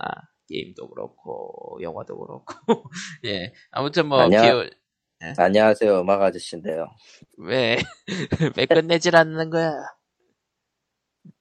[0.49, 2.45] 게임도 그렇고 영화도 그렇고.
[3.25, 3.53] 예.
[3.71, 4.43] 아무튼 뭐 아니야.
[4.43, 4.65] 비오
[5.39, 6.89] 안녕하세요, 음악 아저씨인데요.
[7.39, 7.77] 왜,
[8.57, 9.73] 왜 끝내질 않는 거야?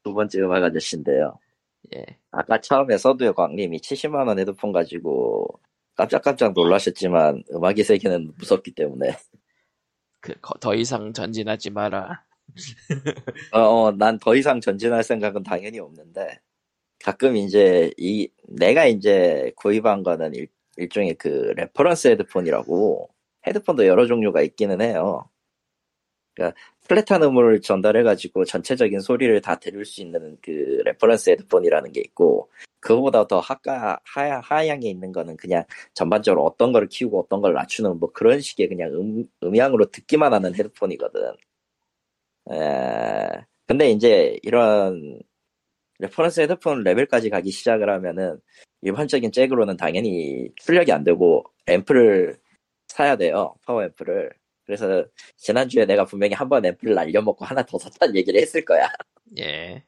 [0.03, 1.39] 두 번째 음악 아저씨인데요.
[1.95, 2.05] 예.
[2.30, 5.59] 아까 처음에 서두의 광님이 70만원 헤드폰 가지고
[5.95, 9.18] 깜짝깜짝 놀라셨지만 음악의 세계는 무섭기 때문에
[10.19, 12.23] 그, 거- 더 이상 전진하지 마라.
[13.53, 16.39] 어, 어, 난 더 이상 전진할 생각은 당연히 없는데
[17.03, 20.47] 가끔 이제 이 내가 이제 구입한 거는 일,
[20.77, 23.09] 일종의 그 reference 헤드폰이라고
[23.47, 25.30] 헤드폰도 여러 종류가 있기는 해요.
[26.35, 26.57] 그러니까
[26.88, 32.49] flat한 음을 전달해가지고 전체적인 소리를 다 들을 수 있는 그 reference 헤드폰이라는 게 있고
[32.81, 35.63] 그거보다 더 하가 하, 하향에 있는 거는 그냥
[35.93, 40.55] 전반적으로 어떤 거를 키우고 어떤 걸 낮추는 뭐 그런 식의 그냥 음, 음향으로 듣기만 하는
[40.55, 41.33] 헤드폰이거든.
[42.51, 43.29] 에,
[43.67, 45.19] 근데 이제 이런
[45.99, 48.39] reference 헤드폰 레벨까지 가기 시작을 하면은
[48.81, 52.39] 일반적인 잭으로는 당연히 출력이 안 되고 앰프를
[52.89, 53.55] 사야 돼요.
[53.65, 54.31] 파워 앰프를.
[54.65, 55.05] 그래서
[55.37, 58.89] 지난주에 내가 분명히 한 번 앰프를 날려먹고 하나 더 샀다는 얘기를 했을 거야.
[59.39, 59.83] 예.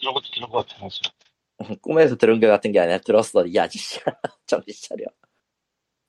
[0.00, 1.02] 그런 것도 들은 것 같아, 사실.
[1.82, 3.46] 꿈에서 들은 것 같은 게 아니라 들었어.
[3.46, 4.02] 이 아저씨야.
[4.46, 5.04] 정신 차려.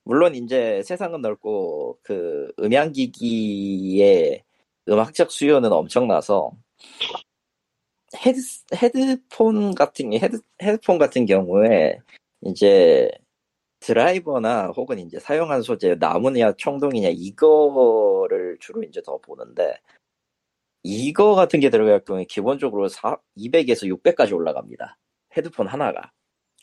[0.04, 4.42] 물론 이제 세상은 넓고 그 음향기기의
[4.88, 6.52] 음악적 수요는 엄청나서
[8.16, 8.40] 헤드
[8.74, 11.98] 헤드폰 같은 게 헤드 헤드폰 같은 경우에
[12.42, 13.10] 이제
[13.80, 19.76] 드라이버나 혹은 이제 사용한 소재 나무냐 청동이냐 이거를 주로 이제 더 보는데
[20.82, 24.98] 이거 같은 게 들어갈 경우에 기본적으로 4, 200에서 600까지 올라갑니다.
[25.36, 26.12] 헤드폰 하나가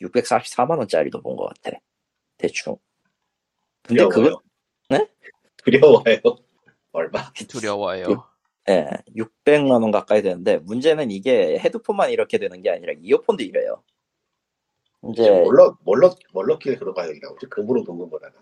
[0.00, 1.78] 644만 원짜리도 본 것 같아.
[2.36, 2.76] 대충.
[3.82, 4.36] 근데 두려워요.
[4.36, 4.42] 그거
[4.90, 5.08] 네?
[5.56, 6.20] 두려워요.
[6.92, 7.32] 얼마?
[7.48, 8.26] 두려워요.
[8.68, 8.86] 예,
[9.16, 13.82] 600만 원 가까이 되는데 문제는 이게 헤드폰만 이렇게 되는 게 아니라 이어폰도 이래요.
[15.10, 17.46] 이제 뭘로 뭘로 뭘로 길 그런 가격이 나오지?
[17.46, 18.38] 금으로 거다가.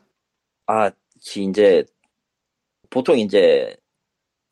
[0.66, 0.90] 아,
[1.20, 1.84] 지- 이제
[2.90, 3.76] 보통 이제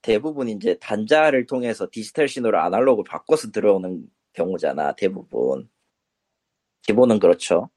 [0.07, 4.93] 대부분 이제 단자를 통해서 디지털 신호를 아날로그 바꿔서 들어오는 경우잖아.
[4.93, 5.69] 대부분
[6.83, 7.71] 기본은 그렇죠.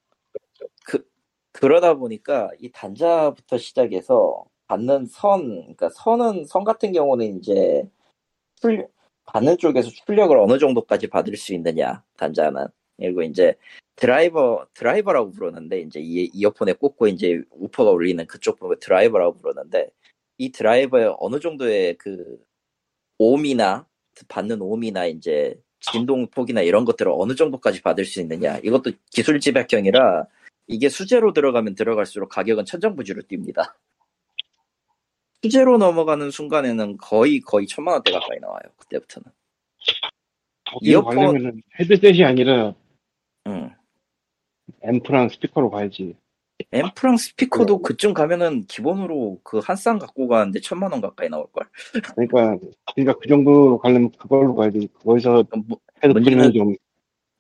[0.86, 1.04] 그
[1.52, 7.90] 그러다 보니까 이 단자부터 시작해서 받는 선, 그러니까 선은 선 같은 경우는 이제
[8.62, 8.88] 출
[9.26, 13.56] 받는 쪽에서 출력을 어느 정도까지 받을 수 있느냐 단자는 그리고 이제
[13.96, 19.90] 드라이버 드라이버라고 부르는데 이제 이 이어폰에 꽂고 이제 우퍼가 울리는 그쪽 부분 드라이버라고 부르는데
[20.40, 22.40] 이 드라이버의 어느 정도의 그
[23.20, 23.86] 오음이나
[24.30, 30.26] 받는 오음이나 이제 진동 폭이나 이런 것들을 어느 정도까지 받을 수 있느냐 이것도 기술 집약형이라
[30.68, 33.76] 이게 수제로 들어가면 들어갈수록 가격은 천정부지로 뜁니다.
[35.44, 38.61] 수제로 넘어가는 순간에는 거의 거의 천만 원대 가까이 나와요.
[38.78, 39.32] 그때부터는.
[40.84, 42.76] 이어폰- 헤드셋이 아니라
[43.48, 43.74] 응.
[44.84, 46.16] 앰프랑 스피커로 가야지.
[46.72, 51.65] 앰프랑 스피커도 그쯤 가면은 기본으로 그 한 쌍 갖고 가는데 천만 원 가까이 나올 걸?
[52.15, 52.57] 그러니까,
[52.94, 54.88] 그러니까 그 정도로 가려면 그걸로 가야지.
[55.03, 56.76] 거기서 무- 헤드폰이면 문제는- 좀,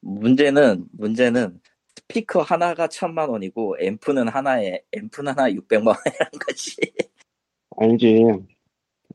[0.01, 1.59] 문제는 문제는
[1.95, 6.77] 스피커 하나가 천만 원이고 앰프는 하나에 앰프는 하나 600만 원이라는 거지.
[7.77, 8.23] 아니지.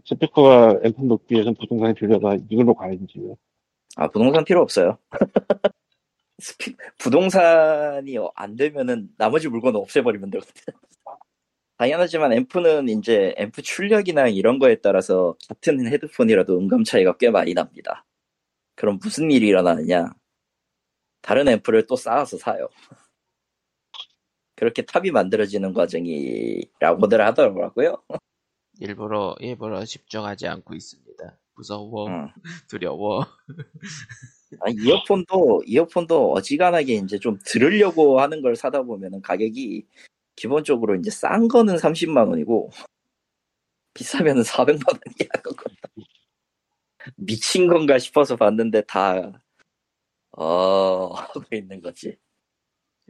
[0.04, 2.44] 스피커가 앰프 위해서는 부동산이 필요하다.
[2.50, 3.06] 이걸로 가야지.
[3.96, 4.98] 아 부동산 필요 없어요.
[6.38, 10.52] 스피 부동산이 안 되면은 나머지 물건 없애버리면 되거든.
[11.76, 18.04] 당연하지만 앰프는 이제 앰프 출력이나 이런 거에 따라서 같은 헤드폰이라도 음감 차이가 꽤 많이 납니다.
[18.76, 20.10] 그럼 무슨 일이 일어나느냐?
[21.20, 22.68] 다른 앰프를 또 쌓아서 사요.
[24.56, 28.02] 그렇게 탑이 만들어지는 과정이라고들 하더라고요.
[28.80, 31.38] 일부러, 일부러 집중하지 않고 있습니다.
[31.54, 32.28] 무서워, 음.
[32.68, 33.26] 두려워.
[34.60, 39.86] 아, 이어폰도 이어폰도 어지간하게 이제 좀 들으려고 하는 걸 사다 보면은 가격이
[40.36, 42.70] 기본적으로 이제 싼 거는 30만 원이고
[43.94, 45.64] 비싸면은 400만 원이야 그거.
[47.16, 49.32] 미친 건가 싶어서 봤는데 다
[50.32, 52.16] 어, 하고 있는 거지.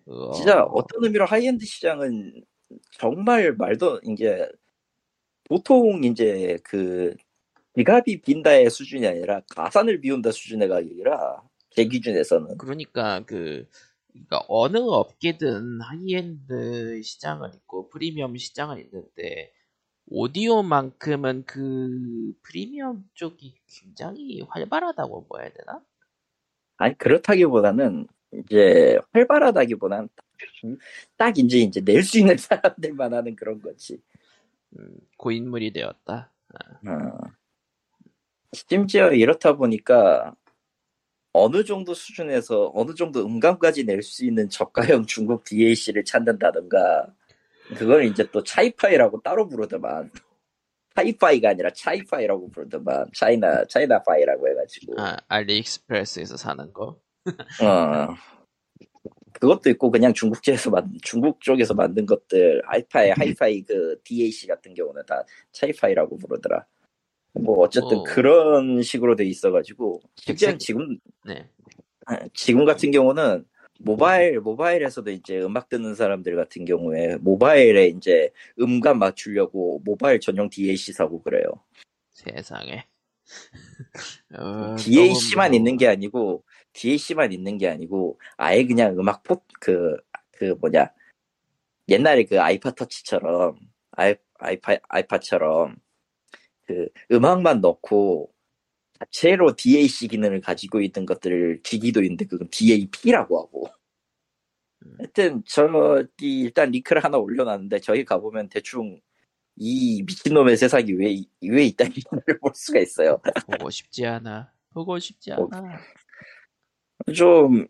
[0.06, 2.44] 어, 진짜 어떤 의미로 하이엔드 시장은
[2.92, 4.48] 정말 말도 이제
[5.44, 7.14] 보통 이제 그
[7.76, 13.68] 지갑이 빈다의 수준이 아니라 가산을 비운다 수준의 가격이라 제 기준에서는 그러니까 그
[14.12, 19.52] 그러니까 어느 업계든 하이엔드 시장은 있고 프리미엄 시장은 있는데
[20.06, 25.80] 오디오만큼은 그 프리미엄 쪽이 굉장히 활발하다고 봐야 되나?
[26.76, 30.26] 아니 그렇다기보다는 이제 활발하다기보다는 딱,
[31.16, 34.00] 딱 이제 이제 낼 수 있는 사람들만 하는 그런 거지.
[34.78, 36.32] 음, 고인물이 되었다.
[36.86, 37.34] 어.
[38.54, 40.34] 심지어 이렇다 보니까
[41.32, 47.12] 어느 정도 수준에서 어느 정도 음감까지 낼 수 있는 저가형 중국 DAC를 찾는다던가
[47.76, 50.10] 그걸 이제 또 차이파이라고 따로 부르더만.
[50.94, 53.06] 차이파이가 아니라 차이파이라고 부르더만.
[53.14, 55.00] 차이나, 차이나파이라고 해가지고.
[55.00, 57.00] 아, 알리익스프레스에서 사는 거.
[57.62, 58.14] 어.
[59.32, 65.02] 그것도 있고 그냥 중국제에서 만 중국 쪽에서 만든 것들 하이파이 하이파이 그 DAC 같은 경우는
[65.06, 66.64] 다 차이파이라고 부르더라.
[67.34, 68.02] 뭐 어쨌든 어.
[68.04, 71.48] 그런 식으로 돼 있어가지고 실제는 색- 지금 네.
[72.32, 73.44] 지금 같은 경우는
[73.80, 78.30] 모바일 모바일에서도 이제 음악 듣는 사람들 같은 경우에 모바일에 이제
[78.60, 81.44] 음감 맞추려고 모바일 전용 DAC 사고 그래요.
[82.10, 82.86] 세상에.
[84.38, 89.96] 어, DAC만 너무 있는 게 아니고 DAC만 있는 게 아니고 아예 그냥 음악 포그
[90.32, 90.92] 그 뭐냐
[91.88, 93.58] 옛날에 그 iPod Touch처럼
[93.92, 95.76] 아이 아이파 아이파처럼
[96.66, 98.32] 그 음악만 넣고
[98.98, 103.68] 자체로 DAC 기능을 가지고 있는 것들 기기도 있는데 그건 DAP라고 하고
[104.84, 104.96] 음.
[104.98, 109.00] 하여튼 저기 일단 링크를 하나 올려놨는데 저기 가보면 대충
[109.56, 113.20] 이 미친놈의 세상이 왜, 왜 있다는 걸볼 수가 있어요.
[113.46, 114.52] 보고 싶지 않아.
[114.72, 115.78] 보고 싶지 어, 않아.
[117.14, 117.66] 좀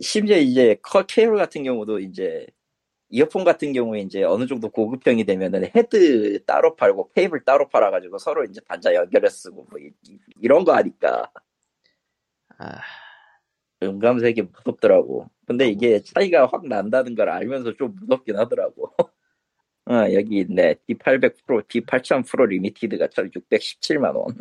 [0.00, 2.46] 심지어 이제 커 케이블 같은 경우도 이제
[3.10, 8.44] 이어폰 같은 경우에 이제 어느 정도 고급형이 되면은 헤드 따로 팔고 케이블 따로 팔아가지고 서로
[8.44, 9.92] 이제 단자 연결해 쓰고 뭐 이,
[10.48, 11.30] 런 거 하니까
[12.58, 12.80] 아,
[13.82, 15.30] 음감색이 무섭더라고.
[15.46, 18.92] 근데 이게 차이가 확 난다는 걸 알면서 좀 무섭긴 하더라고.
[19.86, 20.76] 어, 여기 있네.
[20.88, 24.36] D800 Pro, D8000 Pro Limited가 617만 원.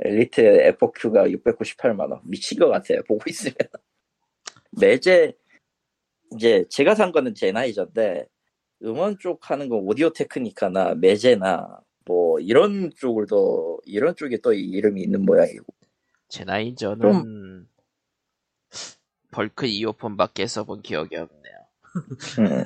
[0.00, 0.42] Elite
[0.78, 2.20] F4Q가 698만 원.
[2.24, 3.02] 미친 것 같아요.
[3.08, 3.54] 보고 있으면.
[4.80, 5.34] Meze
[6.34, 8.26] 이제 제가 산 거는 Sennheiser인데
[8.84, 15.24] 음원 쪽 하는 건 Audio-Technica나 Meze나 뭐 이런 쪽을 더 이런 쪽에 또 이름이 있는
[15.24, 15.64] 모양이고
[16.28, 17.66] Sennheiser는
[19.30, 21.54] 벌크 이어폰밖에 써본 기억이 없네요.
[22.38, 22.64] 음.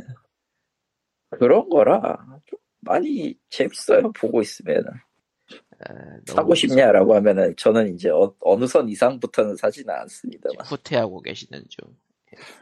[1.30, 4.84] 그런 거라 좀 많이 재밌어요 보고 있으면
[5.80, 5.94] 아,
[6.26, 11.96] 사고 싶냐라고 하면은 저는 이제 어, 느선 이상부터는 사지는 않습니다만 후퇴하고 계시는 중.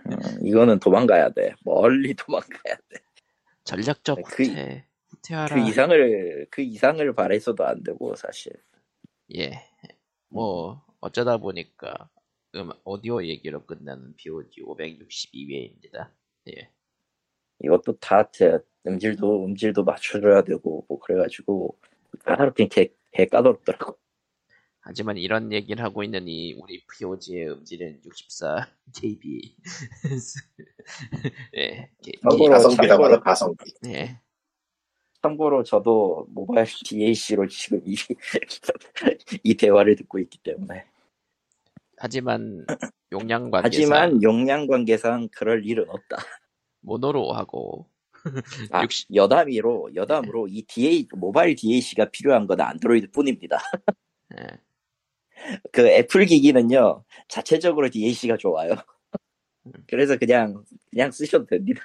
[0.06, 3.04] 음, 이거는 도망가야 돼 멀리 도망가야 돼그
[3.64, 4.86] 전략적 그- 후퇴.
[5.08, 5.56] 후퇴하라.
[5.66, 8.52] 이상을 그 이상을 바래서도 안 되고 사실
[9.34, 9.52] 예.
[10.28, 12.10] 뭐 어쩌다 보니까
[12.56, 16.10] 음, 오디오 얘기로 끝나는 POG 562회입니다.
[16.48, 16.70] 예.
[17.60, 21.78] 이것도 다 제- 음질도 음질도 맞춰줘야 되고 뭐 그래가지고
[22.24, 23.96] 까다롭긴 개, 개 까다롭더라고
[24.86, 29.56] 하지만 이런 얘기를 하고 있는 이 우리 POG의 음질은 64 KB.
[31.56, 31.90] 예.
[32.23, 33.73] 하죠 참고로- 가성비.
[33.86, 34.20] 예.
[35.23, 37.97] 참고로 저도 모바일 DAC로 지금 이,
[39.43, 40.85] 이 대화를 듣고 있기 때문에
[41.97, 42.66] 하지만
[43.11, 46.19] 용량 관계상 하지만 용량 관계상 그럴 일은 없다.
[46.82, 47.89] 모노로 하고
[48.70, 53.59] 아, 60 여담이로 여담으로 이 DA 모바일 DAC가 필요한 건 안드로이드 뿐입니다.
[54.39, 54.47] 예.
[55.73, 58.73] 그 애플 기기는요 자체적으로 DAC가 좋아요.
[59.66, 59.73] 음.
[59.89, 61.82] 그래서 그냥 그냥 쓰셔도 됩니다.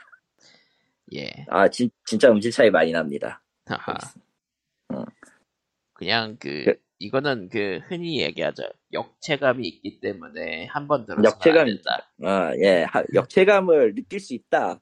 [1.15, 1.29] 예.
[1.49, 3.41] 아 진, 진짜 음질 차이 많이 납니다.
[3.65, 3.93] 하하.
[4.93, 5.03] 어.
[5.93, 8.63] 그냥 그 그- 이거는 그 흔히 얘기하죠.
[8.91, 12.11] 역체감이 있기 때문에 한 번 들어서 역체감이 안 된다.
[12.23, 14.81] 아, 예, 하- 역체감을 느낄 수 있다.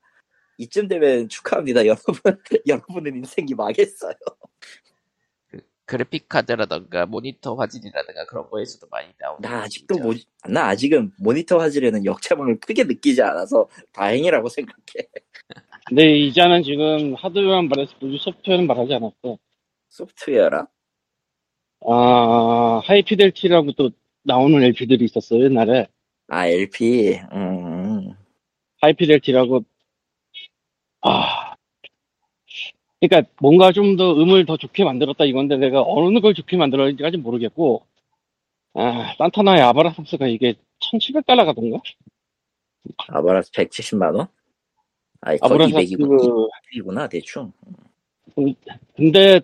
[0.57, 2.15] 이쯤 되면 축하합니다, 여러분.
[2.68, 4.15] 여러분은 인생이 망했어요.
[5.88, 9.97] 그래픽 카드라던가 모니터 화질이라든가 그런 거에서도 많이 나오는 나 아직도.
[9.97, 10.14] 모,
[10.49, 15.07] 나 아직은 모니터 화질에는 역체감을 크게 느끼지 않아서 다행이라고 생각해.
[15.88, 19.39] 근데 이자는 지금 하드웨어만 말해서 굳이 소프트웨어는 말하지 않았고,
[19.89, 20.68] 소프트웨어라?
[21.88, 23.91] 아, 하이피델티라고 또
[24.23, 25.88] 나오는 LP들이 있었어요, 옛날에.
[26.27, 27.22] 아, LP.
[27.31, 28.11] 음,
[28.81, 29.64] 하이피델티라고,
[31.01, 31.46] 아,
[32.99, 37.85] 그러니까 뭔가 좀 더 음을 더 좋게 만들었다 이건데 내가 어느 걸 좋게 만들었는지까지 모르겠고,
[38.73, 41.79] 아, 산타나의 아바라삭스가 이게 1700달러 가던가?
[43.07, 44.27] 아바라스 170만원?
[45.21, 46.49] 아이, 아바라삭스, 200이구나.
[46.73, 47.51] 200이구나, 대충.
[48.95, 49.41] 근데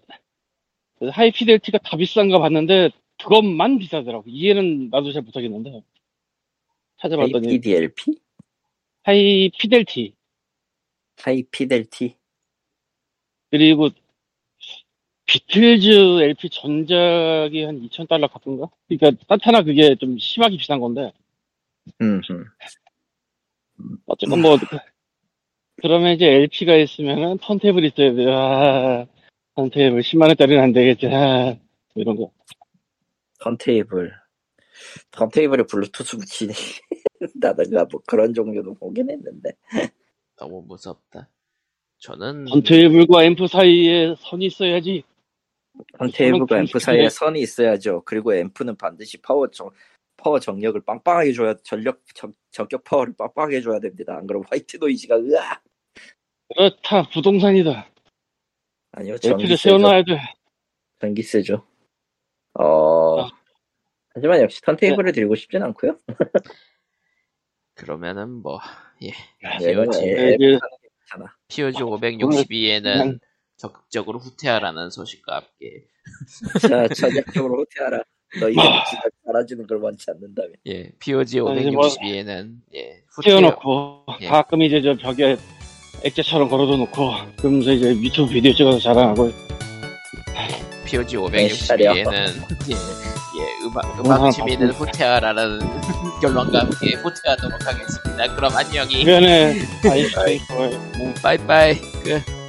[1.00, 4.26] 그 하이피델티가 다 비싼가 봤는데 그것만 비싸더라고.
[4.28, 5.82] 이해는 나도 잘 못하겠는데.
[6.98, 8.20] 찾아봤더니 APDLP?
[9.04, 10.14] 하이피델티
[11.18, 12.16] 하이피델티?
[13.54, 13.90] 그리고
[15.28, 18.68] 비틀즈 LP 전작이 한 2,000달러 가끔가?
[18.88, 21.14] 그러니까 산타나 그게 좀 심하게 비싼 건데
[22.02, 23.98] 음, 음.
[24.08, 24.58] 어쨌건 뭐
[25.84, 28.26] 그러면 이제 LP가 있으면은 턴테이블 있어야 돼.
[28.28, 29.06] 아,
[29.56, 31.08] 턴테이블 10만 원짜리는 안 되겠지.
[31.08, 31.56] 아,
[31.94, 32.32] 이런 거.
[33.40, 34.14] 턴테이블.
[35.12, 36.54] 턴테이블에 블루투스 붙이니.
[37.36, 39.52] 나든가 뭐 그런 종류도 보긴 했는데.
[40.38, 41.30] 너무 무섭다.
[42.04, 45.04] 저는 턴테이블과 앰프 사이에 선이 있어야지.
[45.98, 47.08] 턴테이블과 저는 앰프 사이에.
[47.08, 48.04] 선이 있어야죠.
[48.04, 49.70] 그리고 앰프는 반드시 파워 정,
[50.18, 54.18] 파워 정력을 빵빵하게 줘야 전력 적, 정격 파워를 빵빵하게 줘야 됩니다.
[54.18, 55.62] 안 그러면 white noise가 으아
[56.54, 57.88] 그렇다, 부동산이다.
[58.92, 59.56] 아니요 전기세죠.
[59.56, 60.20] 세워놔야 돼.
[61.00, 61.66] 전기세죠.
[62.60, 63.30] 어 아.
[64.10, 65.98] 하지만 역시 턴테이블을 들고 싶진 않고요.
[67.76, 68.60] 그러면은 뭐
[69.02, 69.14] 예.
[69.66, 70.60] 얘는 POG, 애- 네,
[71.12, 71.36] 그- 괜찮아.
[71.48, 73.20] POG 그냥- 562에는
[73.58, 75.86] 적극적으로 후퇴하라는 소식과 함께
[76.88, 78.02] 자 전략적으로 호퇴하라.
[78.40, 78.84] 너희가 아.
[78.86, 80.54] 지가 달아주는 걸 원치 않는다면.
[80.66, 84.28] 예, POG 아니, 뭐- 562에는 예, 후퇴 세워놓고, 예.
[84.28, 85.38] 가끔 이제 저 벽에
[86.04, 89.32] 액자처럼 걸어둬 놓고, 그러면서 이제 유튜브 비디오 찍어서 자랑하고,
[90.86, 91.18] POG
[91.50, 91.92] 시작이요.
[91.92, 92.12] 562에는
[92.72, 93.13] 예, 예,
[93.76, 95.60] 음악 음악 취미는 후퇴하라는
[96.22, 98.36] 결론과 함께 후퇴하도록 하겠습니다.
[98.36, 99.04] 그럼 안녕히
[99.90, 100.78] 아이스크림 좋아해.
[100.98, 102.04] 뭐, 빠이빠이 끝.
[102.04, 102.43] 네.